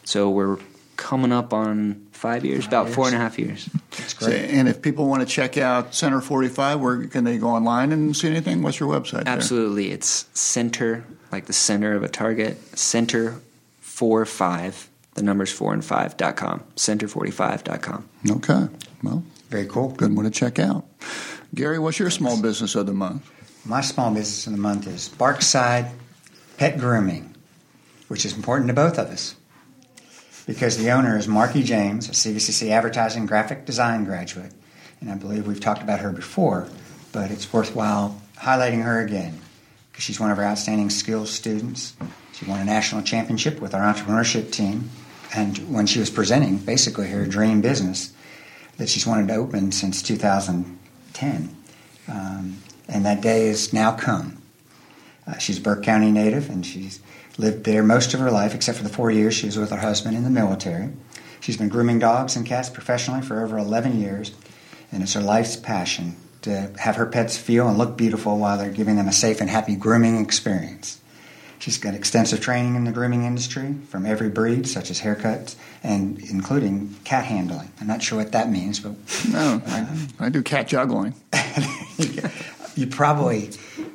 So 0.03 0.30
we're 0.30 0.57
coming 0.97 1.32
up 1.32 1.53
on 1.53 2.05
five 2.11 2.45
years, 2.45 2.66
about 2.66 2.89
four 2.89 3.07
and 3.07 3.16
a 3.16 3.20
half 3.20 3.38
years. 3.38 3.70
That's 3.91 4.18
So, 4.18 4.28
great. 4.28 4.49
and 4.49 4.68
if 4.70 4.82
people 4.82 5.07
want 5.07 5.22
to 5.22 5.26
check 5.28 5.57
out 5.57 5.93
Center 5.93 6.22
45, 6.22 6.80
where 6.80 7.05
can 7.07 7.24
they 7.26 7.38
go 7.38 7.49
online 7.49 7.91
and 7.91 8.16
see 8.16 8.28
anything? 8.30 8.61
What's 8.63 8.80
your 8.80 8.89
website? 8.89 9.26
there? 9.26 9.34
Absolutely. 9.34 9.91
It's 9.91 10.26
center, 10.34 11.05
like 11.32 11.45
the 11.45 11.53
center 11.53 11.93
of 11.95 12.03
a 12.03 12.07
target, 12.09 12.57
center 12.78 13.41
45, 13.82 14.89
the 15.16 15.22
numbers 15.24 15.51
four 15.51 15.74
and 15.74 15.84
five 15.84 16.16
dot 16.18 16.36
com, 16.38 16.61
center45.com. 16.76 18.07
Okay. 18.32 18.68
Well, 19.03 19.24
Very 19.49 19.66
cool. 19.68 19.89
good 19.89 20.16
one 20.16 20.26
to 20.26 20.32
check 20.32 20.59
out. 20.59 20.86
Gary, 21.55 21.79
what's 21.79 21.99
your 21.99 22.09
small 22.09 22.41
business 22.41 22.75
of 22.75 22.85
the 22.85 22.93
month? 22.93 23.31
My 23.65 23.79
small 23.79 24.13
business 24.13 24.45
of 24.45 24.51
the 24.51 24.59
month 24.59 24.87
is 24.87 25.07
Barkside 25.07 25.89
Pet 26.57 26.77
Grooming, 26.77 27.33
which 28.09 28.25
is 28.25 28.35
important 28.35 28.67
to 28.67 28.73
both 28.73 28.99
of 28.99 29.07
us 29.07 29.35
because 30.45 30.77
the 30.77 30.91
owner 30.91 31.17
is 31.17 31.29
Marky 31.29 31.63
James, 31.63 32.09
a 32.09 32.11
CVCC 32.11 32.71
advertising 32.71 33.25
graphic 33.25 33.65
design 33.65 34.03
graduate, 34.03 34.51
and 34.99 35.09
I 35.09 35.15
believe 35.15 35.47
we've 35.47 35.61
talked 35.61 35.81
about 35.81 36.01
her 36.01 36.11
before, 36.11 36.67
but 37.13 37.31
it's 37.31 37.53
worthwhile 37.53 38.21
highlighting 38.37 38.83
her 38.83 38.99
again. 38.99 39.39
because 39.91 40.03
she's 40.03 40.19
one 40.19 40.31
of 40.31 40.37
our 40.37 40.43
outstanding 40.43 40.89
skills 40.89 41.31
students. 41.31 41.95
She 42.33 42.43
won 42.43 42.59
a 42.59 42.65
national 42.65 43.01
championship 43.03 43.61
with 43.61 43.73
our 43.73 43.93
entrepreneurship 43.93 44.51
team. 44.51 44.89
And 45.33 45.57
when 45.73 45.87
she 45.87 45.99
was 45.99 46.09
presenting 46.09 46.57
basically 46.57 47.07
her 47.11 47.25
dream 47.25 47.61
business 47.61 48.11
that 48.75 48.89
she's 48.89 49.07
wanted 49.07 49.29
to 49.29 49.35
open 49.35 49.71
since 49.71 50.01
2010, 51.16 51.55
um, 52.07 52.57
and 52.88 53.05
that 53.05 53.22
day 53.22 53.47
has 53.47 53.74
now 53.74 53.91
come. 53.91 54.41
Uh, 55.28 55.38
she's 55.38 55.57
a 55.57 55.61
Burke 55.61 55.84
County 55.84 56.11
native, 56.11 56.49
and 56.49 56.66
she's 56.66 56.99
lived 57.38 57.63
there 57.63 57.84
most 57.84 58.13
of 58.13 58.20
her 58.20 58.32
life, 58.32 58.53
except 58.53 58.78
for 58.78 58.84
the 58.84 58.89
four 58.89 59.09
years 59.09 59.34
she 59.34 59.47
was 59.47 59.57
with 59.57 59.72
her 59.72 59.78
husband 59.78 60.16
in 60.16 60.24
the 60.24 60.30
military. 60.30 60.89
She's 61.39 61.57
been 61.57 61.70
grooming 61.70 61.99
dogs 61.99 62.36
and 62.36 62.45
cats 62.45 62.70
professionally 62.70 63.22
for 63.22 63.43
over 63.43 63.57
11 63.57 63.99
years, 63.99 64.32
and 64.91 65.03
it's 65.03 65.13
her 65.13 65.22
life's 65.22 65.55
passion 65.55 66.16
to 66.43 66.72
have 66.78 66.95
her 66.95 67.05
pets 67.05 67.38
feel 67.38 67.68
and 67.68 67.78
look 67.78 67.97
beautiful 67.97 68.38
while 68.38 68.57
they're 68.57 68.70
giving 68.70 68.97
them 68.97 69.07
a 69.07 69.13
safe 69.13 69.41
and 69.41 69.49
happy 69.49 69.76
grooming 69.76 70.24
experience. 70.24 71.01
She's 71.59 71.77
got 71.77 71.93
extensive 71.93 72.41
training 72.41 72.75
in 72.75 72.83
the 72.83 72.91
grooming 72.91 73.23
industry 73.23 73.75
from 73.89 74.05
every 74.05 74.29
breed, 74.29 74.67
such 74.67 74.91
as 74.91 75.01
haircuts 75.01 75.55
and 75.83 76.19
including 76.19 76.95
cat 77.03 77.25
handling. 77.25 77.71
I'm 77.79 77.87
not 77.87 78.01
sure 78.01 78.17
what 78.17 78.31
that 78.33 78.49
means, 78.49 78.79
but 78.79 78.93
no, 79.31 79.61
I, 79.67 80.07
I 80.19 80.29
do 80.29 80.43
cat 80.43 80.67
juggling. 80.67 81.13
you 82.75 82.87
probably 82.87 83.51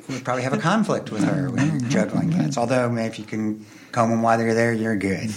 would 0.09 0.25
probably 0.25 0.43
have 0.43 0.53
a 0.53 0.57
conflict 0.57 1.11
with 1.11 1.23
her 1.23 1.49
when 1.49 1.89
juggling 1.89 2.31
cats. 2.31 2.57
Although 2.57 2.89
maybe 2.89 3.07
if 3.07 3.19
you 3.19 3.25
can 3.25 3.65
comb 3.91 4.09
them 4.09 4.21
while 4.21 4.37
they're 4.37 4.53
there, 4.53 4.73
you're 4.73 4.95
good. 4.95 5.31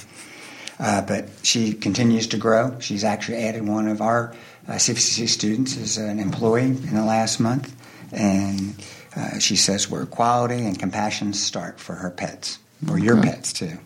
Uh, 0.78 1.02
but 1.02 1.28
she 1.42 1.72
continues 1.72 2.26
to 2.28 2.36
grow. 2.36 2.78
She's 2.80 3.04
actually 3.04 3.38
added 3.38 3.66
one 3.66 3.86
of 3.86 4.00
our 4.00 4.34
uh, 4.66 4.72
CVCC 4.72 5.28
students 5.28 5.76
as 5.76 5.98
an 5.98 6.18
employee 6.18 6.64
in 6.64 6.94
the 6.94 7.04
last 7.04 7.38
month, 7.38 7.74
and 8.12 8.74
uh, 9.16 9.38
she 9.38 9.56
says 9.56 9.90
where 9.90 10.06
quality 10.06 10.66
and 10.66 10.78
compassion 10.78 11.32
start 11.32 11.78
for 11.78 11.94
her 11.94 12.10
pets, 12.10 12.58
or 12.88 12.94
okay. 12.94 13.04
your 13.04 13.22
pets 13.22 13.52
too. 13.52 13.78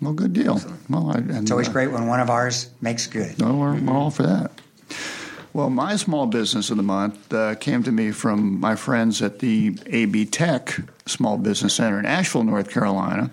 Well, 0.00 0.12
good 0.12 0.32
deal. 0.32 0.60
Well, 0.88 1.10
I, 1.10 1.18
and, 1.18 1.30
it's 1.30 1.50
always 1.50 1.68
uh, 1.68 1.72
great 1.72 1.92
when 1.92 2.06
one 2.06 2.20
of 2.20 2.30
ours 2.30 2.70
makes 2.80 3.06
good. 3.06 3.38
No, 3.38 3.54
we're, 3.56 3.78
we're 3.78 3.96
all 3.96 4.10
for 4.10 4.22
that. 4.22 4.50
Well, 5.52 5.68
my 5.68 5.96
small 5.96 6.26
business 6.26 6.70
of 6.70 6.76
the 6.76 6.84
month 6.84 7.32
uh, 7.34 7.56
came 7.56 7.82
to 7.82 7.90
me 7.90 8.12
from 8.12 8.60
my 8.60 8.76
friends 8.76 9.20
at 9.20 9.40
the 9.40 9.76
AB 9.86 10.26
Tech 10.26 10.78
Small 11.06 11.38
Business 11.38 11.74
Center 11.74 11.98
in 11.98 12.06
Asheville, 12.06 12.44
North 12.44 12.70
Carolina, 12.70 13.30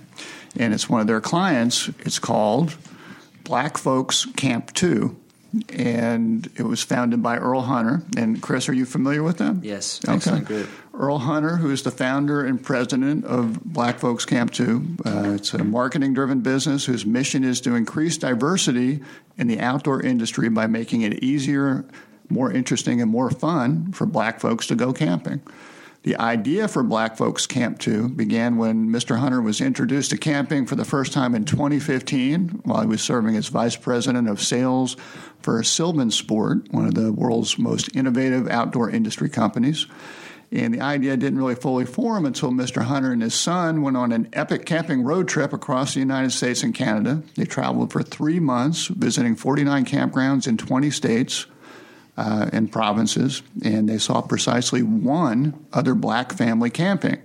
and 0.55 0.73
it's 0.73 0.89
one 0.89 0.99
of 0.99 1.07
their 1.07 1.21
clients. 1.21 1.89
It's 1.99 2.17
called 2.17 2.75
Black 3.43 3.77
Folks 3.77 4.25
Camp 4.35 4.73
Too, 4.73 5.15
and 5.70 6.49
it 6.55 6.64
was 6.64 6.84
founded 6.84 7.22
by 7.22 7.38
Earl 7.38 7.62
Hunter. 7.62 8.01
And 8.18 8.41
Chris, 8.41 8.70
are 8.70 8.74
you 8.74 8.86
familiar 8.86 9.24
with 9.24 9.38
them? 9.38 9.62
Yes, 9.64 10.01
excellent 10.08 10.45
group. 10.45 10.70
Earl 10.93 11.20
Hunter, 11.20 11.58
who 11.58 11.70
is 11.70 11.84
the 11.84 11.91
founder 11.91 12.43
and 12.45 12.62
president 12.62 13.26
of 13.26 13.64
Black 13.64 13.99
Folks 13.99 14.26
Camp 14.26 14.51
Too. 14.51 14.86
Uh, 15.05 15.34
it's 15.36 15.53
a 15.53 15.64
marketing 15.64 16.14
driven 16.14 16.41
business 16.41 16.86
whose 16.86 17.05
mission 17.05 17.43
is 17.43 17.62
to 17.62 17.76
increase 17.76 18.18
diversity 18.18 19.01
in 19.38 19.47
the 19.47 19.60
outdoor 19.60 20.01
industry 20.01 20.49
by 20.49 20.66
making 20.66 21.01
it 21.01 21.24
easier, 21.24 21.86
more 22.30 22.51
interesting, 22.51 23.01
and 23.01 23.12
more 23.12 23.30
fun 23.30 23.91
for 23.91 24.05
black 24.05 24.39
folks 24.39 24.68
to 24.68 24.76
go 24.76 24.91
camping. 24.91 25.41
The 26.08 26.16
idea 26.16 26.70
for 26.70 26.84
Black 26.84 27.18
Folks 27.18 27.45
Camp 27.45 27.80
Too 27.80 28.08
began 28.08 28.55
when 28.55 28.88
Mr. 28.88 29.18
Hunter 29.18 29.41
was 29.41 29.60
introduced 29.60 30.12
to 30.12 30.18
camping 30.18 30.66
for 30.66 30.78
the 30.78 30.86
first 30.86 31.12
time 31.12 31.36
in 31.36 31.43
2015 31.43 32.62
while 32.64 32.80
he 32.80 32.88
was 32.88 33.01
serving 33.01 33.36
as 33.36 33.49
vice 33.49 33.76
president 33.76 34.30
of 34.30 34.41
sales 34.41 34.95
for 35.41 35.62
SylvanSport, 35.62 36.72
one 36.72 36.86
of 36.86 36.93
the 36.93 37.12
world's 37.12 37.60
most 37.60 37.93
innovative 37.93 38.47
outdoor 38.47 38.89
industry 38.89 39.28
companies. 39.28 39.86
And 40.49 40.76
the 40.76 40.80
idea 40.80 41.18
didn't 41.18 41.39
really 41.39 41.55
fully 41.55 41.84
form 41.86 42.26
until 42.26 42.51
Mr. 42.51 42.84
Hunter 42.84 43.12
and 43.12 43.22
his 43.22 43.34
son 43.34 43.82
went 43.82 43.97
on 43.97 44.14
an 44.14 44.30
epic 44.32 44.66
camping 44.66 45.03
road 45.03 45.28
trip 45.28 45.51
across 45.51 45.93
the 45.93 45.99
United 45.99 46.32
States 46.32 46.64
and 46.64 46.74
Canada. 46.74 47.22
They 47.36 47.43
traveled 47.43 47.91
for 47.91 48.01
three 48.01 48.39
months, 48.39 48.88
visiting 48.88 49.36
49 49.36 49.84
campgrounds 49.84 50.47
in 50.47 50.55
20 50.55 50.89
states 50.89 51.47
uh, 52.18 52.49
and 52.51 52.72
provinces, 52.72 53.43
and 53.63 53.88
they 53.88 53.97
saw 53.97 54.22
precisely 54.22 54.82
one 54.82 55.53
other 55.72 55.93
black 55.93 56.34
family 56.34 56.70
camping. 56.70 57.22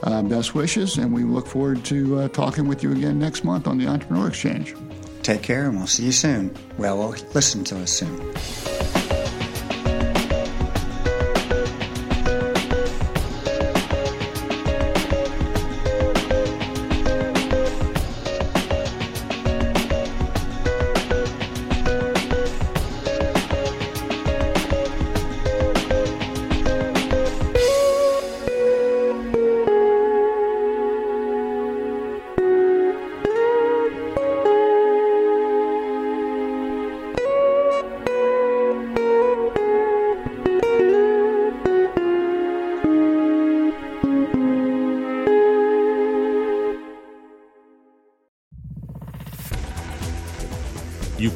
Uh, 0.05 0.23
best 0.23 0.55
wishes, 0.55 0.97
and 0.97 1.13
we 1.13 1.25
look 1.25 1.47
forward 1.47 1.85
to 1.85 2.21
uh, 2.21 2.29
talking 2.29 2.69
with 2.69 2.85
you 2.85 2.93
again 2.93 3.19
next 3.19 3.43
month 3.43 3.67
on 3.67 3.79
the 3.79 3.87
Entrepreneur 3.87 4.29
Exchange. 4.29 4.77
Take 5.25 5.43
care, 5.43 5.67
and 5.67 5.77
we'll 5.77 5.89
see 5.89 6.05
you 6.05 6.13
soon. 6.13 6.57
Well, 6.79 6.99
we'll 6.99 7.17
listen 7.35 7.65
to 7.65 7.83
us 7.83 7.91
soon. 7.91 9.00